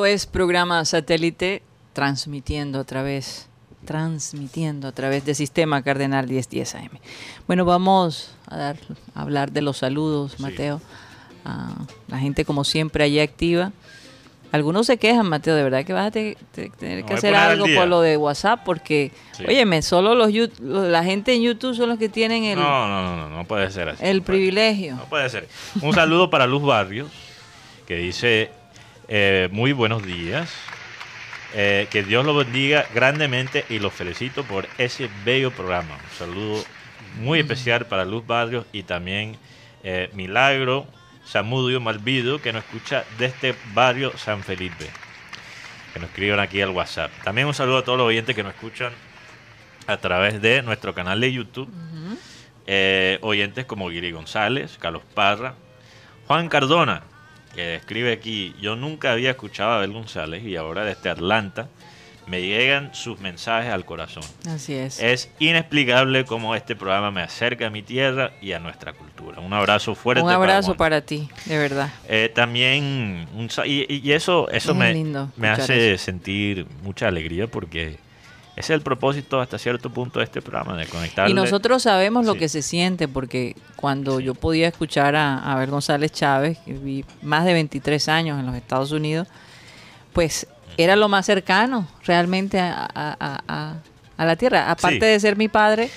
Esto 0.02 0.06
es 0.16 0.26
programa 0.26 0.84
satélite 0.84 1.62
transmitiendo 1.94 2.80
a 2.80 2.84
través 2.86 3.48
transmitiendo 3.86 4.88
a 4.88 4.92
través 4.94 5.26
de 5.26 5.36
Sistema 5.36 5.84
Cardenal 5.84 6.28
1010 6.28 6.74
AM. 6.74 6.90
Bueno, 7.46 7.66
vamos 7.66 8.34
a 8.48 8.58
dar 8.58 8.78
a 9.14 9.22
hablar 9.22 9.52
de 9.52 9.62
los 9.62 9.78
saludos, 9.78 10.40
Mateo. 10.40 10.82
A 11.46 11.70
la 12.08 12.18
gente 12.18 12.46
como 12.46 12.64
siempre 12.64 13.04
allí 13.04 13.20
activa. 13.20 13.74
Algunos 14.52 14.88
se 14.88 14.98
quejan, 14.98 15.28
Mateo, 15.30 15.54
de 15.56 15.62
verdad 15.64 15.86
que 15.86 15.94
vas 15.94 16.08
a 16.08 16.12
te- 16.12 16.36
te- 16.52 16.72
tener 16.72 17.06
que 17.06 17.14
hacer 17.14 17.36
al 17.36 17.52
algo 17.52 17.68
por 17.76 17.88
lo 17.88 18.02
de 18.02 18.18
WhatsApp 18.18 18.62
porque, 18.66 19.12
Sí. 19.38 19.44
óyeme, 19.48 19.84
solo 19.84 20.16
los, 20.16 20.32
la 20.62 21.04
gente 21.04 21.36
en 21.36 21.44
YouTube 21.44 21.76
son 21.76 21.90
los 21.90 22.00
que 22.00 22.10
tienen 22.10 22.44
el, 22.46 22.58
no 22.58 22.88
no 22.88 23.04
no 23.04 23.30
no 23.30 23.30
no 23.38 23.46
puede 23.46 23.70
ser 23.70 23.90
así 23.90 24.04
el 24.04 24.18
No 24.18 24.24
puede- 24.24 24.38
privilegio. 24.40 24.96
No 24.96 25.06
puede 25.06 25.30
ser. 25.30 25.48
Un 25.80 25.94
saludo 25.94 26.32
para 26.32 26.48
Luz 26.48 26.64
Barrios, 26.64 27.12
que 27.86 27.98
dice, 27.98 28.50
eh, 29.14 29.50
muy 29.52 29.74
buenos 29.74 30.06
días, 30.06 30.50
eh, 31.54 31.88
que 31.92 32.02
Dios 32.02 32.26
lo 32.26 32.34
bendiga 32.34 32.86
grandemente 32.96 33.66
y 33.70 33.80
los 33.80 33.92
felicito 33.92 34.46
por 34.46 34.70
ese 34.78 35.10
bello 35.26 35.52
programa. 35.52 35.96
Un 35.96 36.18
saludo 36.18 36.64
muy 37.20 37.40
especial 37.40 37.86
para 37.88 38.06
Luz 38.06 38.26
Barrios 38.26 38.66
y 38.72 38.84
también 38.84 39.36
eh, 39.84 40.10
Milagro 40.14 40.88
Samudio 41.26 41.82
Malvido, 41.82 42.42
que 42.42 42.54
nos 42.54 42.64
escucha 42.64 43.04
desde 43.20 43.54
barrio 43.74 44.18
San 44.18 44.44
Felipe, 44.44 44.90
que 45.94 46.00
nos 46.00 46.10
escriben 46.10 46.40
aquí 46.40 46.62
al 46.62 46.70
WhatsApp. 46.70 47.12
También 47.26 47.48
un 47.48 47.54
saludo 47.54 47.80
a 47.80 47.84
todos 47.84 47.98
los 47.98 48.08
oyentes 48.08 48.34
que 48.34 48.44
nos 48.44 48.54
escuchan 48.54 48.94
a 49.88 49.98
través 49.98 50.42
de 50.42 50.62
nuestro 50.62 50.94
canal 50.94 51.20
de 51.20 51.34
YouTube. 51.34 51.70
Eh, 52.66 53.20
oyentes 53.24 53.66
como 53.66 53.90
Guiri 53.90 54.12
González, 54.12 54.78
Carlos 54.80 55.04
Parra, 55.14 55.56
Juan 56.28 56.48
Cardona, 56.48 57.04
que 57.56 57.76
escribe 57.76 58.12
aquí, 58.14 58.54
yo 58.62 58.76
nunca 58.76 59.12
había 59.12 59.32
escuchado 59.32 59.72
a 59.72 59.76
Abel 59.78 59.92
González 59.94 60.44
y 60.44 60.56
ahora 60.56 60.86
desde 60.86 61.10
Atlanta 61.10 61.68
me 62.28 62.40
llegan 62.42 62.94
sus 62.94 63.20
mensajes 63.20 63.72
al 63.74 63.84
corazón. 63.84 64.24
Así 64.48 64.74
es. 64.74 65.00
Es 65.02 65.30
inexplicable 65.40 66.24
cómo 66.24 66.56
este 66.56 66.76
programa 66.76 67.12
me 67.12 67.22
acerca 67.22 67.68
a 67.68 67.70
mi 67.70 67.82
tierra 67.82 68.32
y 68.42 68.54
a 68.54 68.60
nuestra 68.60 68.94
cultura. 68.94 69.42
Un 69.42 69.52
abrazo 69.54 69.96
fuerte. 69.96 70.24
Un 70.24 70.30
abrazo 70.30 70.76
para 70.76 71.02
ti, 71.02 71.28
de 71.46 71.58
verdad. 71.58 71.90
Eh, 72.08 72.32
también, 72.34 73.28
un 73.36 73.50
y, 73.66 73.94
y 74.08 74.12
eso, 74.14 74.50
eso 74.50 74.72
Es 74.72 74.78
me, 74.78 74.94
me 75.36 75.48
hace 75.50 75.94
eso. 75.94 76.06
sentir 76.06 76.68
mucha 76.84 77.08
alegría 77.08 77.48
porque 77.48 77.98
es 78.62 78.70
el 78.70 78.82
propósito 78.82 79.40
hasta 79.42 79.58
cierto 79.58 79.90
punto 79.90 80.20
de 80.20 80.26
este 80.26 80.42
programa, 80.42 80.76
de 80.78 80.86
conectarle. 80.88 81.32
Y 81.32 81.34
nosotros 81.36 81.84
sabemos 81.84 82.26
lo 82.26 82.36
que 82.36 82.48
se 82.50 82.62
siente, 82.62 83.08
porque 83.08 83.56
cuando 83.76 84.20
yo 84.20 84.34
podía 84.34 84.68
escuchar 84.70 85.16
a 85.16 85.38
Abel 85.54 85.70
González 85.70 86.12
Chávez, 86.12 86.58
que 86.66 86.74
vi 86.74 87.06
más 87.22 87.46
de 87.46 87.54
23 87.54 88.08
años 88.10 88.40
en 88.40 88.46
los 88.46 88.56
Estados 88.56 88.92
Unidos, 88.92 89.28
pues 90.14 90.48
era 90.78 90.96
lo 90.96 91.08
más 91.10 91.26
cercano 91.26 91.88
realmente 92.06 92.60
a, 92.60 92.74
a- 92.94 93.18
a- 93.20 93.42
a- 93.48 93.76
a 94.18 94.26
la 94.26 94.36
tierra. 94.36 94.72
Aparte 94.72 95.00
Sí. 95.00 95.06
de 95.06 95.20
ser 95.20 95.36
mi 95.36 95.48
padre, 95.48 95.90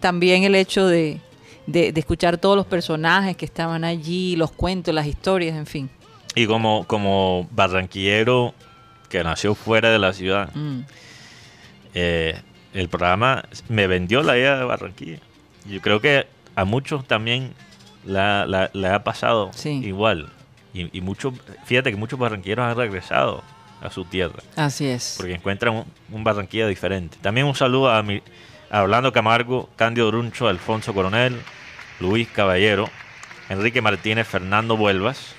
también 0.00 0.44
el 0.44 0.54
hecho 0.54 0.86
de, 0.86 1.20
de, 1.66 1.92
de 1.92 2.00
escuchar 2.00 2.38
todos 2.38 2.56
los 2.56 2.66
personajes 2.66 3.36
que 3.36 3.44
estaban 3.44 3.84
allí, 3.84 4.36
los 4.36 4.50
cuentos, 4.52 4.94
las 4.94 5.06
historias, 5.06 5.56
en 5.56 5.66
fin. 5.66 5.90
Y 6.34 6.46
como, 6.46 6.84
como 6.86 7.48
barranquillero 7.52 8.54
que 9.08 9.22
nació 9.22 9.54
fuera 9.54 9.90
de 9.90 9.98
la 9.98 10.12
ciudad, 10.12 10.50
Mm. 10.54 10.80
Eh, 11.94 12.40
el 12.72 12.88
programa 12.88 13.44
me 13.68 13.86
vendió 13.86 14.22
la 14.22 14.36
idea 14.36 14.56
de 14.56 14.64
Barranquilla. 14.64 15.18
Yo 15.66 15.80
creo 15.80 16.00
que 16.00 16.26
a 16.56 16.64
muchos 16.64 17.06
también 17.06 17.52
la, 18.04 18.70
ha 18.94 19.04
pasado 19.04 19.50
Sí. 19.54 19.80
igual. 19.84 20.28
Y, 20.72 20.96
y 20.96 21.00
muchos, 21.00 21.34
fíjate 21.64 21.90
que 21.90 21.96
muchos 21.96 22.18
barranquilleros 22.18 22.64
han 22.66 22.76
regresado 22.76 23.42
a 23.80 23.90
su 23.90 24.04
tierra 24.04 24.42
Así 24.56 24.86
es. 24.86 25.14
porque 25.18 25.34
encuentran 25.34 25.74
un, 25.74 25.84
un 26.10 26.24
Barranquilla 26.24 26.66
diferente. 26.66 27.16
También 27.22 27.46
un 27.46 27.54
saludo 27.54 27.90
a, 27.90 28.02
mi, 28.02 28.22
a 28.70 28.82
Orlando 28.82 29.12
Camargo, 29.12 29.68
Cándido 29.76 30.10
Runcho, 30.10 30.48
Alfonso 30.48 30.92
Coronel, 30.94 31.38
Luis 32.00 32.26
Caballero, 32.28 32.88
Enrique 33.48 33.80
Martínez, 33.82 34.26
Fernando 34.26 34.76
Vuelvas, 34.76 35.34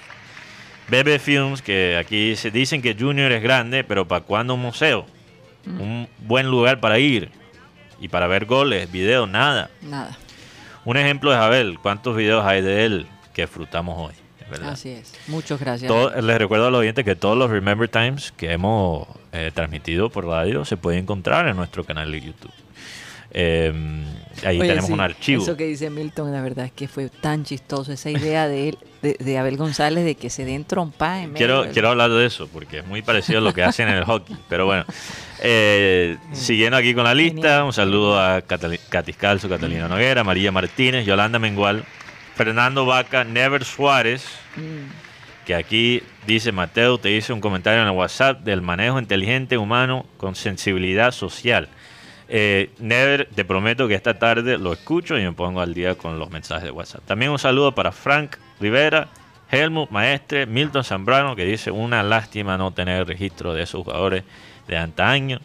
Bebe 0.87 1.17
Films, 1.19 1.61
que 1.61 1.97
aquí 1.97 2.35
se 2.35 2.51
dicen 2.51 2.81
que 2.81 2.95
Junior 2.97 3.31
es 3.31 3.41
grande, 3.41 3.83
pero 3.83 4.07
¿para 4.07 4.21
cuándo 4.23 4.53
un 4.53 4.61
museo? 4.61 5.05
Un 5.65 6.07
buen 6.19 6.47
lugar 6.49 6.79
para 6.79 6.99
ir 6.99 7.29
y 7.99 8.07
para 8.07 8.27
ver 8.27 8.45
goles, 8.45 8.91
videos, 8.91 9.27
nada. 9.29 9.69
Nada. 9.81 10.17
Un 10.83 10.97
ejemplo 10.97 11.31
es 11.33 11.37
Abel, 11.39 11.79
¿cuántos 11.81 12.15
videos 12.15 12.45
hay 12.45 12.61
de 12.61 12.85
él 12.85 13.07
que 13.33 13.43
disfrutamos 13.43 13.97
hoy? 14.09 14.13
Verdad. 14.51 14.69
Así 14.73 14.89
es. 14.89 15.11
Muchas 15.27 15.59
gracias. 15.59 15.87
Todo- 15.91 16.21
les 16.21 16.37
recuerdo 16.37 16.67
a 16.67 16.69
los 16.71 16.81
oyentes 16.81 17.03
que 17.03 17.15
todos 17.15 17.35
los 17.35 17.49
Remember 17.49 17.89
Times 17.89 18.31
que 18.37 18.51
hemos 18.51 19.07
eh, 19.31 19.49
transmitido 19.53 20.11
por 20.11 20.27
radio 20.27 20.63
se 20.65 20.77
pueden 20.77 20.99
encontrar 21.01 21.47
en 21.47 21.55
nuestro 21.55 21.83
canal 21.83 22.11
de 22.11 22.21
YouTube. 22.21 22.51
Eh, 23.31 23.73
ahí 24.43 24.59
Oye, 24.59 24.67
tenemos 24.69 24.87
sí, 24.87 24.93
un 24.93 25.01
archivo. 25.01 25.43
Eso 25.43 25.55
que 25.55 25.65
dice 25.65 25.89
Milton, 25.89 26.31
la 26.31 26.41
verdad 26.41 26.65
es 26.65 26.71
que 26.71 26.87
fue 26.87 27.09
tan 27.09 27.43
chistoso 27.45 27.91
esa 27.93 28.09
idea 28.09 28.47
de 28.47 28.69
él, 28.69 28.77
de, 29.01 29.15
de 29.19 29.37
Abel 29.37 29.57
González, 29.57 30.03
de 30.03 30.15
que 30.15 30.29
se 30.29 30.45
den 30.45 30.65
trompas 30.65 31.19
en 31.23 31.33
medio 31.33 31.37
Quiero, 31.37 31.63
del- 31.63 31.71
quiero 31.73 31.89
hablar 31.89 32.09
de 32.11 32.25
eso 32.25 32.47
porque 32.51 32.79
es 32.79 32.85
muy 32.87 33.01
parecido 33.01 33.39
a 33.39 33.41
lo 33.41 33.53
que 33.53 33.63
hacen 33.63 33.87
en 33.87 33.95
el 33.95 34.03
hockey. 34.03 34.35
Pero 34.49 34.65
bueno, 34.65 34.85
eh, 35.41 36.17
siguiendo 36.33 36.77
aquí 36.77 36.93
con 36.93 37.03
la 37.03 37.13
lista, 37.13 37.35
Genial. 37.41 37.63
un 37.63 37.73
saludo 37.73 38.19
a 38.19 38.41
Catali- 38.41 38.79
Katis 38.89 39.15
Calzo, 39.17 39.47
Catalina 39.49 39.87
Noguera, 39.87 40.23
María 40.23 40.51
Martínez, 40.51 41.05
Yolanda 41.05 41.39
Mengual, 41.39 41.83
Fernando 42.35 42.85
Vaca, 42.85 43.23
Never 43.23 43.63
Suárez, 43.63 44.25
Mm, 44.57 45.45
que 45.45 45.53
aquí 45.53 46.01
dice 46.25 46.51
Mateo, 46.51 46.97
te 46.97 47.11
hice 47.11 47.31
un 47.33 47.41
comentario 47.41 47.81
en 47.81 47.87
el 47.87 47.93
WhatsApp 47.93 48.39
del 48.43 48.61
manejo 48.61 48.97
inteligente 48.99 49.57
humano 49.57 50.05
con 50.17 50.33
sensibilidad 50.35 51.11
social. 51.11 51.67
Eh, 52.27 52.71
Never, 52.79 53.29
te 53.33 53.45
prometo 53.45 53.87
que 53.87 53.95
esta 53.95 54.17
tarde 54.17 54.57
lo 54.57 54.73
escucho 54.73 55.17
y 55.17 55.23
me 55.23 55.31
pongo 55.31 55.61
al 55.61 55.73
día 55.73 55.95
con 55.95 56.17
los 56.19 56.29
mensajes 56.29 56.65
de 56.65 56.71
WhatsApp. 56.71 57.03
También 57.05 57.31
un 57.31 57.39
saludo 57.39 57.73
para 57.73 57.91
Frank 57.91 58.37
Rivera, 58.59 59.09
Helmut 59.51 59.91
Maestre, 59.91 60.45
Milton 60.45 60.83
Zambrano, 60.83 61.35
que 61.35 61.45
dice 61.45 61.71
una 61.71 62.03
lástima 62.03 62.57
no 62.57 62.71
tener 62.71 63.07
registro 63.07 63.53
de 63.53 63.63
esos 63.63 63.83
jugadores 63.83 64.23
de 64.67 64.77
antaño. 64.77 65.39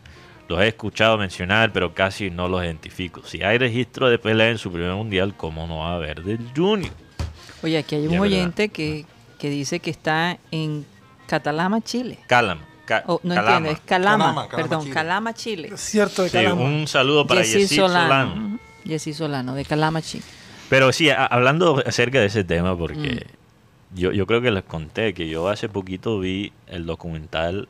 Los 0.49 0.61
he 0.61 0.68
escuchado 0.68 1.16
mencionar, 1.16 1.72
pero 1.72 1.95
casi 1.95 2.31
no 2.31 2.49
los 2.49 2.64
identifico. 2.64 3.22
Si 3.24 3.43
hay 3.43 3.59
registro 3.59 4.09
de 4.09 4.18
pelea 4.18 4.51
en 4.51 4.59
su 4.59 4.72
primer 4.72 4.95
mundial, 4.95 5.35
¿cómo 5.37 5.66
no 5.66 5.78
va 5.78 5.93
a 5.93 5.95
haber 5.95 6.24
del 6.24 6.51
Junior? 6.57 6.93
Oye, 7.62 7.78
aquí 7.78 7.95
hay 7.95 8.07
un 8.07 8.18
oyente 8.18 8.70
que, 8.70 9.05
que 9.39 9.51
dice 9.51 9.81
que 9.81 9.91
está 9.91 10.39
en 10.51 10.87
Catalama, 11.26 11.81
Chile. 11.83 12.18
Calama. 12.26 12.70
Ca- 12.91 13.05
Oh, 13.07 13.20
no 13.22 13.34
Calama. 13.34 13.57
entiendo, 13.59 13.70
es 13.78 13.80
Calama, 13.86 14.24
Calama, 14.24 14.49
Calama, 14.49 14.57
perdón, 14.68 14.82
Chile. 14.82 14.95
Calama, 14.95 15.34
Chile. 15.34 15.70
Es 15.74 15.80
cierto, 15.80 16.22
de 16.24 16.28
Sí, 16.28 16.36
Calama. 16.36 16.61
un 16.62 16.86
saludo 16.88 17.26
para 17.26 17.45
Jessy 17.45 17.76
Solano. 17.76 18.59
Jessy 18.84 19.12
Solano, 19.14 19.55
de 19.55 19.64
Calama, 19.64 20.03
Chile. 20.03 20.24
Pero 20.68 20.93
sí, 20.93 21.09
hablando 21.11 21.82
acerca 21.86 22.18
de 22.20 22.26
ese 22.26 22.43
tema, 22.45 22.74
Mm. 22.74 22.78
porque 22.78 23.26
yo, 23.95 24.12
yo 24.12 24.26
creo 24.26 24.41
que 24.43 24.51
les 24.51 24.64
conté 24.64 25.14
que 25.14 25.28
yo 25.28 25.49
hace 25.49 25.68
poquito 25.68 26.18
vi 26.18 26.53
el 26.66 26.86
documental 26.86 27.68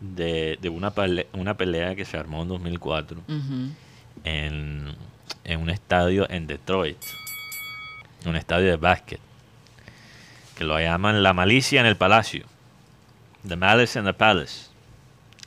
de, 0.00 0.58
de 0.60 0.68
una, 0.68 0.90
pele- 0.94 1.26
una 1.32 1.54
pelea 1.56 1.94
que 1.94 2.04
se 2.04 2.16
armó 2.16 2.42
en 2.42 2.48
2004 2.48 3.18
Ujú. 3.28 3.70
en, 4.24 4.94
en 5.44 5.60
un 5.60 5.70
estadio 5.70 6.28
en 6.30 6.46
Detroit, 6.46 6.98
un 8.26 8.36
estadio 8.36 8.68
de 8.70 8.76
básquet, 8.76 9.20
que 10.56 10.64
lo 10.64 10.78
llaman 10.80 11.22
La 11.22 11.32
Malicia 11.32 11.80
en 11.80 11.86
el 11.86 11.96
Palacio, 11.96 12.44
The 13.46 13.56
Malice 13.56 13.98
in 13.98 14.04
the 14.04 14.14
Palace, 14.14 14.70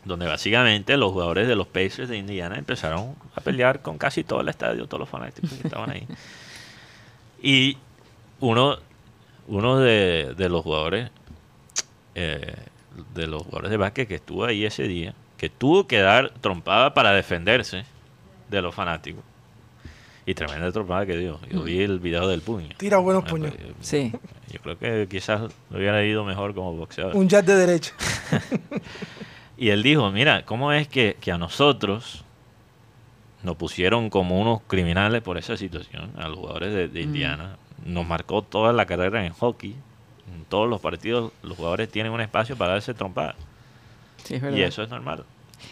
donde 0.05 0.27
básicamente 0.27 0.97
los 0.97 1.11
jugadores 1.11 1.47
de 1.47 1.55
los 1.55 1.67
Pacers 1.67 2.09
de 2.09 2.17
Indiana 2.17 2.57
empezaron 2.57 3.15
a 3.35 3.41
pelear 3.41 3.81
con 3.81 3.97
casi 3.97 4.23
todo 4.23 4.41
el 4.41 4.49
estadio, 4.49 4.87
todos 4.87 4.99
los 4.99 5.09
fanáticos 5.09 5.51
que 5.51 5.67
estaban 5.67 5.89
ahí. 5.91 6.07
Y 7.41 7.77
uno, 8.39 8.77
uno 9.47 9.79
de, 9.79 10.33
de 10.37 10.49
los 10.49 10.63
jugadores, 10.63 11.09
eh, 12.15 12.55
de 13.13 13.27
los 13.27 13.43
jugadores 13.43 13.71
de 13.71 13.77
básquet 13.77 14.07
que 14.07 14.15
estuvo 14.15 14.45
ahí 14.45 14.65
ese 14.65 14.83
día, 14.83 15.13
que 15.37 15.49
tuvo 15.49 15.87
que 15.87 15.99
dar 15.99 16.31
trompada 16.41 16.93
para 16.93 17.11
defenderse 17.11 17.85
de 18.49 18.61
los 18.61 18.75
fanáticos. 18.75 19.23
Y 20.29 20.35
tremenda 20.35 20.71
trompada 20.71 21.07
que 21.07 21.17
dio. 21.17 21.39
Yo 21.49 21.63
vi 21.63 21.79
el 21.81 21.97
video 21.97 22.27
del 22.27 22.41
puño. 22.41 22.69
Tira 22.77 22.97
buenos 22.99 23.23
Bueno, 23.23 23.47
puños. 23.47 23.57
pues, 23.57 23.87
Sí. 23.87 24.11
Yo 24.51 24.59
creo 24.61 24.77
que 24.77 25.07
quizás 25.09 25.41
le 25.71 25.77
hubiera 25.79 26.05
ido 26.05 26.23
mejor 26.23 26.53
como 26.53 26.75
boxeador. 26.75 27.15
Un 27.15 27.27
jab 27.27 27.43
de 27.43 27.55
derecha. 27.55 27.93
Y 29.57 29.71
él 29.71 29.81
dijo, 29.83 30.09
mira, 30.11 30.45
¿cómo 30.45 30.71
es 30.71 30.87
que, 30.87 31.17
que 31.19 31.31
a 31.33 31.37
nosotros 31.39 32.23
nos 33.43 33.55
pusieron 33.57 34.09
como 34.09 34.39
unos 34.39 34.61
criminales 34.67 35.21
por 35.21 35.37
esa 35.37 35.57
situación, 35.57 36.11
a 36.17 36.29
los 36.29 36.37
jugadores 36.37 36.73
de, 36.73 36.87
de 36.87 37.01
Indiana? 37.01 37.57
Nos 37.83 38.07
marcó 38.07 38.41
toda 38.43 38.71
la 38.71 38.85
carrera 38.85 39.25
en 39.25 39.33
hockey. 39.33 39.71
En 40.33 40.45
todos 40.47 40.69
los 40.69 40.79
partidos 40.79 41.33
los 41.41 41.57
jugadores 41.57 41.89
tienen 41.89 42.11
un 42.13 42.21
espacio 42.21 42.55
para 42.55 42.73
darse 42.73 42.93
trompada. 42.93 43.35
Sí, 44.23 44.35
es 44.35 44.41
verdad. 44.41 44.57
Y 44.57 44.61
eso 44.61 44.83
es 44.83 44.89
normal. 44.89 45.25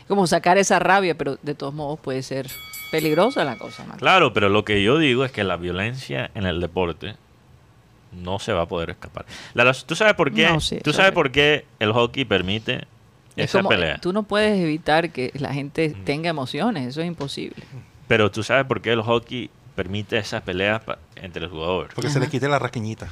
Como 0.07 0.27
sacar 0.27 0.57
esa 0.57 0.79
rabia, 0.79 1.17
pero 1.17 1.37
de 1.41 1.55
todos 1.55 1.73
modos 1.73 1.99
puede 1.99 2.23
ser 2.23 2.47
peligrosa 2.91 3.43
la 3.43 3.57
cosa, 3.57 3.83
man. 3.85 3.97
Claro, 3.97 4.33
pero 4.33 4.49
lo 4.49 4.63
que 4.65 4.81
yo 4.83 4.97
digo 4.97 5.25
es 5.25 5.31
que 5.31 5.43
la 5.43 5.57
violencia 5.57 6.31
en 6.35 6.45
el 6.45 6.59
deporte 6.61 7.15
no 8.11 8.39
se 8.39 8.53
va 8.53 8.63
a 8.63 8.65
poder 8.67 8.89
escapar. 8.91 9.25
La 9.53 9.71
¿Tú 9.73 9.95
sabes 9.95 10.13
por 10.13 10.33
qué? 10.33 10.47
No, 10.47 10.59
sí, 10.61 10.79
¿Tú 10.83 10.93
sabes 10.93 11.09
es 11.09 11.13
por 11.15 11.31
qué 11.31 11.65
el 11.79 11.91
hockey 11.91 12.25
permite 12.25 12.85
Es 13.35 13.45
esa 13.49 13.59
como, 13.59 13.69
pelea? 13.69 13.97
tú 13.99 14.13
no 14.13 14.23
puedes 14.23 14.57
evitar 14.59 15.11
que 15.11 15.31
la 15.35 15.53
gente 15.53 15.89
Mm. 15.89 16.03
tenga 16.05 16.29
emociones, 16.29 16.87
eso 16.87 17.01
es 17.01 17.07
imposible. 17.07 17.63
Pero 18.07 18.31
tú 18.31 18.41
sabes 18.43 18.65
por 18.65 18.81
qué 18.81 18.93
el 18.93 19.01
hockey 19.01 19.49
permite 19.75 20.17
esas 20.17 20.41
peleas 20.41 20.81
entre 21.17 21.41
los 21.41 21.51
jugadores. 21.51 21.93
Porque 21.93 22.09
se 22.09 22.19
le 22.19 22.29
quite 22.29 22.47
la 22.47 22.57
raquiñita. 22.57 23.09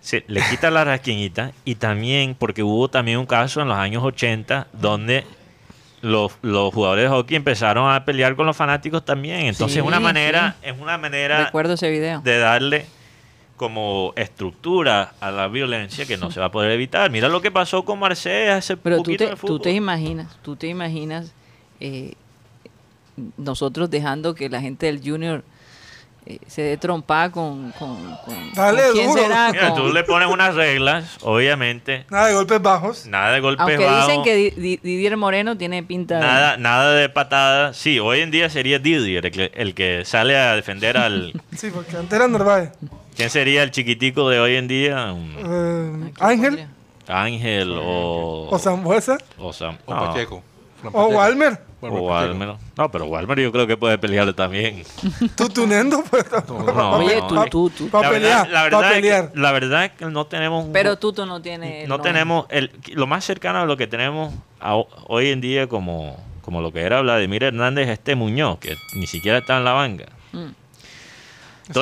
Se 0.00 0.24
le 0.28 0.42
quita 0.50 0.70
la 0.70 0.84
rasquiñita 0.84 1.52
y 1.64 1.76
también 1.76 2.36
porque 2.38 2.62
hubo 2.62 2.88
también 2.88 3.18
un 3.18 3.26
caso 3.26 3.62
en 3.62 3.68
los 3.68 3.78
años 3.78 4.02
80 4.04 4.66
donde 4.72 5.24
los, 6.02 6.32
los 6.42 6.74
jugadores 6.74 7.04
de 7.04 7.08
hockey 7.08 7.36
empezaron 7.36 7.90
a 7.90 8.04
pelear 8.04 8.36
con 8.36 8.44
los 8.46 8.56
fanáticos 8.56 9.04
también. 9.04 9.46
Entonces 9.46 9.74
Sí, 9.74 9.78
es 9.78 9.84
una 9.86 10.00
manera, 10.00 10.56
sí. 10.60 10.68
es 10.68 10.78
una 10.78 10.98
manera 10.98 11.44
Recuerdo 11.46 11.74
ese 11.74 11.90
video. 11.90 12.20
de 12.20 12.38
darle 12.38 12.86
como 13.56 14.12
estructura 14.16 15.12
a 15.20 15.30
la 15.30 15.46
violencia 15.46 16.04
que 16.04 16.16
no 16.16 16.30
se 16.32 16.40
va 16.40 16.46
a 16.46 16.50
poder 16.52 16.72
evitar. 16.72 17.10
Mira 17.10 17.28
lo 17.28 17.40
que 17.40 17.50
pasó 17.52 17.84
con 17.84 17.98
Marsella 18.00 18.56
hace 18.56 18.76
Pero 18.76 19.02
tú 19.02 19.16
te, 19.16 19.26
de 19.28 19.36
tú 19.36 19.58
te 19.60 19.70
imaginas, 19.70 20.36
tú 20.42 20.56
te 20.56 20.66
imaginas 20.66 21.32
eh, 21.78 22.14
nosotros 23.36 23.88
dejando 23.90 24.34
que 24.34 24.48
la 24.48 24.60
gente 24.60 24.86
del 24.86 25.00
Junior 25.02 25.44
eh, 26.26 26.38
se 26.46 26.62
dé 26.62 26.76
trompada 26.76 27.30
con, 27.30 27.72
con, 27.72 27.96
con- 28.24 28.52
Dale 28.54 28.82
con 28.84 28.92
quién 28.92 29.08
duro. 29.10 29.22
será, 29.22 29.50
Mira, 29.52 29.68
con- 29.70 29.76
tú 29.82 29.92
le 29.92 30.04
pones 30.04 30.28
unas 30.28 30.54
reglas, 30.54 31.18
obviamente, 31.22 32.04
Nada 32.10 32.28
de 32.28 32.34
golpes 32.34 32.62
bajos. 32.62 33.06
nada 33.06 33.32
de 33.32 33.40
golpes 33.40 33.60
aunque 33.66 33.84
bajos, 33.84 34.06
dicen 34.06 34.22
que 34.22 34.34
Di- 34.36 34.50
Di- 34.50 34.76
Didier 34.82 35.16
Moreno 35.16 35.56
tiene 35.56 35.82
pinta 35.82 36.16
de- 36.16 36.20
nada, 36.26 36.56
nada 36.56 36.92
de 36.94 37.08
patadas. 37.08 37.76
Sí, 37.76 37.98
hoy 37.98 38.20
en 38.20 38.30
día 38.30 38.48
sería 38.50 38.78
Didier 38.78 39.26
el 39.26 39.32
que, 39.32 39.50
el 39.54 39.74
que 39.74 40.04
sale 40.04 40.36
a 40.38 40.54
defender 40.54 40.96
al... 40.96 41.32
Sí, 41.56 41.70
porque 41.72 41.96
antes 41.96 42.12
era 42.12 42.28
Narváez. 42.28 42.70
¿Quién 43.16 43.28
sería 43.28 43.62
el 43.62 43.70
chiquitico 43.70 44.28
de 44.30 44.40
hoy 44.40 44.56
en 44.56 44.68
día? 44.68 45.14
Eh, 45.38 46.10
¿a 46.20 46.28
quién 46.28 46.44
Ángel? 46.46 46.66
Ángel 47.08 47.76
o... 47.78 48.48
o 48.50 48.58
Zambuesa 48.58 49.18
o 49.38 49.52
Sam- 49.52 49.76
O 49.86 49.94
no, 49.94 50.06
Pacheco. 50.06 50.42
O. 50.92 51.06
Walmer. 51.08 51.58
O. 51.80 52.58
No, 52.76 52.90
pero 52.90 53.06
Walmer 53.06 53.40
yo 53.40 53.50
creo 53.52 53.66
que 53.66 53.76
puede 53.76 53.98
pelear 53.98 54.32
también. 54.34 54.84
Tú 55.36 55.48
tunendo, 55.48 56.02
pues. 56.08 56.24
no, 56.48 56.90
Oye, 56.98 57.16
no. 57.20 57.26
tú, 57.44 57.44
tú, 57.50 57.70
tú. 57.70 57.88
Pa' 57.88 58.02
la, 58.02 58.10
pelear, 58.10 58.46
verdad, 58.46 58.52
la, 58.52 58.58
pa' 58.70 58.76
verdad 58.78 58.90
es 58.92 58.96
pelear. 59.00 59.32
que, 59.32 59.38
la 59.40 59.52
verdad 59.52 59.84
es 59.86 59.90
que 59.92 60.04
no 60.06 60.26
tenemos 60.26 60.64
un 60.66 60.72
Pero 60.72 60.96
Tuto 60.98 61.26
no 61.26 61.42
tiene... 61.42 61.86
no 61.88 62.00
tenemos 62.00 62.46
el, 62.50 62.70
lo 62.94 63.06
más 63.06 63.24
cercano 63.24 63.60
a 63.60 63.66
lo 63.66 63.76
que 63.76 63.86
tenemos 63.86 64.32
a- 64.60 64.76
hoy 65.08 65.28
en 65.30 65.40
día 65.40 65.66
como, 65.68 66.16
como 66.42 66.60
lo 66.60 66.72
que 66.72 66.82
era 66.82 67.00
Vladimir 67.00 67.42
Hernández 67.44 67.88
este 67.88 68.14
Muñoz 68.14 68.58
que 68.58 68.76
ni 68.94 69.06
siquiera 69.06 69.38
está 69.38 69.58
en 69.58 69.64
la 69.64 69.72
banca 69.72 70.04
Mm. 70.32 70.48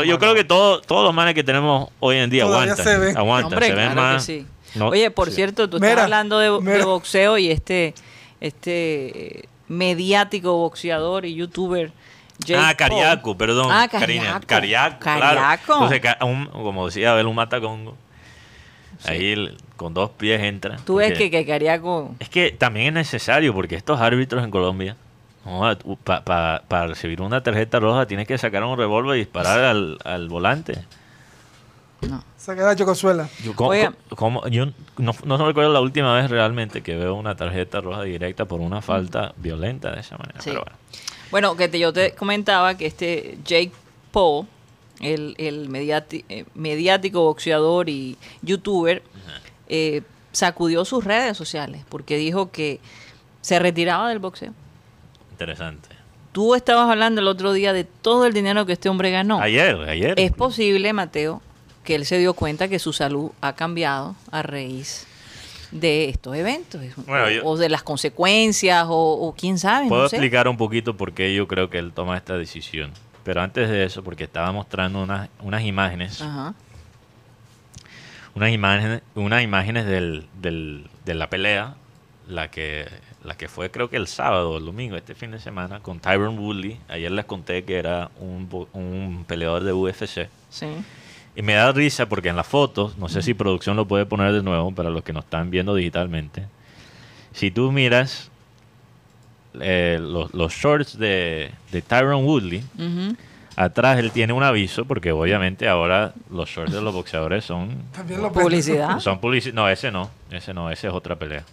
Yo 0.07 0.19
creo 0.19 0.35
que 0.35 0.45
todo- 0.45 0.81
todos 0.83 1.05
los 1.05 1.15
manes 1.15 1.35
que 1.35 1.43
tenemos 1.45 1.89
hoy 2.01 2.17
en 2.17 2.31
día 2.31 2.45
Todavía 2.45 2.73
aguantan 2.73 2.87
se 2.95 2.99
ven. 2.99 3.17
aguantan 3.17 3.53
Hombre, 3.53 3.67
se 3.69 3.75
ven 3.75 3.93
claro 3.93 4.01
más 4.15 4.25
sí. 4.25 4.47
no- 4.75 4.89
Oye, 4.89 5.11
por 5.11 5.29
sí. 5.31 5.37
cierto, 5.37 5.69
tú 5.71 5.77
Mira, 5.79 5.91
estás 5.91 6.05
hablando 6.05 6.39
de, 6.39 6.49
boxeo 6.85 7.39
y 7.39 7.51
este, 7.51 7.95
este 8.41 9.49
mediático 9.69 10.57
boxeador 10.57 11.25
y 11.27 11.35
youtuber 11.35 11.93
Jake 12.45 12.63
ah. 12.63 12.75
Cariaco, 12.75 13.37
perdón. 13.37 13.69
Ah. 13.71 13.89
Cariaco. 13.89 14.47
Cariaco, 14.47 14.99
claro. 15.01 15.41
Entonces, 15.53 16.01
un- 16.23 16.47
como 16.47 16.87
decía 16.87 17.13
Abel, 17.13 17.27
un 17.27 17.35
matacongo. 17.37 17.97
Ahí 19.05 19.57
con 19.77 19.95
dos 19.95 20.11
pies 20.11 20.43
entra. 20.43 20.77
Tú 20.85 20.97
ves 20.97 21.17
que, 21.17 21.31
que 21.31 21.47
Cariaco... 21.47 22.15
Es 22.19 22.29
que 22.29 22.51
también 22.53 22.89
es 22.89 22.93
necesario 22.93 23.55
porque 23.55 23.75
estos 23.75 23.99
árbitros 24.01 24.45
en 24.45 24.51
Colombia, 24.51 24.97
para 26.05 26.87
recibir 26.87 27.23
una 27.23 27.43
tarjeta 27.43 27.81
roja, 27.81 28.07
tienes 28.07 28.27
que 28.27 28.37
sacar 28.37 28.63
un 28.65 28.77
revólver 28.77 29.17
y 29.17 29.21
disparar 29.21 29.61
al, 29.61 29.99
al 30.05 30.29
volante. 30.29 30.85
No. 32.09 32.25
Saca 32.37 32.63
la 32.65 32.75
chocosuela. 32.77 33.29
Yo, 33.45 33.55
¿cómo- 33.55 33.71
Oiga. 33.71 33.93
cómo- 34.17 34.47
yo 34.49 34.67
no, 34.97 35.15
no 35.25 35.47
recuerdo 35.47 35.73
la 35.73 35.81
última 35.81 36.15
vez 36.15 36.31
realmente 36.31 36.83
que 36.83 36.97
veo 36.97 37.15
una 37.15 37.37
tarjeta 37.37 37.81
roja 37.81 38.03
directa 38.03 38.47
por 38.47 38.61
una 38.61 38.81
falta 38.81 39.35
violenta 39.37 39.91
de 39.93 40.01
esa 40.01 40.17
manera. 40.17 40.41
Sí. 40.41 40.51
Pero 40.51 40.63
bueno. 40.63 40.77
Bueno, 41.31 41.57
que 41.57 41.69
te- 41.69 41.79
yo 41.79 41.93
te 41.93 42.13
comentaba 42.13 42.77
que 42.77 42.87
este 42.87 43.39
Jake 43.45 43.73
Paul, 44.13 44.47
el, 45.01 45.35
el 45.39 45.69
mediati- 45.69 46.25
eh, 46.29 46.45
mediático 46.55 47.23
boxeador 47.23 47.89
y 47.89 48.17
youtuber, 48.43 49.03
eh, 49.69 50.03
sacudió 50.33 50.85
sus 50.85 51.05
redes 51.05 51.37
sociales 51.37 51.85
porque 51.89 52.17
dijo 52.17 52.51
que 52.51 52.81
se 53.43 53.59
retiraba 53.59 54.09
del 54.09 54.19
boxeo. 54.19 54.53
Interesante. 55.33 55.89
Tú 56.33 56.55
estabas 56.55 56.89
hablando 56.91 57.21
el 57.21 57.29
otro 57.29 57.53
día 57.53 57.73
de 57.73 57.85
todo 57.85 58.27
el 58.27 58.33
dinero 58.33 58.65
que 58.67 58.73
este 58.73 58.89
hombre 58.89 59.11
ganó. 59.11 59.41
Ayer, 59.41 59.77
ayer. 59.89 60.15
Es 60.19 60.33
posible, 60.33 60.93
Mateo, 60.93 61.43
que 61.85 61.95
él 61.95 62.05
se 62.07 62.19
dio 62.19 62.35
cuenta 62.35 62.69
que 62.69 62.79
su 62.79 62.93
salud 62.93 63.31
ha 63.41 63.55
cambiado 63.55 64.15
a 64.31 64.43
raíz 64.43 65.07
de 65.71 66.09
estos 66.09 66.35
eventos 66.37 66.81
Bueno, 67.07 67.25
o, 67.27 67.31
yo- 67.31 67.45
o 67.45 67.57
de 67.57 67.69
las 67.69 67.83
consecuencias 67.83 68.87
o, 68.89 69.13
o 69.13 69.35
quién 69.35 69.59
sabe. 69.59 69.89
Puedo 69.89 70.03
no 70.05 70.09
sé. 70.09 70.17
explicar 70.17 70.49
un 70.49 70.57
poquito 70.57 70.97
por 70.97 71.13
qué 71.13 71.35
yo 71.35 71.47
creo 71.49 71.71
que 71.71 71.79
él 71.79 71.93
toma 71.93 72.17
esta 72.17 72.37
decisión. 72.37 72.93
Pero 73.25 73.43
antes 73.43 73.69
de 73.69 73.85
eso, 73.85 74.03
porque 74.03 74.25
estaba 74.25 74.51
mostrando 74.51 75.03
unas, 75.03 75.29
unas 75.41 75.63
imágenes, 75.63 76.21
Ajá. 76.23 76.55
unas 78.35 78.51
imágenes, 78.53 79.03
unas 79.15 79.43
imágenes 79.43 79.87
del, 79.87 80.27
del- 80.41 80.87
de 81.05 81.15
la 81.15 81.29
pelea, 81.31 81.75
la 82.29 82.51
que, 82.51 82.87
la 83.25 83.37
que 83.37 83.49
fue 83.49 83.71
creo 83.71 83.91
que 83.91 83.97
el 83.97 84.07
sábado 84.07 84.53
o 84.53 84.59
el 84.59 84.65
domingo, 84.65 84.97
este 84.97 85.15
fin 85.15 85.31
de 85.33 85.39
semana, 85.41 85.81
con 85.81 85.99
Tyron 86.01 86.39
Woodley. 86.39 86.79
Ayer 86.89 87.11
les 87.11 87.25
conté 87.25 87.65
que 87.65 87.77
era 87.79 88.11
un, 88.21 88.49
un 88.73 89.25
peleador 89.27 89.65
de 89.65 89.73
UFC. 89.73 90.29
Sí. 90.49 90.67
Y 91.37 91.43
me 91.43 91.55
da 91.55 91.73
risa 91.73 92.09
porque 92.09 92.29
en 92.29 92.37
las 92.37 92.47
fotos, 92.47 92.99
no 92.99 93.09
sé 93.09 93.23
si 93.23 93.35
producción 93.35 93.77
lo 93.77 93.87
puede 93.87 94.05
poner 94.07 94.33
de 94.33 94.43
nuevo 94.43 94.73
para 94.73 94.91
los 94.91 95.03
que 95.05 95.13
nos 95.13 95.25
están 95.25 95.51
viendo 95.51 95.75
digitalmente. 95.75 96.45
Si 97.33 97.51
tú 97.51 97.71
miras 97.73 98.31
eh, 99.61 99.99
los, 100.01 100.35
los 100.35 100.53
shorts 100.53 100.99
de, 100.99 101.51
de 101.71 101.83
Tyron 101.83 102.25
Woodley, 102.25 102.63
atrás 103.57 103.99
él 103.99 104.11
tiene 104.11 104.33
un 104.33 104.43
aviso 104.43 104.85
porque 104.85 105.13
obviamente 105.13 105.69
ahora 105.69 106.13
los 106.31 106.49
shorts 106.51 106.73
de 106.73 106.81
los 106.83 106.93
boxeadores 106.93 107.45
son... 107.45 107.85
También 107.93 108.21
lo 108.23 108.33
Publicidad. 108.33 108.99
son 108.99 109.21
publici- 109.21 109.53
no, 109.53 109.69
ese 109.69 109.91
no, 109.91 110.11
ese 110.31 110.53
no, 110.53 110.71
ese 110.71 110.89
es 110.89 110.93
otra 110.93 111.17
pelea. 111.17 111.45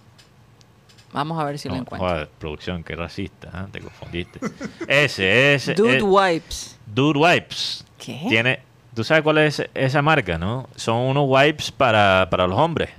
Vamos 1.14 1.40
a 1.40 1.46
ver 1.46 1.58
si 1.58 1.70
lo 1.70 1.76
encuentro. 1.76 2.08
joder, 2.10 2.30
producción, 2.40 2.84
qué 2.84 2.96
racista, 2.96 3.50
¿ah? 3.54 3.68
te 3.72 3.80
confundiste. 3.80 4.40
Ese, 4.88 5.54
ese. 5.56 5.74
Dude 5.74 5.98
eh, 6.00 6.02
Wipes. 6.04 6.78
Dude 6.86 7.18
Wipes. 7.20 7.86
¿Qué? 7.98 8.26
Tiene, 8.28 8.60
¿Tú 8.98 9.04
sabes 9.04 9.22
cuál 9.22 9.38
es 9.38 9.62
esa 9.76 10.02
marca, 10.02 10.40
no? 10.40 10.68
Son 10.76 10.96
unos 10.98 11.26
wipes 11.28 11.70
para, 11.72 12.28
para 12.32 12.48
los 12.48 12.58
hombres. 12.58 12.90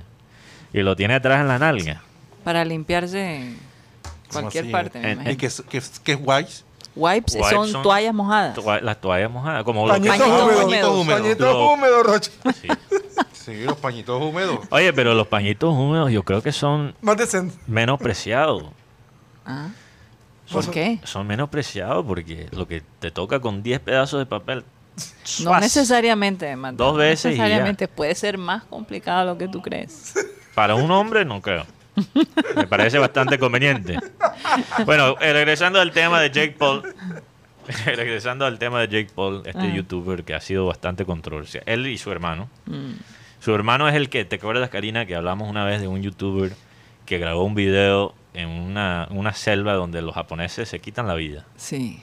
Y 0.72 0.78
lo 0.82 0.94
tiene 0.94 1.14
atrás 1.14 1.40
en 1.40 1.48
la 1.48 1.58
nalga. 1.58 2.00
Para 2.44 2.64
limpiarse 2.64 3.34
en 3.40 3.58
cualquier 4.30 4.62
así? 4.62 4.72
parte, 4.72 5.10
En-. 5.10 5.28
¿Y 5.28 5.34
qué 5.36 5.46
es, 5.46 5.60
qué? 6.04 6.14
Wipes, 6.14 6.64
Wipes 6.94 7.32
son, 7.50 7.66
son- 7.68 7.82
toallas 7.82 8.14
mojadas. 8.14 8.54
Toa- 8.54 8.80
Las 8.80 9.00
toallas 9.00 9.28
mojadas, 9.28 9.64
como 9.64 9.88
Pañitos 9.88 10.16
Pañitos 10.18 10.40
húmedos. 10.44 10.64
húmedos. 10.66 10.96
húmedos. 11.00 11.20
Pañitos 11.20 11.52
Lo- 11.52 11.72
húmedos, 11.72 12.06
Rocha. 12.06 12.30
sí. 12.62 12.68
Sí, 13.32 13.64
los 13.64 13.76
pañitos 13.78 14.22
húmedos. 14.22 14.60
Oye, 14.70 14.92
pero 14.92 15.14
los 15.14 15.26
pañitos 15.26 15.74
húmedos 15.74 16.12
yo 16.12 16.22
creo 16.22 16.42
que 16.42 16.52
son 16.52 16.94
Más 17.00 17.16
decente. 17.16 17.56
menos 17.66 17.98
preciados. 17.98 18.62
Ah. 19.44 19.68
¿Por 20.52 20.62
Son- 20.62 20.72
qué? 20.72 21.00
Son 21.02 21.26
menos 21.26 21.48
preciados 21.48 22.04
porque 22.06 22.46
lo 22.52 22.68
que 22.68 22.82
te 23.00 23.10
toca 23.10 23.40
con 23.40 23.64
10 23.64 23.80
pedazos 23.80 24.20
de 24.20 24.26
papel. 24.26 24.64
No 25.44 25.58
necesariamente, 25.60 26.54
Mateo. 26.56 26.86
Dos 26.86 26.96
veces 26.96 27.34
y 27.34 27.38
No 27.38 27.44
ya. 27.44 27.44
necesariamente. 27.44 27.88
Puede 27.88 28.14
ser 28.14 28.38
más 28.38 28.64
complicado 28.64 29.20
de 29.20 29.26
lo 29.26 29.38
que 29.38 29.48
tú 29.48 29.62
crees. 29.62 30.14
Para 30.54 30.74
un 30.74 30.90
hombre, 30.90 31.24
no 31.24 31.40
creo. 31.40 31.66
Me 32.54 32.66
parece 32.66 32.98
bastante 32.98 33.38
conveniente. 33.38 33.98
Bueno, 34.86 35.16
eh, 35.20 35.32
regresando 35.32 35.80
al 35.80 35.90
tema 35.92 36.20
de 36.20 36.30
Jake 36.30 36.54
Paul. 36.58 36.82
regresando 37.86 38.46
al 38.46 38.58
tema 38.58 38.80
de 38.80 38.88
Jake 38.88 39.10
Paul, 39.14 39.42
este 39.44 39.58
Ajá. 39.58 39.74
youtuber 39.74 40.24
que 40.24 40.34
ha 40.34 40.40
sido 40.40 40.66
bastante 40.66 41.04
controversial. 41.04 41.62
Él 41.66 41.86
y 41.86 41.98
su 41.98 42.10
hermano. 42.10 42.48
Mm. 42.66 42.92
Su 43.40 43.54
hermano 43.54 43.88
es 43.88 43.94
el 43.94 44.08
que, 44.08 44.24
¿te 44.24 44.36
acuerdas, 44.36 44.68
Karina, 44.70 45.06
que 45.06 45.14
hablamos 45.14 45.48
una 45.48 45.64
vez 45.64 45.80
de 45.80 45.88
un 45.88 46.02
youtuber 46.02 46.52
que 47.06 47.18
grabó 47.18 47.44
un 47.44 47.54
video 47.54 48.14
en 48.34 48.48
una, 48.48 49.06
una 49.10 49.32
selva 49.34 49.74
donde 49.74 50.02
los 50.02 50.14
japoneses 50.14 50.68
se 50.68 50.80
quitan 50.80 51.06
la 51.06 51.14
vida? 51.14 51.44
Sí. 51.56 52.00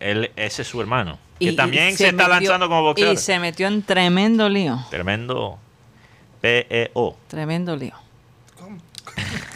Él, 0.00 0.30
ese 0.36 0.62
es 0.62 0.68
su 0.68 0.80
hermano. 0.80 1.18
Y- 1.38 1.50
Que 1.50 1.52
también 1.56 1.96
se, 1.96 2.08
está 2.08 2.28
metió- 2.28 2.28
lanzando 2.50 2.68
como 2.68 2.82
boxeador. 2.82 3.14
Y 3.14 3.16
se 3.18 3.38
metió 3.38 3.66
en 3.66 3.82
tremendo 3.82 4.48
lío. 4.48 4.78
Tremendo 4.90 5.58
PEO. 6.40 7.16
Tremendo 7.28 7.76
lío. 7.76 7.92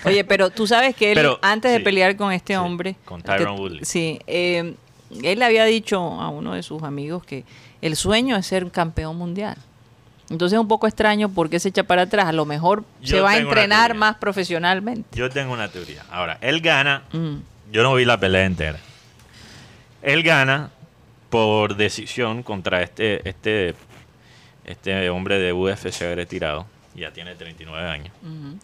Oye, 0.05 0.24
pero 0.24 0.51
tú 0.51 0.66
sabes 0.66 0.97
que 0.97 1.11
él, 1.12 1.14
Pero, 1.16 1.38
antes 1.43 1.72
de 1.72 1.80
pelear 1.80 2.16
con 2.16 2.32
este 2.32 2.55
sí, 2.55 2.57
hombre, 2.57 2.97
con 3.05 3.20
que- 3.20 3.28
Tyron 3.28 3.59
Woodley. 3.59 3.84
sí, 3.84 4.18
eh, 4.26 4.74
él 5.22 5.38
le 5.38 5.45
había 5.45 5.64
dicho 5.64 5.99
a 6.01 6.28
uno 6.28 6.55
de 6.55 6.62
sus 6.62 6.82
amigos 6.82 7.24
que 7.24 7.45
el 7.82 7.97
sueño 7.97 8.36
es 8.36 8.47
ser 8.47 8.70
campeón 8.70 9.16
mundial. 9.16 9.57
Entonces 10.30 10.57
es 10.57 10.61
un 10.61 10.68
poco 10.68 10.86
extraño 10.86 11.28
porque 11.28 11.59
se 11.59 11.70
echa 11.70 11.82
para 11.82 12.03
atrás. 12.03 12.26
A 12.26 12.32
lo 12.32 12.47
mejor 12.47 12.84
Yo 13.03 13.16
se 13.16 13.20
va 13.20 13.32
a 13.32 13.36
entrenar 13.38 13.95
más 13.95 14.16
profesionalmente. 14.16 15.18
Yo 15.18 15.28
tengo 15.28 15.53
una 15.53 15.68
teoría. 15.68 16.05
Ahora, 16.11 16.38
él 16.41 16.61
gana 16.61 17.03
Mm, 17.12 17.36
Yo 17.72 17.82
no 17.84 17.95
vi 17.95 18.05
la 18.05 18.18
pelea 18.18 18.45
entera. 18.47 18.78
Él 20.03 20.22
gana 20.22 20.70
por 21.28 21.76
decisión 21.76 22.42
contra 22.42 22.82
este, 22.82 23.28
este, 23.28 23.74
este 24.64 25.11
hombre 25.11 25.38
de 25.38 25.53
UFC 25.53 26.01
retirado. 26.14 26.66
Ya 26.94 27.12
tiene 27.12 27.34
39 27.34 27.88
años. 27.88 28.11
ujú. 28.22 28.57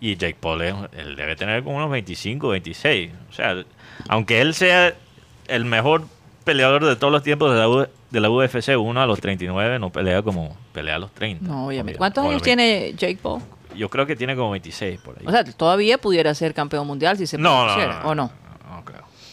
Y 0.00 0.16
Jake 0.16 0.36
Paul, 0.40 0.62
él 0.62 1.14
debe 1.16 1.36
tener 1.36 1.62
como 1.62 1.76
unos 1.76 1.88
25, 1.90 2.48
26. 2.48 3.12
O 3.30 3.32
sea, 3.32 3.62
aunque 4.08 4.40
él 4.40 4.52
sea 4.54 4.94
el 5.46 5.64
mejor 5.64 6.06
peleador 6.44 6.84
de 6.84 6.96
todos 6.96 7.12
los 7.12 7.22
tiempos 7.22 7.52
de 7.52 7.58
la, 7.60 7.68
U- 7.68 7.86
de 8.10 8.20
la 8.20 8.28
UFC, 8.28 8.76
uno 8.76 9.00
a 9.00 9.06
los 9.06 9.20
39 9.20 9.78
no 9.78 9.90
pelea 9.90 10.22
como 10.22 10.56
pelea 10.72 10.96
a 10.96 10.98
los 10.98 11.12
30. 11.12 11.46
No, 11.46 11.66
obviamente. 11.68 11.98
¿Cuántos 11.98 12.24
años 12.26 12.42
tiene 12.42 12.94
Jake 12.96 13.18
Paul? 13.22 13.42
Yo 13.76 13.88
creo 13.88 14.04
que 14.04 14.16
tiene 14.16 14.34
como 14.34 14.50
26 14.50 15.00
por 15.00 15.16
ahí. 15.20 15.24
O 15.26 15.30
sea, 15.30 15.44
todavía 15.44 15.98
pudiera 15.98 16.34
ser 16.34 16.52
campeón 16.52 16.84
mundial 16.86 17.16
si 17.16 17.28
se 17.28 17.38
no, 17.38 17.60
no, 17.60 17.64
propusiera, 17.66 18.02
no, 18.02 18.08
¿o 18.08 18.14
no? 18.16 18.32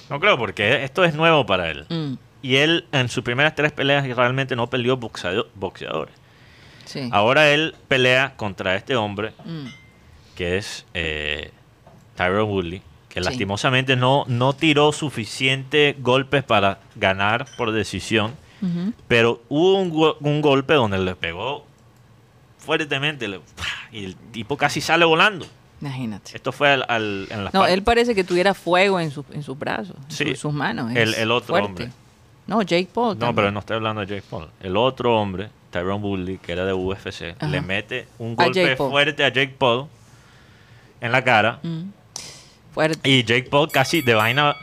No 0.09 0.19
creo. 0.19 0.37
Porque 0.37 0.83
esto 0.83 1.03
es 1.03 1.13
nuevo 1.15 1.45
para 1.45 1.69
él. 1.69 1.85
Mm, 1.89 2.13
Y 2.41 2.55
él 2.55 2.85
en 2.93 3.09
sus 3.09 3.23
primeras 3.23 3.53
tres 3.55 3.71
peleas 3.73 4.07
realmente 4.15 4.55
no 4.55 4.67
peleó 4.69 4.97
boxeado- 4.97 5.47
boxeadores. 5.55 6.13
sí. 6.85 7.09
Ahora 7.11 7.49
él 7.51 7.75
pelea 7.87 8.33
contra 8.37 8.75
este 8.75 8.95
hombre 8.95 9.33
Mm, 9.45 9.67
que 10.35 10.57
es 10.57 10.85
eh, 10.93 11.51
Tyron 12.15 12.49
Woodley, 12.49 12.81
que 13.09 13.19
Sí. 13.19 13.25
lastimosamente 13.25 13.95
no, 13.97 14.23
no 14.27 14.53
tiró 14.53 14.91
suficiente 14.93 15.95
golpes 15.99 16.43
para 16.43 16.79
ganar 16.95 17.45
por 17.57 17.71
decisión, 17.71 18.35
pero 19.07 19.41
hubo 19.49 19.75
un, 19.75 19.89
go- 19.89 20.17
un 20.21 20.41
golpe 20.41 20.73
donde 20.73 20.97
le 20.99 21.15
pegó 21.15 21.65
fuertemente 22.57 23.27
le- 23.27 23.41
y 23.91 24.05
el 24.05 24.15
tipo 24.15 24.57
casi 24.57 24.81
sale 24.81 25.05
volando. 25.05 25.45
Imagínate. 25.81 26.31
Esto 26.35 26.51
fue 26.51 26.69
al, 26.69 26.85
al- 26.87 27.27
en 27.29 27.43
la 27.45 27.51
No, 27.53 27.65
él 27.65 27.83
parece 27.83 28.13
que 28.15 28.23
tuviera 28.23 28.53
fuego 28.53 28.99
en, 28.99 29.11
su- 29.11 29.25
en 29.31 29.43
sus 29.43 29.57
brazos, 29.57 29.95
en 30.09 30.11
Sí. 30.11 30.25
su- 30.35 30.35
sus 30.41 30.53
manos. 30.53 30.91
El- 30.95 31.13
el 31.13 31.31
otro 31.31 31.47
fuerte. 31.53 31.67
hombre. 31.67 31.91
No, 32.47 32.61
Jake 32.63 32.89
Paul. 32.93 33.09
No, 33.09 33.27
también. 33.27 33.35
pero 33.35 33.51
no 33.51 33.59
estoy 33.59 33.75
hablando 33.77 34.01
de 34.01 34.07
Jake 34.07 34.25
Paul. 34.29 34.47
El 34.61 34.75
otro 34.75 35.15
hombre, 35.19 35.49
Tyron 35.69 36.03
Woodley, 36.03 36.37
que 36.39 36.51
era 36.51 36.65
de 36.65 36.73
UFC, 36.73 37.35
Ajá. 37.37 37.47
le 37.47 37.61
mete 37.61 38.07
un 38.17 38.35
golpe 38.35 38.75
fuerte 38.75 39.23
a 39.23 39.29
Jake 39.29 39.55
Paul 39.57 39.87
en 40.99 41.11
la 41.11 41.23
cara. 41.23 41.59
Mm. 41.63 41.83
Fuerte. 42.73 43.09
Y 43.09 43.23
Jake 43.23 43.47
Paul 43.49 43.69
casi 43.71 44.01
de 44.01 44.13
vaina 44.15 44.55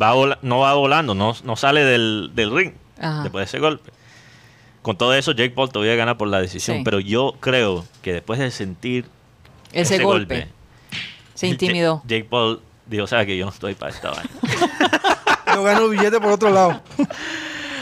va 0.00 0.12
vola- 0.14 0.38
no 0.42 0.60
va 0.60 0.74
volando, 0.74 1.14
no, 1.14 1.34
no 1.44 1.56
sale 1.56 1.84
del, 1.84 2.30
del 2.34 2.54
ring 2.54 2.72
Ajá. 3.00 3.22
después 3.22 3.42
de 3.42 3.44
ese 3.46 3.58
golpe. 3.58 3.90
Con 4.82 4.96
todo 4.96 5.14
eso, 5.14 5.32
Jake 5.32 5.50
Paul 5.50 5.70
todavía 5.70 5.96
gana 5.96 6.16
por 6.16 6.28
la 6.28 6.40
decisión. 6.40 6.78
Sí. 6.78 6.82
Pero 6.84 7.00
yo 7.00 7.34
creo 7.40 7.84
que 8.02 8.12
después 8.12 8.38
de 8.38 8.50
sentir 8.52 9.06
Ese, 9.80 10.02
golpe. 10.02 10.48
Se 11.34 11.46
intimidó. 11.46 12.02
Jake 12.06 12.24
Paul 12.28 12.60
dijo, 12.86 13.06
sabes 13.06 13.26
que 13.26 13.36
yo 13.36 13.44
no 13.44 13.52
estoy 13.52 13.74
para 13.74 13.92
esta 13.92 14.10
vaina. 14.10 14.30
Yo 15.54 15.62
gano 15.62 15.88
billete 15.88 16.20
por 16.20 16.32
otro 16.32 16.50
lado. 16.50 16.82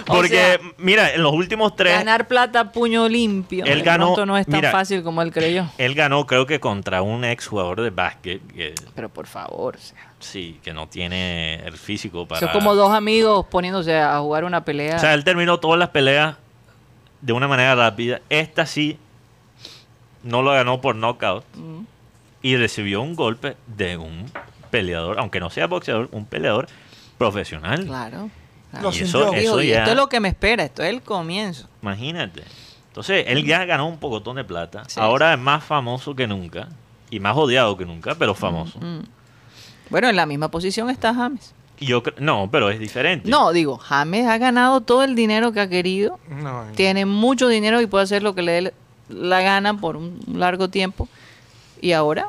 Porque, 0.07 0.29
sea, 0.29 0.59
mira, 0.77 1.15
en 1.15 1.23
los 1.23 1.33
últimos 1.33 1.75
tres, 1.77 1.95
Ganar 1.97 2.29
plata 2.29 2.71
puño 2.73 3.09
limpio. 3.09 3.65
Él 3.65 3.83
ganó- 3.83 4.15
no 4.27 4.37
es 4.37 4.47
tan 4.47 4.57
mira. 4.57 4.71
fácil 4.71 5.03
como 5.03 5.23
él 5.23 5.33
creyó. 5.33 5.67
él 5.79 5.95
ganó 5.95 6.27
creo 6.27 6.47
que 6.47 6.61
contra 6.61 7.01
un 7.03 7.25
ex 7.25 7.47
jugador 7.47 7.81
de 7.81 7.91
básquet 7.91 8.41
que 8.53 8.75
Pero 8.95 9.09
por 9.09 9.27
favor. 9.27 9.77
o 9.77 9.79
sea, 9.79 10.13
sí, 10.21 10.61
que 10.63 10.73
no 10.75 10.89
tiene 10.89 11.55
el 11.65 11.79
físico 11.79 12.29
para... 12.29 12.41
Son 12.41 12.51
como 12.51 12.75
dos 12.75 12.93
amigos 12.93 13.47
poniéndose 13.47 13.99
a 13.99 14.19
jugar 14.21 14.45
una 14.45 14.65
pelea. 14.65 14.97
O 14.97 14.99
sea, 14.99 15.15
él 15.15 15.25
terminó 15.25 15.59
todas 15.59 15.79
las 15.79 15.89
peleas 15.89 16.37
de 17.23 17.33
una 17.33 17.49
manera 17.49 17.75
rápida. 17.75 18.21
Esta 18.29 18.67
sí 18.67 18.99
no 20.25 20.43
lo 20.43 20.51
ganó 20.53 20.81
por 20.81 20.97
knockout 20.97 21.45
Mm. 21.57 21.81
y 22.43 22.57
recibió 22.57 23.01
un 23.03 23.15
golpe 23.15 23.57
de 23.67 23.97
un 23.97 24.27
peleador, 24.71 25.19
aunque 25.21 25.39
no 25.41 25.51
sea 25.51 25.67
boxeador, 25.69 26.09
un 26.11 26.27
peleador 26.27 26.67
profesional. 27.19 27.85
Claro. 27.87 28.31
Lo 28.83 28.91
Y 28.93 28.99
eso, 29.03 29.31
ya, 29.63 29.79
esto 29.79 29.91
es 29.93 29.97
lo 29.97 30.09
que 30.09 30.19
me 30.19 30.29
espera, 30.29 30.65
esto 30.65 30.83
es 30.83 30.91
el 30.91 31.01
comienzo. 31.03 31.69
imagínate. 31.81 32.43
Entonces, 32.89 33.25
él 33.29 33.45
ya 33.45 33.65
ganó 33.65 33.89
un 33.89 33.99
pocotón 33.99 34.37
de 34.37 34.45
plata. 34.45 34.83
Sí. 34.89 34.99
Ahora 35.01 35.33
es 35.35 35.39
más 35.39 35.65
famoso 35.65 36.15
que 36.15 36.27
nunca 36.27 36.69
y 37.11 37.19
más 37.21 37.37
odiado 37.37 37.77
que 37.77 37.85
nunca, 37.85 38.15
pero 38.17 38.35
famoso. 38.35 38.79
Mm. 38.81 39.01
Bueno, 39.91 40.09
en 40.09 40.17
la 40.17 40.27
misma 40.27 40.49
posición 40.51 40.91
está 40.91 41.13
James. 41.15 41.55
Y 41.81 41.87
yo 41.87 42.03
no, 42.19 42.49
pero 42.53 42.71
es 42.71 42.79
diferente. 42.79 43.29
No, 43.29 43.53
digo, 43.53 43.79
James 43.79 44.27
ha 44.29 44.39
ganado 44.39 44.81
todo 44.81 45.03
el 45.03 45.15
dinero 45.17 45.53
que 45.53 45.61
ha 45.61 45.69
querido. 45.69 46.19
No, 46.29 46.65
Tiene 46.77 47.05
mucho 47.05 47.49
dinero 47.49 47.81
y 47.81 47.87
puede 47.87 48.05
hacer 48.05 48.23
lo 48.23 48.35
que 48.35 48.43
le 48.43 48.53
dé 48.63 48.75
la 49.09 49.41
gana 49.43 49.75
por 49.79 49.97
un 49.97 50.21
largo 50.33 50.69
tiempo. 50.69 51.09
Y 51.81 51.93
ahora, 51.93 52.29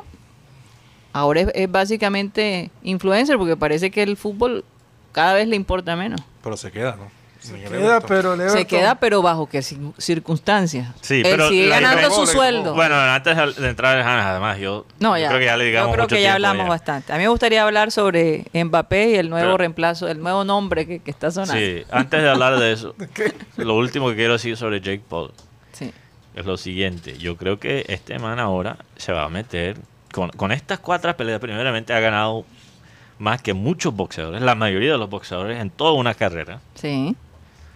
ahora 1.12 1.40
es, 1.42 1.48
es 1.54 1.70
básicamente 1.70 2.70
influencer 2.82 3.38
porque 3.38 3.56
parece 3.56 3.90
que 3.90 4.02
el 4.02 4.16
fútbol 4.16 4.64
cada 5.12 5.34
vez 5.34 5.48
le 5.48 5.56
importa 5.56 5.96
menos. 5.96 6.20
pero 6.42 6.56
se 6.56 6.70
queda, 6.70 6.96
¿no? 6.96 7.14
Se 7.38 7.54
Queda, 7.62 8.00
pero 8.00 8.50
Se 8.50 8.66
queda, 8.66 8.96
pero 8.96 9.22
bajo 9.22 9.48
qué 9.48 9.60
cir- 9.60 9.92
circunstancias. 9.98 10.88
Sí, 11.00 11.16
Él 11.16 11.22
pero 11.30 11.48
sigue 11.48 11.68
la 11.68 11.78
ganando 11.78 12.10
su 12.10 12.26
sueldo. 12.26 12.74
Bueno, 12.74 12.96
antes 12.96 13.36
de 13.56 13.68
entrar 13.68 14.00
además, 14.00 14.58
yo, 14.58 14.84
No, 14.98 15.16
yo 15.16 15.22
ya. 15.22 15.28
creo 15.28 15.38
que 15.38 15.44
ya 15.44 15.56
le 15.56 15.64
digamos 15.66 15.90
Yo 15.90 15.92
creo 15.92 16.04
mucho 16.06 16.16
que 16.16 16.22
ya 16.22 16.34
hablamos 16.34 16.64
ya. 16.64 16.68
bastante. 16.70 17.12
A 17.12 17.16
mí 17.18 17.22
me 17.22 17.28
gustaría 17.28 17.62
hablar 17.62 17.92
sobre 17.92 18.46
Mbappé 18.52 19.10
y 19.10 19.14
el 19.14 19.30
nuevo 19.30 19.44
Pero- 19.46 19.58
reemplazo, 19.58 20.08
el 20.08 20.20
nuevo 20.20 20.42
nombre 20.42 20.88
que, 20.88 20.98
que 20.98 21.10
está 21.12 21.30
sonando. 21.30 21.54
Sí, 21.54 21.84
antes 21.92 22.20
de 22.20 22.28
hablar 22.28 22.58
de 22.58 22.72
eso, 22.72 22.96
lo 23.58 23.76
último 23.76 24.08
que 24.08 24.16
quiero 24.16 24.32
decir 24.32 24.56
sobre 24.56 24.80
Jake 24.80 25.02
Paul. 25.08 25.30
Es 26.36 26.44
lo 26.46 26.56
siguiente. 26.56 27.18
Yo 27.18 27.36
creo 27.36 27.58
que 27.58 27.84
este 27.88 28.18
man 28.20 28.38
ahora 28.38 28.76
se 28.96 29.12
va 29.12 29.24
a 29.24 29.28
meter 29.28 29.76
con, 30.12 30.30
con 30.30 30.52
estas 30.52 30.78
cuatro 30.78 31.16
peleas. 31.16 31.40
Primeramente 31.40 31.92
ha 31.92 32.00
ganado 32.00 32.44
más 33.18 33.42
que 33.42 33.54
muchos 33.54 33.94
boxeadores, 33.94 34.40
la 34.42 34.54
mayoría 34.54 34.92
de 34.92 34.98
los 34.98 35.08
boxeadores 35.10 35.60
en 35.60 35.70
toda 35.70 35.92
una 35.92 36.14
carrera. 36.14 36.60
Sí, 36.74 37.16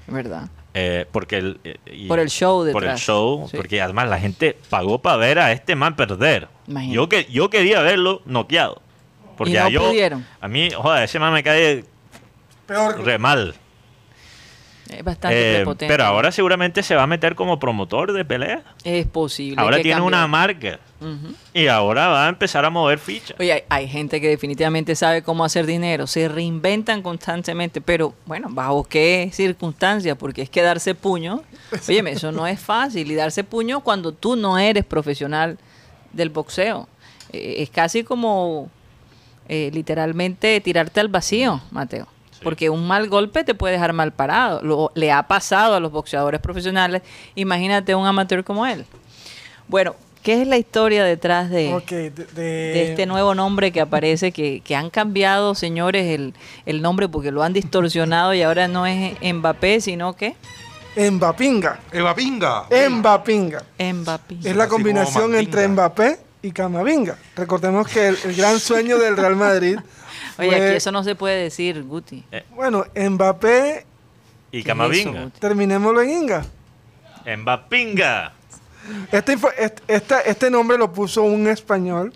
verdad. 0.07 0.49
eh, 0.75 1.07
porque 1.11 1.39
el, 1.39 1.59
eh, 1.65 1.79
y- 1.87 2.07
Por 2.07 2.21
el 2.21 2.29
show 2.31 2.59
Por 2.73 2.85
el 2.85 2.91
detrás. 2.91 3.01
show, 3.01 3.49
Sí. 3.51 3.57
porque 3.57 3.81
además 3.83 4.09
la 4.09 4.21
gente 4.21 4.57
pagó 4.69 5.01
para 5.01 5.17
ver 5.17 5.39
a 5.41 5.51
este 5.53 5.75
man 5.75 5.97
perder. 5.97 6.47
Imagínate. 6.69 6.95
Yo, 6.95 7.09
que, 7.09 7.25
yo 7.33 7.51
quería 7.51 7.81
verlo 7.83 8.23
noqueado. 8.27 8.81
Porque 9.37 9.55
Y 9.55 9.57
no 9.57 9.65
a 9.65 9.69
yo, 9.71 9.89
pudieron. 9.89 10.25
a 10.41 10.47
mí, 10.49 10.69
joder, 10.71 11.05
ese 11.05 11.19
man 11.19 11.33
me 11.33 11.43
cae 11.43 11.85
Peor. 12.67 13.03
re 13.03 13.19
mal. 13.19 13.55
Es 14.91 15.05
bastante 15.05 15.53
Eh, 15.53 15.55
prepotente. 15.57 15.87
pero 15.93 16.05
ahora 16.05 16.33
seguramente 16.33 16.83
se 16.83 16.95
va 16.95 17.05
a 17.05 17.07
meter 17.07 17.35
como 17.35 17.59
promotor 17.59 18.13
de 18.13 18.25
pelea. 18.25 18.63
es 18.85 19.07
posible. 19.07 19.61
Ahora 19.61 19.77
tiene 19.77 19.93
cambie. 19.93 20.09
una 20.09 20.27
marca. 20.27 20.79
Y 21.55 21.67
ahora 21.69 22.09
va 22.09 22.27
a 22.27 22.29
empezar 22.29 22.65
a 22.67 22.71
mover 22.71 22.99
fichas. 22.99 23.35
Oye, 23.41 23.53
hay, 23.53 23.63
hay 23.71 23.89
gente 23.89 24.21
que 24.21 24.29
definitivamente 24.29 24.95
sabe 24.95 25.23
cómo 25.23 25.45
hacer 25.47 25.65
dinero, 25.65 26.07
se 26.07 26.29
reinventan 26.29 27.01
constantemente, 27.03 27.81
pero 27.81 28.13
bueno, 28.27 28.49
¿bajo 28.51 28.85
qué 28.85 29.31
circunstancias? 29.33 30.17
Porque 30.19 30.43
es 30.43 30.51
que 30.51 30.61
darse 30.61 30.95
puño, 30.95 31.43
oye, 31.89 32.03
eso 32.11 32.33
no 32.33 32.47
es 32.47 32.61
fácil, 32.61 33.11
y 33.11 33.15
darse 33.15 33.45
puño 33.45 33.81
cuando 33.81 34.13
tú 34.13 34.37
no 34.37 34.59
eres 34.59 34.85
profesional 34.85 35.57
del 36.13 36.29
boxeo. 36.29 36.87
Eh, 37.33 37.57
es 37.63 37.71
casi 37.71 38.05
como 38.05 38.69
eh, 39.49 39.71
literalmente 39.73 40.61
tirarte 40.61 41.01
al 41.01 41.09
vacío, 41.09 41.63
Mateo. 41.71 42.09
Porque 42.43 42.71
un 42.71 42.87
mal 42.87 43.09
golpe 43.09 43.45
te 43.45 43.55
puede 43.55 43.75
dejar 43.75 43.93
mal 43.93 44.13
parado. 44.13 44.63
Lo, 44.63 44.93
le 44.95 45.13
ha 45.13 45.23
pasado 45.29 45.75
a 45.75 45.81
los 45.81 45.93
boxeadores 45.93 46.41
profesionales. 46.41 47.03
Imagínate 47.35 47.95
un 47.95 48.07
amateur 48.07 48.45
como 48.45 48.67
él. 48.67 48.87
Bueno, 49.69 49.95
¿qué 50.23 50.41
es 50.43 50.49
la 50.49 50.57
historia 50.59 51.05
detrás 51.05 51.51
de, 51.51 51.73
Ok, 51.75 51.89
de, 51.91 52.11
de- 52.11 52.25
de 52.35 52.91
este 52.91 53.07
nuevo 53.07 53.35
nombre 53.35 53.73
que 53.73 53.81
aparece, 53.81 54.33
que, 54.33 54.61
que 54.65 54.75
han 54.75 54.91
cambiado, 54.91 55.55
señores, 55.55 56.07
el, 56.07 56.35
el 56.67 56.83
nombre 56.83 57.09
porque 57.09 57.31
lo 57.31 57.43
han 57.43 57.53
distorsionado 57.53 58.35
y 58.35 58.43
ahora 58.43 58.69
no 58.69 58.87
es 58.87 59.15
Mbappé, 59.23 59.81
sino 59.81 60.15
que 60.17 60.35
Mbapinga. 60.97 61.79
Eva 61.93 62.15
Pinga. 62.15 62.65
Mbapinga. 62.91 63.63
Mbappé. 63.79 64.37
Es 64.45 64.57
la 64.57 64.67
combinación 64.69 65.35
entre 65.37 65.69
Mbappé 65.69 66.19
y 66.43 66.51
Camavinga. 66.53 67.17
Recordemos 67.37 67.87
que 67.87 68.09
el, 68.09 68.19
el 68.25 68.35
gran 68.35 68.59
sueño 68.59 68.99
del 68.99 69.17
Real 69.17 69.37
Madrid 69.37 69.79
Oye, 70.49 70.55
aquí 70.69 70.77
eso 70.77 70.91
no 70.93 71.03
se 71.05 71.15
puede 71.15 71.43
decir, 71.45 71.83
Guti. 71.85 72.25
Bueno, 72.55 72.85
Mbappé, 72.95 73.87
Y 74.51 74.51
¿Qué 74.53 74.59
es 74.61 74.65
Camavinga. 74.67 75.25
Guti? 75.25 75.41
terminémoslo 75.41 76.03
en 76.03 76.11
Inga. 76.11 76.45
Mbapinga. 77.37 78.33
Este, 79.13 79.37
este 80.27 80.51
nombre 80.51 80.79
lo 80.79 80.93
puso 80.93 81.23
un 81.23 81.47
español 81.47 82.13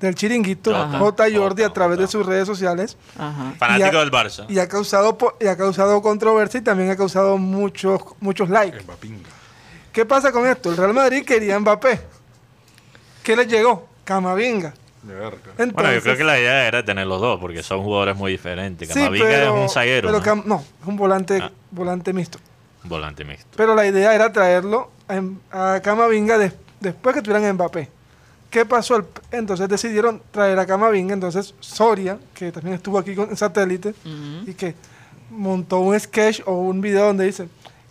del 0.00 0.14
chiringuito. 0.14 0.72
J. 0.72 1.24
Jordi, 1.34 1.62
a 1.62 1.66
Jota, 1.66 1.74
través 1.74 1.98
de 1.98 2.06
sus 2.06 2.24
redes 2.24 2.46
sociales. 2.46 2.96
Ajá. 3.18 3.52
Fanático 3.58 3.96
ha- 3.98 4.00
del 4.00 4.10
Barça. 4.10 4.46
Y 4.48 4.58
ha 4.60 4.68
causado, 4.68 5.18
y 5.40 5.46
ha 5.46 5.56
causado 5.56 6.00
controversia 6.00 6.60
y 6.60 6.62
también 6.62 6.90
ha 6.90 6.96
causado 6.96 7.36
muchos, 7.36 8.00
muchos 8.20 8.48
likes. 8.48 8.78
Eva 8.78 8.94
Pinga. 8.96 9.28
¿Qué 9.92 10.06
pasa 10.06 10.30
con 10.30 10.46
esto? 10.46 10.70
El 10.70 10.76
Real 10.76 10.94
Madrid 10.94 11.24
quería 11.24 11.58
Mbappé. 11.58 12.00
¿Qué 13.24 13.34
le 13.36 13.44
llegó? 13.46 13.88
Camavinga. 14.04 14.72
De 15.08 15.14
verga. 15.14 15.38
Entonces, 15.52 15.72
bueno, 15.74 15.92
yo 15.94 16.02
creo 16.02 16.16
que 16.16 16.24
la 16.24 16.38
idea 16.38 16.66
era 16.68 16.84
tener 16.84 17.06
los 17.06 17.20
dos, 17.20 17.40
porque 17.40 17.62
son 17.62 17.82
jugadores 17.82 18.16
muy 18.16 18.32
diferentes. 18.32 18.88
sí, 18.88 18.94
Camavinga 18.94 19.26
pero- 19.26 19.56
es 19.56 19.62
un 19.62 19.68
zaguero, 19.68 20.08
pero 20.08 20.18
¿no? 20.18 20.24
Cam- 20.24 20.44
no, 20.44 20.64
es 20.82 20.86
un 20.86 20.96
volante, 20.96 21.38
Ah. 21.42 21.50
volante 21.70 22.12
mixto. 22.12 22.38
Volante 22.84 23.24
mixto. 23.24 23.48
Pero 23.56 23.74
la 23.74 23.86
idea 23.86 24.14
era 24.14 24.32
traerlo 24.32 24.90
a, 25.08 25.16
Em- 25.16 25.38
a 25.50 25.80
Camavinga 25.82 26.38
des- 26.38 26.54
después 26.80 27.14
que 27.14 27.22
tuvieran 27.22 27.54
Mbappé. 27.54 27.88
¿Qué 28.50 28.64
pasó? 28.64 28.96
El- 28.96 29.04
Entonces 29.30 29.68
decidieron 29.68 30.22
traer 30.30 30.58
a 30.58 30.64
Camavinga. 30.66 31.12
Entonces 31.14 31.54
Soria, 31.60 32.18
que 32.34 32.50
también 32.52 32.74
estuvo 32.76 32.98
aquí 32.98 33.14
con 33.14 33.36
satélite, 33.36 33.94
y 34.46 34.54
que 34.54 34.74
montó 35.30 35.80
un 35.80 35.98
sketch 35.98 36.40
o 36.46 36.52
un 36.52 36.80
video 36.80 37.06
donde 37.06 37.24
dice, 37.26 37.48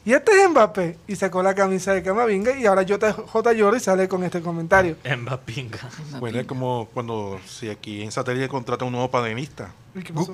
y 0.07 0.13
este 0.13 0.31
es 0.41 0.49
Mbappé, 0.49 0.97
y 1.05 1.17
sacó 1.17 1.43
la 1.43 1.53
camisa 1.53 1.93
de 1.93 2.01
Camavinga, 2.01 2.57
y 2.57 2.65
ahora 2.65 2.85
J. 2.87 3.11
J. 3.11 3.51
Jordi 3.59 3.79
sale 3.81 4.07
con 4.07 4.23
este 4.23 4.41
comentario. 4.41 4.95
Mbapinga. 5.17 5.79
Bueno, 6.19 6.39
es 6.39 6.47
como 6.47 6.87
cuando 6.93 7.41
si 7.45 7.69
aquí 7.69 8.01
en 8.03 8.11
satélite 8.13 8.47
contrata 8.47 8.85
un 8.85 8.93
nuevo 8.93 9.11
panelista. 9.11 9.73
¿Y 9.93 10.01
qué 10.01 10.13
pasó? 10.13 10.33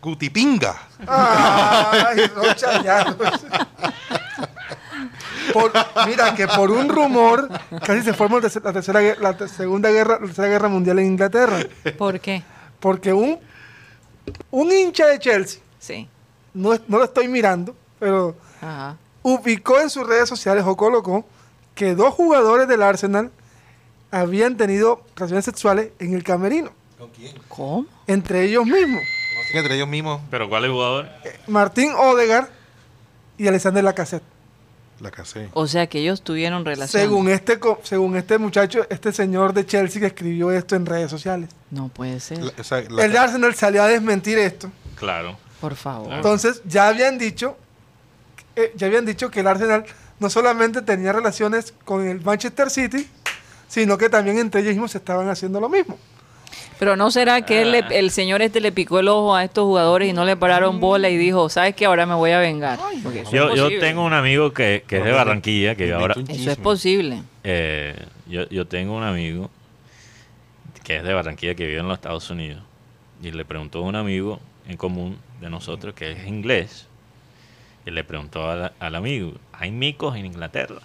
Gutipinga. 0.00 0.74
Ay, 1.06 2.26
Rocha, 2.28 2.82
ya. 2.82 3.14
Por- 5.52 5.72
mira, 6.06 6.34
que 6.34 6.48
por 6.48 6.70
un 6.70 6.88
rumor 6.88 7.48
casi 7.84 8.02
se 8.02 8.14
formó 8.14 8.36
la 8.40 8.48
tercera, 8.48 8.64
la 8.66 8.72
tercera 8.72 9.00
la 9.20 9.48
segunda 9.48 9.90
guerra, 9.90 10.14
la 10.20 10.26
tercera 10.26 10.48
guerra 10.48 10.68
mundial 10.68 10.98
en 11.00 11.06
Inglaterra. 11.06 11.58
¿Por 11.98 12.18
qué? 12.20 12.42
Porque 12.80 13.12
un, 13.12 13.38
un 14.50 14.72
hincha 14.72 15.06
de 15.06 15.18
Chelsea, 15.18 15.60
Sí. 15.78 16.08
no, 16.54 16.70
no 16.88 16.98
lo 16.98 17.04
estoy 17.04 17.28
mirando, 17.28 17.76
pero 17.98 18.34
Ajá. 18.60 18.96
ubicó 19.22 19.80
en 19.80 19.90
sus 19.90 20.06
redes 20.06 20.28
sociales 20.28 20.64
o 20.66 20.76
colocó 20.76 21.24
que 21.74 21.94
dos 21.94 22.14
jugadores 22.14 22.68
del 22.68 22.82
Arsenal 22.82 23.30
habían 24.10 24.56
tenido 24.56 25.02
relaciones 25.16 25.44
sexuales 25.44 25.90
en 25.98 26.14
el 26.14 26.22
camerino, 26.22 26.70
¿Cómo? 27.48 27.86
entre 28.06 28.44
ellos 28.44 28.64
mismos. 28.66 29.02
Así 29.42 29.52
que 29.52 29.58
entre 29.58 29.74
ellos 29.76 29.88
mismos, 29.88 30.20
¿Pero 30.30 30.48
cuál 30.48 30.64
es 30.64 30.68
el 30.68 30.72
jugador? 30.72 31.08
Martín 31.46 31.92
Odegar 31.92 32.50
y 33.38 33.46
Alexander 33.48 33.84
Lacazette. 33.84 34.22
la 35.00 35.10
casé. 35.10 35.50
O 35.52 35.66
sea 35.66 35.86
que 35.88 35.98
ellos 35.98 36.22
tuvieron 36.22 36.64
relación. 36.64 37.02
Según 37.02 37.28
este, 37.28 37.58
co- 37.58 37.78
según 37.82 38.16
este 38.16 38.38
muchacho, 38.38 38.86
este 38.88 39.12
señor 39.12 39.52
de 39.52 39.66
Chelsea 39.66 40.00
que 40.00 40.06
escribió 40.06 40.50
esto 40.50 40.74
en 40.74 40.86
redes 40.86 41.10
sociales. 41.10 41.50
No 41.70 41.88
puede 41.88 42.18
ser. 42.20 42.38
La- 42.38 42.52
esa- 42.56 42.80
la- 42.80 43.04
El 43.04 43.14
Arsenal 43.14 43.54
salió 43.54 43.82
a 43.82 43.88
desmentir 43.88 44.38
esto. 44.38 44.70
Claro. 44.94 45.36
Por 45.60 45.74
favor. 45.74 46.14
Entonces, 46.14 46.62
ya 46.64 46.88
habían 46.88 47.18
dicho, 47.18 47.58
eh, 48.56 48.72
ya 48.74 48.86
habían 48.86 49.04
dicho 49.06 49.30
que 49.30 49.40
el 49.40 49.46
Arsenal 49.46 49.84
no 50.18 50.30
solamente 50.30 50.82
tenía 50.82 51.12
relaciones 51.12 51.72
con 51.84 52.06
el 52.06 52.20
Manchester 52.22 52.70
City, 52.70 53.06
sino 53.68 53.98
que 53.98 54.08
también 54.08 54.38
entre 54.38 54.60
ellos 54.62 54.72
mismos 54.72 54.94
estaban 54.94 55.28
haciendo 55.28 55.60
lo 55.60 55.68
mismo. 55.68 55.98
Pero 56.78 56.94
no 56.96 57.10
será 57.10 57.40
que 57.42 57.62
él 57.62 57.72
le- 57.72 57.84
el 57.98 58.10
señor 58.10 58.42
este 58.42 58.60
le 58.60 58.70
picó 58.70 58.98
el 58.98 59.08
ojo 59.08 59.34
a 59.34 59.44
estos 59.44 59.64
jugadores 59.64 60.08
y 60.10 60.12
no 60.12 60.24
le 60.24 60.36
pararon 60.36 60.78
bola 60.78 61.08
y 61.08 61.16
dijo, 61.16 61.48
¿sabes 61.48 61.74
qué? 61.74 61.86
Ahora 61.86 62.04
me 62.06 62.14
voy 62.14 62.32
a 62.32 62.38
vengar. 62.38 62.78
Yo, 63.32 63.68
tengo 63.80 64.04
un 64.04 64.12
amigo 64.12 64.52
que, 64.52 64.84
que 64.86 64.98
es 64.98 65.04
de 65.04 65.10
Barranquilla, 65.12 65.74
que 65.74 65.92
ahora... 65.92 66.14
Eso 66.28 66.50
es 66.50 66.56
posible. 66.58 67.22
eh, 67.44 67.96
yo, 68.28 68.48
yo 68.50 68.66
tengo 68.66 68.94
un 68.96 69.02
amigo 69.04 69.50
que 70.84 70.96
es 70.96 71.02
de 71.02 71.12
Barranquilla, 71.14 71.54
que 71.54 71.66
vive 71.66 71.80
en 71.80 71.88
los 71.88 71.96
Estados 71.96 72.28
Unidos. 72.30 72.62
Y 73.22 73.30
le 73.32 73.44
preguntó 73.44 73.78
a 73.78 73.82
un 73.82 73.96
amigo 73.96 74.38
en 74.68 74.76
común 74.76 75.18
de 75.40 75.48
nosotros, 75.50 75.94
que 75.94 76.12
es 76.12 76.26
inglés, 76.26 76.86
y 77.86 77.90
le 77.90 78.04
preguntó 78.04 78.50
al, 78.50 78.72
al 78.78 78.94
amigo, 78.94 79.32
¿hay 79.52 79.70
micos 79.70 80.16
en 80.16 80.26
Inglaterra? 80.26 80.76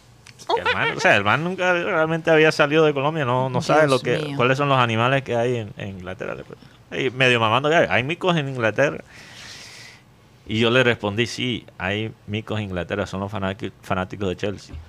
El 0.58 0.64
man- 0.74 0.98
o 0.98 1.00
sea, 1.00 1.16
el 1.18 1.24
man 1.24 1.44
nunca 1.44 1.74
realmente 1.74 2.32
había 2.32 2.52
salido 2.52 2.86
de 2.86 2.94
Colombia, 2.94 3.26
no, 3.26 3.50
no 3.50 3.62
sabe 3.62 3.88
lo 3.88 4.00
que, 4.00 4.18
mío. 4.20 4.38
cuáles 4.38 4.58
son 4.58 4.70
los 4.70 4.78
animales 4.80 5.24
que 5.24 5.36
hay 5.36 5.58
en, 5.58 5.74
en 5.78 5.90
Inglaterra. 5.90 6.36
Le 6.36 6.44
preguntó. 6.44 6.68
Y 6.98 7.10
medio 7.10 7.40
mamando, 7.40 7.70
"Ay, 7.70 7.88
¿hay 7.90 8.04
micos 8.04 8.36
en 8.38 8.48
Inglaterra? 8.50 9.04
Y 10.48 10.60
yo 10.60 10.70
le 10.70 10.84
respondí, 10.84 11.28
sí, 11.28 11.66
hay 11.78 12.12
micos 12.28 12.60
en 12.60 12.66
Inglaterra, 12.66 13.06
son 13.06 13.20
los 13.22 13.32
fanáticos 13.32 14.30
de 14.30 14.36
Chelsea. 14.38 14.76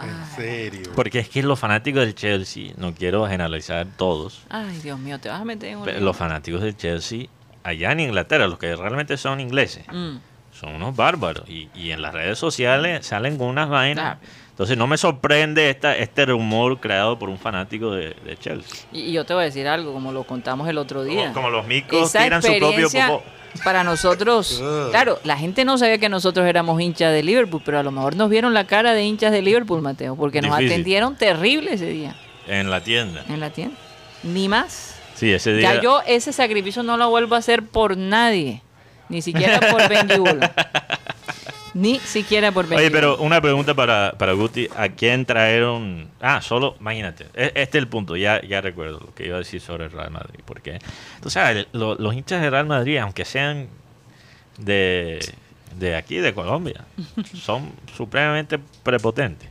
En 0.00 0.36
serio. 0.36 0.92
Porque 0.94 1.18
es 1.18 1.28
que 1.28 1.42
los 1.42 1.58
fanáticos 1.58 2.02
del 2.02 2.14
Chelsea, 2.14 2.72
no 2.76 2.94
quiero 2.94 3.26
generalizar 3.26 3.84
todos, 3.96 4.44
Ay, 4.48 4.78
Dios 4.80 4.96
mío, 4.96 5.18
te 5.18 5.28
vas 5.28 5.40
a 5.40 5.44
meter 5.44 5.70
en 5.70 5.78
un... 5.78 5.84
pero 5.84 5.98
los 5.98 6.16
fanáticos 6.16 6.60
del 6.60 6.76
Chelsea 6.76 7.26
allá 7.64 7.90
en 7.90 7.98
Inglaterra, 7.98 8.46
los 8.46 8.60
que 8.60 8.76
realmente 8.76 9.16
son 9.16 9.40
ingleses, 9.40 9.84
Mm. 9.92 10.18
Son 10.58 10.74
unos 10.74 10.94
bárbaros. 10.96 11.48
Y, 11.48 11.68
y 11.74 11.90
en 11.92 12.02
las 12.02 12.12
redes 12.14 12.38
sociales 12.38 13.06
salen 13.06 13.38
con 13.38 13.46
unas 13.48 13.68
vainas. 13.68 14.16
Ah. 14.16 14.26
Entonces 14.50 14.76
no 14.76 14.88
me 14.88 14.98
sorprende 14.98 15.70
esta, 15.70 15.96
este 15.96 16.26
rumor 16.26 16.80
creado 16.80 17.16
por 17.18 17.28
un 17.28 17.38
fanático 17.38 17.92
de, 17.92 18.16
de 18.24 18.36
Chelsea. 18.38 18.80
Y 18.92 19.02
y 19.02 19.12
yo 19.12 19.24
te 19.24 19.32
voy 19.32 19.42
a 19.42 19.44
decir 19.46 19.68
algo, 19.68 19.92
como 19.92 20.10
lo 20.10 20.24
contamos 20.24 20.68
el 20.68 20.78
otro 20.78 21.04
día. 21.04 21.28
Como, 21.28 21.34
como 21.34 21.50
los 21.50 21.66
micos 21.66 22.08
Esa 22.08 22.24
tiran 22.24 22.42
su 22.42 22.58
propio 22.58 22.88
popó. 22.90 23.22
para 23.62 23.84
nosotros, 23.84 24.60
Ugh. 24.60 24.88
claro, 24.90 25.20
la 25.22 25.36
gente 25.38 25.64
no 25.64 25.78
sabía 25.78 25.98
que 25.98 26.08
nosotros 26.08 26.44
éramos 26.44 26.80
hinchas 26.80 27.12
de 27.12 27.22
Liverpool, 27.22 27.62
pero 27.64 27.78
a 27.78 27.84
lo 27.84 27.92
mejor 27.92 28.16
nos 28.16 28.28
vieron 28.30 28.52
la 28.52 28.66
cara 28.66 28.94
de 28.94 29.04
hinchas 29.04 29.30
de 29.30 29.42
Liverpool, 29.42 29.80
Mateo, 29.80 30.16
porque 30.16 30.42
nos 30.42 30.50
Difícil. 30.56 30.72
atendieron 30.72 31.16
terrible 31.16 31.74
ese 31.74 31.86
día 31.86 32.16
En 32.48 32.68
la 32.68 32.80
tienda. 32.82 33.24
en 33.28 33.38
la 33.38 33.50
tienda. 33.50 33.76
Ni 34.24 34.48
más. 34.48 34.96
Sí, 35.14 35.32
ese 35.32 35.52
día. 35.52 35.74
Ya 35.74 35.80
yo 35.80 36.00
ese 36.04 36.32
sacrificio 36.32 36.82
no 36.82 36.96
lo 36.96 37.08
vuelvo 37.10 37.36
a 37.36 37.38
hacer 37.38 37.62
por 37.64 37.96
nadie, 37.96 38.60
ni 39.08 39.22
siquiera 39.22 39.60
por 39.60 39.88
Ben 39.88 40.08
Yul. 40.08 40.40
Ni 41.74 42.00
siquiera 42.00 42.50
por 42.50 42.66
Ben 42.66 42.78
Oye, 42.78 42.90
pero 42.90 43.18
una 43.18 43.40
pregunta 43.40 43.72
para, 43.74 44.12
para 44.18 44.32
Guti. 44.32 44.68
¿A 44.76 44.88
quién 44.88 45.24
trajeron? 45.26 46.08
Ah, 46.20 46.40
solo, 46.40 46.74
imagínate. 46.80 47.26
e- 47.34 47.52
Este 47.54 47.78
es 47.78 47.82
el 47.82 47.86
punto. 47.88 48.16
Ya, 48.16 48.40
ya 48.42 48.60
recuerdo 48.60 48.98
lo 49.00 49.14
que 49.14 49.26
iba 49.26 49.36
a 49.36 49.40
decir 49.40 49.60
sobre 49.60 49.84
el 49.84 49.92
Real 49.92 50.10
Madrid. 50.10 50.40
Porque, 50.44 50.78
tú 51.22 51.30
sabes, 51.30 51.66
lo- 51.72 51.94
los 51.94 52.14
hinchas 52.14 52.40
del 52.40 52.50
Real 52.50 52.66
Madrid, 52.66 52.96
aunque 52.96 53.24
sean 53.24 53.68
de, 54.56 55.20
de 55.78 55.94
aquí, 55.94 56.16
de 56.16 56.34
Colombia, 56.34 56.84
son 57.34 57.70
supremamente 57.96 58.58
prepotentes. 58.82 59.48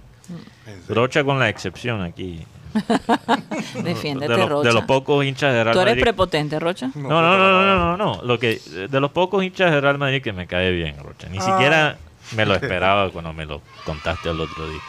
En 0.65 0.81
serio. 0.81 0.95
Rocha 0.95 1.23
con 1.23 1.39
la 1.39 1.47
excepción 1.47 2.01
aquí. 2.01 2.41
Defiéndete, 3.83 4.31
de, 4.33 4.37
los, 4.39 4.49
Rocha. 4.49 4.67
de 4.69 4.73
los 4.73 4.83
pocos 4.85 5.25
hinchas 5.25 5.53
del 5.53 5.63
Real 5.65 5.73
¿Tú 5.75 5.81
eres 5.81 5.91
Madrid. 5.93 6.03
prepotente, 6.03 6.59
Rocha? 6.59 6.89
No, 6.95 7.09
no, 7.09 7.37
no, 7.37 7.37
no, 7.37 7.65
no, 7.65 7.97
no, 7.97 7.97
no. 8.15 8.21
Lo 8.23 8.39
que, 8.39 8.59
de 8.89 8.99
los 8.99 9.11
pocos 9.11 9.43
hinchas 9.43 9.71
de 9.71 9.81
Real 9.81 9.97
Madrid 9.97 10.21
que 10.21 10.33
me 10.33 10.47
cae 10.47 10.71
bien, 10.71 10.95
Rocha. 11.01 11.27
Ni 11.29 11.37
Ah. 11.39 11.41
siquiera 11.41 11.97
me 12.35 12.45
lo 12.45 12.55
esperaba 12.55 13.09
cuando 13.11 13.33
me 13.33 13.45
lo 13.45 13.61
contaste 13.85 14.29
el 14.29 14.39
otro 14.39 14.69
día. 14.69 14.79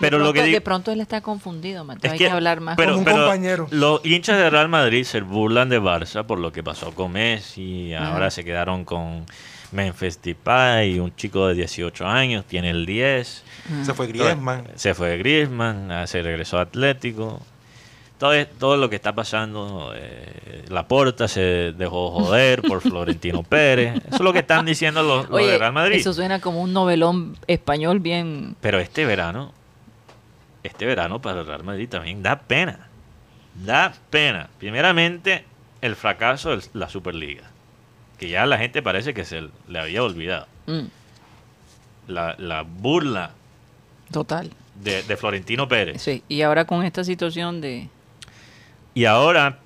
Pero 0.00 0.18
de 0.18 0.24
lo 0.24 0.32
que 0.32 0.42
digo, 0.42 0.54
de 0.56 0.60
pronto 0.60 0.90
él 0.90 1.00
está 1.00 1.20
confundido, 1.20 1.84
Mateo. 1.84 2.08
es 2.08 2.12
Hay 2.12 2.18
que, 2.18 2.24
que, 2.24 2.30
hablar 2.30 2.60
más. 2.60 2.76
pero, 2.76 2.90
Como 2.90 2.98
un 3.00 3.04
pero 3.04 3.16
compañero. 3.18 3.68
Los 3.70 4.04
hinchas 4.04 4.36
de 4.36 4.50
Real 4.50 4.68
Madrid 4.68 5.04
se 5.04 5.20
burlan 5.20 5.68
de 5.68 5.80
Barça 5.80 6.24
por 6.26 6.40
lo 6.40 6.50
que 6.50 6.64
pasó 6.64 6.92
con 6.92 7.12
Messi. 7.12 7.94
Ajá. 7.94 8.12
Ahora 8.12 8.30
se 8.30 8.42
quedaron 8.44 8.84
con 8.84 9.24
Memphis 9.72 10.20
Depay, 10.22 10.98
un 10.98 11.14
chico 11.16 11.48
de 11.48 11.54
18 11.54 12.06
años, 12.06 12.44
tiene 12.46 12.70
el 12.70 12.86
10. 12.86 13.44
Se 13.84 13.94
fue 13.94 14.06
Griezmann. 14.06 14.64
Se 14.76 14.94
fue 14.94 15.16
Griezmann, 15.18 15.90
ah, 15.90 16.06
se 16.06 16.22
regresó 16.22 16.58
a 16.58 16.62
Atlético. 16.62 17.40
Todo, 18.18 18.34
es- 18.34 18.48
todo 18.58 18.76
lo 18.76 18.88
que 18.88 18.96
está 18.96 19.12
pasando, 19.14 19.92
eh, 19.96 20.64
la 20.68 20.86
porta 20.86 21.26
se 21.26 21.72
dejó 21.72 22.10
joder 22.10 22.62
por 22.62 22.80
Florentino 22.82 23.42
Pérez. 23.42 23.96
Eso 24.06 24.14
es 24.16 24.20
lo 24.20 24.32
que 24.32 24.40
están 24.40 24.64
diciendo 24.66 25.02
los, 25.02 25.28
los 25.28 25.40
Oye, 25.40 25.50
de 25.52 25.58
Real 25.58 25.72
Madrid. 25.72 25.96
eso 25.96 26.12
suena 26.12 26.40
como 26.40 26.60
un 26.62 26.72
novelón 26.72 27.36
español 27.48 27.98
bien... 27.98 28.54
Pero 28.60 28.78
este 28.78 29.04
verano, 29.06 29.52
este 30.62 30.86
verano 30.86 31.20
para 31.20 31.40
el 31.40 31.46
Real 31.46 31.64
Madrid 31.64 31.88
también 31.88 32.22
da 32.22 32.38
pena. 32.38 32.88
Da 33.64 33.92
pena. 34.10 34.48
Primeramente, 34.58 35.44
el 35.80 35.96
fracaso 35.96 36.56
de 36.56 36.62
la 36.74 36.88
Superliga. 36.88 37.50
Que 38.22 38.28
ya 38.28 38.46
la 38.46 38.56
gente 38.56 38.82
parece 38.82 39.12
que 39.14 39.24
se 39.24 39.48
le 39.66 39.78
había 39.80 40.00
olvidado. 40.00 40.46
mm, 40.66 40.82
La, 42.06 42.36
la 42.38 42.62
burla 42.62 43.32
total. 44.12 44.48
de, 44.76 45.02
de 45.02 45.16
Florentino 45.16 45.66
Pérez. 45.66 46.00
Sí, 46.00 46.22
y 46.28 46.42
ahora 46.42 46.64
con 46.64 46.84
esta 46.84 47.02
situación 47.02 47.60
de... 47.60 47.88
Y 48.94 49.06
ahora 49.06 49.58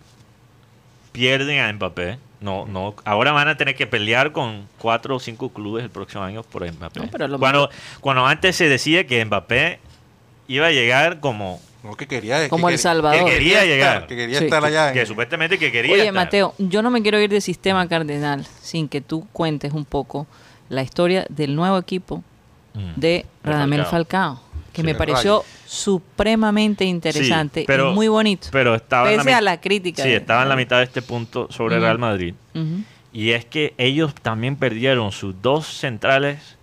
pierden 1.13 1.59
a 1.61 1.71
Mbappé. 1.71 2.19
No, 2.41 2.65
no, 2.65 2.95
ahora 3.05 3.33
van 3.33 3.49
a 3.49 3.59
tener 3.59 3.75
que 3.77 3.87
pelear 3.87 4.33
con 4.33 4.67
cuatro 4.79 5.17
o 5.17 5.21
cinco 5.21 5.51
clubes 5.51 5.85
el 5.85 5.91
próximo 5.91 6.23
año 6.23 6.43
por 6.43 6.65
Mbappé. 6.71 7.01
No, 7.01 7.09
pero 7.11 7.39
cuando, 7.39 7.69
cuando 8.01 8.25
antes 8.25 8.57
se 8.57 8.71
decía 8.71 9.07
que 9.07 9.23
Mbappé 9.23 9.81
iba 10.49 10.69
a 10.69 10.71
llegar 10.71 11.21
como 11.21 11.61
No, 11.83 11.95
que 11.95 12.07
quería. 12.07 12.41
que 12.43 12.49
Como 12.49 12.69
El 12.69 12.79
Salvador. 12.79 13.25
que 13.27 13.31
Quería 13.33 13.65
llegar. 13.65 14.07
Que 14.07 14.17
quería 14.17 14.39
Sí, 14.39 14.45
estar 14.47 14.61
que- 14.61 14.67
allá. 14.69 14.93
que 14.93 15.01
en- 15.01 15.07
supuestamente 15.07 15.59
que 15.59 15.71
quería 15.71 15.93
Oye, 15.93 16.01
estar. 16.03 16.15
Mateo, 16.15 16.55
yo 16.59 16.83
no 16.83 16.91
me 16.91 17.01
quiero 17.03 17.21
ir 17.21 17.31
de 17.31 17.41
sistema 17.41 17.87
cardenal 17.89 18.45
sin 18.61 18.89
que 18.89 19.01
tú 19.01 19.27
cuentes 19.33 19.73
un 19.73 19.85
poco 19.85 20.27
la 20.69 20.83
historia 20.83 21.27
del 21.29 21.55
nuevo 21.55 21.79
equipo 21.79 22.25
Mm, 22.75 22.93
de 22.97 23.27
Radamel 23.45 23.85
Falcao. 23.85 24.37
Falcao, 24.37 24.43
que 24.73 24.83
Sí. 24.83 24.87
me 24.87 24.95
pareció 24.97 25.39
Rayo. 25.39 25.45
supremamente 25.67 26.85
interesante 26.85 27.61
Sí, 27.61 27.67
pero- 27.67 27.93
y 27.93 27.95
muy 27.95 28.09
bonito. 28.09 28.49
Pero 28.51 28.75
estaba 28.75 29.11
en 29.13 29.19
Pese 29.19 29.31
la 29.31 29.39
a 29.39 29.41
la 29.41 29.61
crítica. 29.61 30.03
Sí, 30.03 30.09
de- 30.11 30.17
estaba 30.17 30.43
en 30.43 30.49
la 30.49 30.57
mitad 30.57 30.79
de 30.79 30.85
este 30.85 31.03
punto 31.03 31.47
sobre. 31.51 31.79
Real 31.79 31.99
Madrid. 31.99 32.35
Y 33.13 33.31
es 33.31 33.45
que 33.47 33.73
ellos 33.79 34.13
también 34.21 34.57
perdieron 34.57 35.11
sus 35.13 35.41
dos 35.41 35.67
centrales 35.67 36.57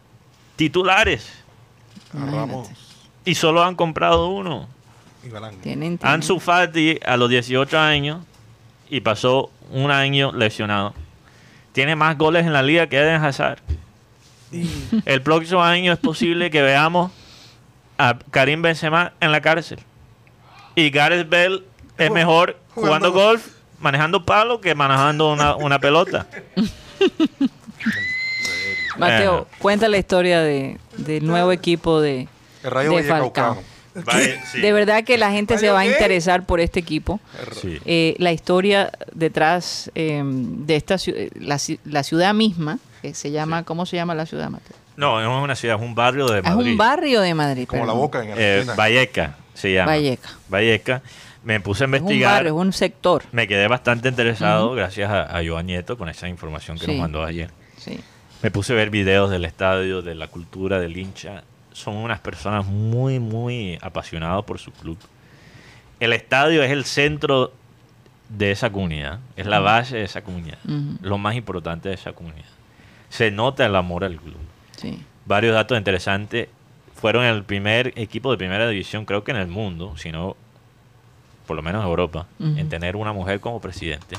titulares. 0.56 1.32
Y 3.26 3.36
solo 3.36 3.64
han 3.64 3.76
comprado 3.76 4.28
uno. 4.28 4.68
Tienen, 5.24 5.60
tienen- 5.62 6.00
Ansu 6.02 6.40
Fati 6.40 7.00
a 7.06 7.16
los 7.18 7.30
18 7.30 7.80
años 7.80 8.24
y 8.90 9.02
pasó 9.02 9.50
un 9.72 9.90
año 9.92 10.32
lesionado. 10.34 10.94
Tiene 11.72 11.96
más 11.96 12.18
goles 12.18 12.46
en 12.46 12.54
la 12.54 12.62
liga 12.62 12.88
que 12.88 12.98
Eden 13.00 13.24
Hazard. 13.24 13.60
El 15.06 15.22
próximo 15.24 15.64
año 15.64 15.92
es 15.94 16.00
posible 16.00 16.52
que 16.52 16.62
veamos 16.62 17.12
a 17.98 18.18
Karim 18.32 18.62
Benzema 18.62 19.14
en 19.20 19.32
la 19.32 19.42
cárcel. 19.42 19.80
Y 20.76 20.90
Gareth 20.92 21.28
Bell 21.30 21.64
es 21.98 22.12
mejor 22.12 22.58
jugando 22.76 23.10
Jugando- 23.10 23.12
golf, 23.12 23.48
manejando 23.80 24.26
palo, 24.26 24.62
que 24.62 24.76
manejando 24.76 25.32
una, 25.32 25.56
una 25.56 25.80
pelota. 25.80 26.28
Mateo, 28.98 29.48
Ajá. 29.50 29.58
cuenta 29.60 29.88
la 29.90 29.98
historia 29.98 30.42
de, 30.42 30.78
del 30.98 31.26
nuevo 31.26 31.52
equipo 31.52 32.00
de, 32.00 32.28
El 32.64 32.72
Rayo 32.72 32.92
de. 32.92 33.04
Falcao. 33.04 33.64
Sí. 34.52 34.60
De 34.62 34.72
verdad 34.74 35.04
que 35.04 35.18
la 35.18 35.32
gente 35.32 35.58
se 35.58 35.66
¿Rayo 35.68 35.74
va 35.76 35.80
a 35.82 35.86
interesar 35.88 36.46
por 36.46 36.60
este 36.60 36.80
equipo. 36.80 37.20
Sí. 37.62 37.80
Eh, 37.86 38.16
la 38.20 38.32
historia 38.32 38.92
detrás 39.14 39.92
eh, 39.96 40.22
de 40.26 40.76
esta 40.76 40.96
eh, 41.08 41.30
la, 41.40 41.60
la 41.86 42.04
ciudad 42.04 42.34
misma, 42.34 42.80
que 43.02 43.14
se 43.14 43.32
llama, 43.32 43.64
¿cómo 43.64 43.86
se 43.86 43.96
llama 43.96 44.16
la 44.16 44.26
ciudad, 44.26 44.50
Mateo? 44.50 44.76
No, 44.96 45.22
no 45.22 45.40
es 45.40 45.44
una 45.44 45.56
ciudad, 45.56 45.76
es 45.78 45.82
un 45.82 45.96
barrio 45.96 46.28
de 46.28 46.38
Ah, 46.38 46.50
Es 46.50 46.56
Madrid. 46.56 46.72
un 46.72 46.78
barrio 46.78 47.22
de 47.22 47.34
Madrid. 47.34 47.68
Como 47.68 47.86
la 47.86 47.94
boca 47.94 48.24
en 48.24 48.30
Eh, 48.30 48.32
Argentina. 48.32 48.76
Valleca 48.76 49.36
se 49.54 49.74
llama. 49.74 49.92
Valleca. 49.92 50.30
Valleca. 50.50 51.02
Me 51.44 51.60
puse 51.60 51.84
a 51.84 51.88
Es 51.88 51.90
un 51.90 51.96
investigar. 51.98 52.32
barrio, 52.36 52.54
es 52.56 52.60
un 52.62 52.74
sector. 52.74 53.24
Me 53.32 53.48
quedé 53.48 53.68
bastante 53.68 54.08
interesado 54.10 54.72
gracias 54.74 55.10
a, 55.10 55.38
a 55.38 55.42
Joan 55.46 55.66
Nieto 55.66 55.98
con 55.98 56.10
esa 56.10 56.28
información 56.30 56.78
que 56.78 56.86
Sí. 56.86 56.92
nos 56.92 57.02
mandó 57.02 57.24
ayer. 57.24 57.50
Sí. 57.78 58.00
Me 58.42 58.52
puse 58.52 58.74
a 58.74 58.76
ver 58.76 58.90
videos 58.90 59.30
del 59.32 59.46
estadio, 59.46 60.02
de 60.02 60.16
la 60.16 60.28
cultura 60.28 60.80
del 60.80 60.96
hincha. 60.98 61.44
Son 61.74 61.96
unas 61.96 62.20
personas 62.20 62.66
muy, 62.66 63.20
muy 63.20 63.78
apasionadas 63.82 64.44
por 64.46 64.60
su 64.60 64.72
club. 64.72 64.98
El 66.00 66.14
estadio 66.14 66.64
es 66.64 66.72
el 66.72 66.86
centro 66.86 67.54
de 68.30 68.52
esa 68.52 68.72
comunidad, 68.72 69.20
es 69.36 69.46
la 69.46 69.60
base 69.60 69.98
de 69.98 70.04
esa 70.04 70.24
comunidad, 70.24 70.58
lo 71.02 71.18
más 71.18 71.36
importante 71.36 71.90
de 71.90 71.96
esa 71.96 72.14
comunidad. 72.14 72.46
Se 73.10 73.30
nota 73.32 73.66
el 73.66 73.76
amor 73.76 74.04
al 74.04 74.18
club. 74.18 74.38
Sí. 74.78 75.02
Varios 75.26 75.54
datos 75.54 75.78
interesantes. 75.78 76.50
Fueron 76.96 77.26
el 77.26 77.44
primer 77.44 77.94
equipo 77.96 78.32
de 78.32 78.38
primera 78.38 78.68
división, 78.68 79.06
creo 79.06 79.24
que 79.24 79.32
en 79.32 79.38
el 79.38 79.48
mundo, 79.48 79.96
sino 79.98 80.36
por 81.46 81.56
lo 81.56 81.62
menos 81.62 81.82
en 81.84 81.88
Europa, 81.90 82.26
en 82.40 82.70
tener 82.70 82.96
una 82.96 83.12
mujer 83.14 83.40
como 83.40 83.60
presidente, 83.60 84.16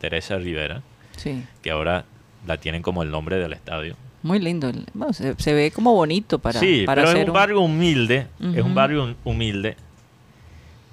Teresa 0.00 0.36
Rivera, 0.38 0.82
Sí. 1.16 1.44
que 1.62 1.70
ahora 1.70 2.04
la 2.46 2.56
tienen 2.58 2.82
como 2.82 3.02
el 3.02 3.10
nombre 3.10 3.36
del 3.36 3.52
estadio. 3.52 3.96
Muy 4.24 4.38
lindo. 4.40 4.72
bueno, 4.94 5.12
se, 5.12 5.34
se 5.38 5.52
ve 5.52 5.70
como 5.70 5.92
bonito 5.94 6.38
para, 6.40 6.58
sí, 6.58 6.82
para 6.86 7.04
pero 7.04 7.18
es 7.20 7.26
un 7.28 7.32
barrio 7.34 7.60
humilde, 7.60 8.26
es 8.40 8.46
Ujú. 8.58 8.66
un 8.66 8.74
barrio 8.74 9.04
hum- 9.04 9.14
humilde. 9.22 9.76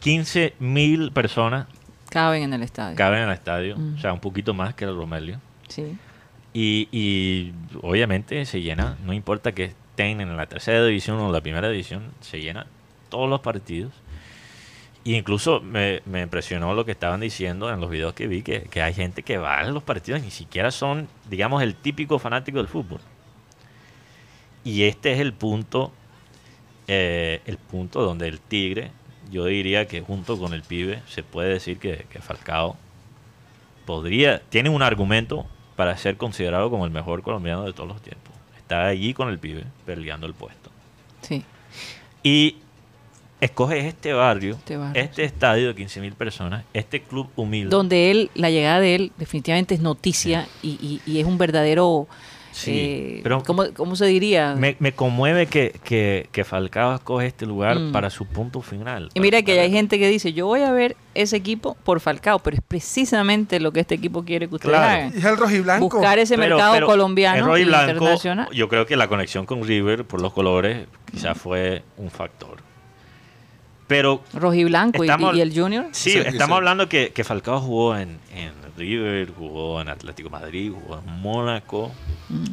15 0.01 0.55
mil 0.59 1.11
personas 1.11 1.67
Caben 2.09 2.43
en 2.43 2.53
el 2.53 2.63
estadio. 2.63 2.95
caben 2.97 3.21
en 3.23 3.29
el 3.29 3.33
estadio, 3.35 3.77
o 3.95 3.99
sea, 3.99 4.11
un 4.13 4.19
poquito 4.19 4.53
más 4.53 4.73
que 4.75 4.83
el 4.85 4.95
Romelio. 4.95 5.39
Sí. 5.69 5.95
Y, 6.53 6.89
y 6.91 7.53
obviamente 7.81 8.43
se 8.45 8.61
llena, 8.61 8.97
no 9.05 9.13
importa 9.13 9.53
que 9.53 9.63
estén 9.65 10.19
en 10.19 10.35
la 10.35 10.45
tercera 10.47 10.83
división 10.85 11.17
o 11.19 11.31
la 11.31 11.39
primera 11.39 11.69
división, 11.69 12.03
se 12.19 12.41
llena 12.41 12.67
todos 13.09 13.29
los 13.29 13.39
partidos. 13.39 13.93
Y 15.05 15.15
incluso 15.15 15.61
me, 15.61 16.01
me 16.05 16.21
impresionó 16.21 16.73
lo 16.73 16.83
que 16.83 16.91
estaban 16.91 17.21
diciendo 17.21 17.71
en 17.71 17.79
los 17.79 17.89
videos 17.89 18.13
que 18.13 18.27
vi, 18.27 18.41
que, 18.43 18.63
que 18.63 18.81
hay 18.81 18.93
gente 18.93 19.23
que 19.23 19.37
va 19.37 19.59
a 19.59 19.63
los 19.63 19.81
partidos, 19.83 20.21
ni 20.21 20.29
siquiera 20.31 20.69
son, 20.69 21.07
digamos, 21.29 21.63
el 21.63 21.75
típico 21.75 22.19
fanático 22.19 22.57
del 22.57 22.67
fútbol. 22.67 22.99
Y 24.63 24.83
este 24.83 25.13
es 25.13 25.19
el 25.19 25.33
punto, 25.33 25.91
eh, 26.87 27.41
el 27.45 27.57
punto 27.57 28.01
donde 28.03 28.27
el 28.27 28.39
Tigre, 28.39 28.91
yo 29.31 29.45
diría 29.45 29.87
que 29.87 30.01
junto 30.01 30.37
con 30.37 30.53
el 30.53 30.61
pibe, 30.61 31.01
se 31.07 31.23
puede 31.23 31.49
decir 31.49 31.77
que, 31.79 32.05
que 32.09 32.19
Falcao 32.19 32.75
podría, 33.85 34.41
tiene 34.49 34.69
un 34.69 34.81
argumento 34.81 35.45
para 35.75 35.97
ser 35.97 36.17
considerado 36.17 36.69
como 36.69 36.85
el 36.85 36.91
mejor 36.91 37.23
colombiano 37.23 37.63
de 37.63 37.73
todos 37.73 37.89
los 37.89 38.01
tiempos. 38.01 38.33
Está 38.57 38.87
allí 38.87 39.13
con 39.13 39.29
el 39.29 39.39
pibe, 39.39 39.63
peleando 39.85 40.27
el 40.27 40.33
puesto. 40.33 40.69
Sí. 41.21 41.43
Y 42.23 42.57
escoge 43.39 43.87
este 43.87 44.13
barrio, 44.13 44.53
Este 44.53 44.75
este, 44.75 44.77
barrio, 44.77 45.09
estadio 45.25 45.73
de 45.73 45.75
15.000 45.85 46.13
personas, 46.13 46.63
este 46.73 47.01
club 47.01 47.29
humilde. 47.35 47.69
Donde 47.71 48.11
él, 48.11 48.29
la 48.35 48.49
llegada 48.51 48.79
de 48.79 48.95
él 48.95 49.11
definitivamente 49.17 49.73
es 49.73 49.81
noticia 49.81 50.47
y, 50.61 50.69
y- 50.81 51.01
y 51.11 51.19
es 51.19 51.25
un 51.25 51.37
verdadero... 51.37 52.07
Sí, 52.51 52.71
eh, 52.75 53.19
pero- 53.23 53.43
¿cómo, 53.43 53.63
cómo 53.75 53.95
se 53.95 54.05
diría? 54.05 54.55
Me, 54.55 54.75
me 54.79 54.91
conmueve 54.91 55.45
que, 55.47 55.79
que, 55.83 56.27
que 56.31 56.43
Falcao 56.43 56.93
escoge 56.95 57.27
este 57.27 57.45
lugar 57.45 57.79
Mm. 57.79 57.91
para 57.91 58.09
su 58.09 58.25
punto 58.25 58.61
final. 58.61 59.09
Y 59.13 59.19
mira 59.19 59.37
para- 59.37 59.45
que 59.45 59.51
para- 59.53 59.61
hay 59.63 59.71
gente 59.71 59.97
que 59.97 60.07
dice, 60.09 60.33
yo 60.33 60.47
voy 60.47 60.61
a 60.61 60.71
ver 60.71 60.95
ese 61.13 61.37
equipo 61.37 61.75
por 61.83 61.99
Falcao, 61.99 62.39
pero 62.39 62.57
es 62.57 62.63
precisamente 62.67 63.59
lo 63.59 63.71
que 63.71 63.79
este 63.81 63.95
equipo 63.95 64.23
quiere 64.23 64.47
que 64.49 64.55
ustedes 64.55 64.75
Claro. 64.75 64.91
hagan. 65.05 65.17
Es 65.17 65.23
el 65.23 65.37
rojiblanco. 65.37 65.89
Buscar 65.89 66.19
ese 66.19 66.35
Pero- 66.37 66.55
mercado 66.55 66.73
pero 66.73 66.87
colombiano 66.87 67.57
y 67.57 67.61
e 67.61 67.63
internacional. 67.65 68.47
Yo 68.53 68.67
creo 68.69 68.85
que 68.85 68.95
la 68.97 69.07
conexión 69.07 69.45
con 69.45 69.63
River 69.65 70.05
por 70.05 70.21
los 70.21 70.33
colores 70.33 70.87
quizás 71.11 71.37
fue 71.37 71.83
un 71.97 72.09
factor. 72.11 72.57
Pero 73.91 74.21
Rojiblanco 74.33 75.03
y, 75.03 75.07
Estamos- 75.07 75.35
y 75.35 75.41
el 75.41 75.53
Junior. 75.53 75.87
sí, 75.91 76.11
Sí, 76.11 76.17
estamos 76.19 76.47
sí. 76.47 76.53
hablando 76.53 76.87
que, 76.87 77.11
que 77.11 77.23
Falcao 77.25 77.59
jugó 77.59 77.97
en, 77.97 78.19
en 78.33 78.53
River, 78.77 79.33
jugó 79.37 79.81
en 79.81 79.89
Atlético 79.89 80.29
Madrid, 80.29 80.71
jugó 80.71 80.99
en 81.05 81.21
Mónaco, 81.21 81.91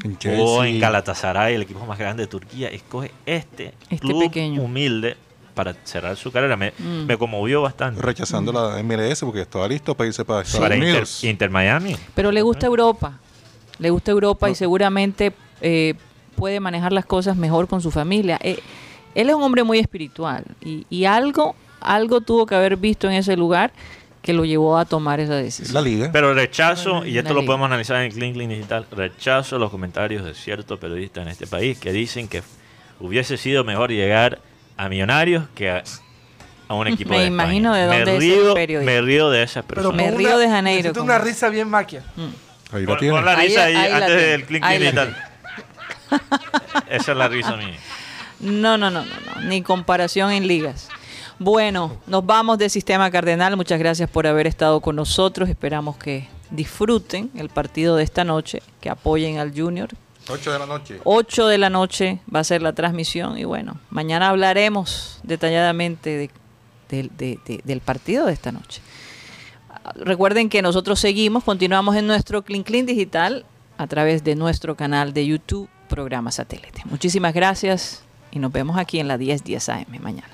En 0.03 0.17
jugó 0.21 0.65
en 0.65 0.81
Galatasaray, 0.81 1.55
el 1.55 1.63
equipo 1.63 1.87
más 1.87 1.97
grande 1.97 2.25
de 2.25 2.27
Turquía. 2.27 2.69
Escoge 2.71 3.13
este, 3.25 3.73
Este 3.89 3.99
club 3.99 4.25
pequeño. 4.25 4.63
humilde 4.63 5.17
para 5.55 5.75
cerrar 5.85 6.17
su 6.17 6.33
carrera. 6.33 6.57
Me, 6.57 6.73
Mm. 6.77 7.07
me 7.07 7.17
conmovió 7.17 7.63
bastante. 7.63 8.03
Rechazando 8.03 8.53
la 8.53 8.81
MLS 8.83 9.21
porque 9.25 9.43
estaba 9.43 9.69
listo 9.69 9.95
para 9.97 10.09
irse 10.09 10.25
para 10.25 10.43
Estados 10.43 10.61
Para 10.65 10.75
Inter, 10.75 10.91
Unidos. 10.91 11.23
Inter 11.23 11.51
Miami. 11.51 11.97
Pero 12.17 12.33
le 12.33 12.43
gusta 12.43 12.67
Europa. 12.67 13.19
Le 13.79 13.91
gusta 13.91 14.11
Europa 14.11 14.51
y 14.51 14.57
seguramente 14.57 15.33
eh, 15.61 15.95
puede 16.35 16.59
manejar 16.59 16.93
las 16.93 17.07
cosas 17.07 17.37
mejor 17.37 17.69
con 17.69 17.81
su 17.81 17.93
familia. 17.93 18.39
Eh, 18.43 18.59
él 19.21 19.29
es 19.31 19.35
un 19.35 19.43
hombre 19.43 19.63
muy 19.65 19.79
espiritual 19.79 20.45
y, 20.61 20.87
y 20.91 21.05
algo, 21.05 21.55
algo 21.81 22.21
tuvo 22.21 22.47
que 22.47 22.55
haber 22.55 22.77
visto 22.77 23.07
en 23.09 23.15
ese 23.15 23.37
lugar 23.37 23.73
que 24.23 24.33
lo 24.33 24.45
llevó 24.45 24.77
a 24.79 24.85
tomar 24.85 25.21
esa 25.21 25.35
decisión. 25.37 25.75
La 25.75 25.81
liga. 25.81 26.11
Pero 26.13 26.35
rechazo, 26.35 27.07
y 27.07 27.17
esto 27.19 27.33
lo 27.35 27.45
podemos 27.47 27.67
analizar 27.67 28.03
en 28.03 28.13
Clean 28.13 28.33
Clean 28.35 28.51
Digital, 28.51 28.87
rechazo 28.91 29.59
los 29.59 29.71
comentarios 29.71 30.25
de 30.25 30.35
ciertos 30.35 30.79
periodistas 30.79 31.23
en 31.23 31.29
este 31.29 31.47
país 31.47 31.79
que 31.79 31.93
dicen 31.93 32.29
que 32.29 32.43
hubiese 33.01 33.37
sido 33.37 33.65
mejor 33.65 33.91
llegar 33.91 34.41
a 34.77 34.89
Millonarios 34.89 35.45
que 35.55 35.71
a, 35.71 35.83
a 36.69 36.75
un 36.75 36.87
equipo 36.89 37.11
Me 37.11 37.21
de 37.21 37.27
imagino 37.27 37.75
España. 37.75 37.97
de 37.97 38.05
dónde 38.05 38.13
me 38.13 38.19
es 38.19 38.33
ese 38.33 38.41
río, 38.43 38.55
periodista. 38.55 38.93
me 38.93 39.01
río 39.01 39.31
de 39.31 39.43
esas 39.45 39.65
Pero 39.65 39.75
personas. 39.83 39.97
Me 40.05 40.11
con 40.11 40.19
río 40.19 40.29
una- 40.29 40.39
de 40.39 40.49
Janeiro, 40.49 40.93
como- 40.93 41.05
una 41.05 41.19
risa 41.19 41.49
bien 41.49 41.69
maquia. 41.71 42.03
Ahí 42.73 42.83
la 42.83 42.87
Pon, 42.87 42.99
tiene. 42.99 43.15
pon 43.15 43.25
la 43.25 43.35
risa 43.37 43.65
ahí, 43.65 43.77
antes 43.77 44.17
del 44.17 44.45
Clean 44.45 44.63
Clean 44.63 44.81
Digital. 44.83 45.17
Esa 46.91 47.13
es 47.13 47.19
la 47.19 47.29
risa 47.29 47.57
mía. 47.57 47.77
No, 48.41 48.79
no, 48.79 48.91
no, 48.91 49.05
no, 49.05 49.11
no, 49.35 49.41
ni 49.49 49.63
comparación 49.63 50.31
en 50.31 50.47
ligas. 50.47 50.89
Bueno, 51.41 51.97
nos 52.07 52.25
vamos 52.27 52.59
de 52.59 52.69
Sistema 52.69 53.11
Cardenal. 53.11 53.57
Muchas 53.57 53.79
gracias 53.79 54.09
por 54.11 54.27
haber 54.27 54.47
estado 54.47 54.81
con 54.81 54.97
nosotros. 54.97 55.49
Esperamos 55.49 55.97
que 55.97 56.29
disfruten 56.51 57.31
el 57.37 57.49
partido 57.49 57.97
de 57.97 58.03
esta 58.05 58.25
noche, 58.25 58.63
que 58.81 58.91
apoyen 58.91 59.39
al 59.39 59.53
Junior. 59.59 59.89
8 60.31 60.53
de 60.53 60.59
la 60.59 60.67
noche. 60.67 61.01
8 61.05 61.47
de 61.47 61.59
la 61.59 61.71
noche 61.71 62.19
va 62.35 62.41
a 62.41 62.45
ser 62.45 62.61
la 62.63 62.73
transmisión 62.75 63.39
y 63.39 63.45
bueno, 63.45 63.79
mañana 63.91 64.29
hablaremos 64.29 65.21
detalladamente 65.23 66.11
de- 66.11 66.31
del- 66.91 67.11
de- 67.17 67.39
de- 67.47 67.61
del 67.65 67.81
partido 67.81 68.27
de 68.27 68.33
esta 68.35 68.53
noche. 68.53 68.83
Recuerden 69.95 70.49
que 70.51 70.61
nosotros 70.61 71.01
seguimos, 71.01 71.45
continuamos 71.45 71.97
en 71.97 72.07
nuestro 72.07 72.43
Clean 72.43 72.63
Clean 72.63 72.85
Digital 72.85 73.47
a 73.79 73.87
través 73.87 74.23
de 74.25 74.35
nuestro 74.35 74.77
canal 74.77 75.13
de 75.15 75.25
YouTube, 75.27 75.69
programa 75.89 76.31
satélite. 76.31 76.83
Muchísimas 76.85 77.33
gracias 77.33 78.03
y 78.31 78.39
nos 78.39 78.53
vemos 78.53 78.77
aquí 78.79 78.99
en 78.99 79.09
la 79.09 79.17
1010 79.17 79.45
10 79.45 79.69
AM 79.69 80.01
mañana. 80.01 80.29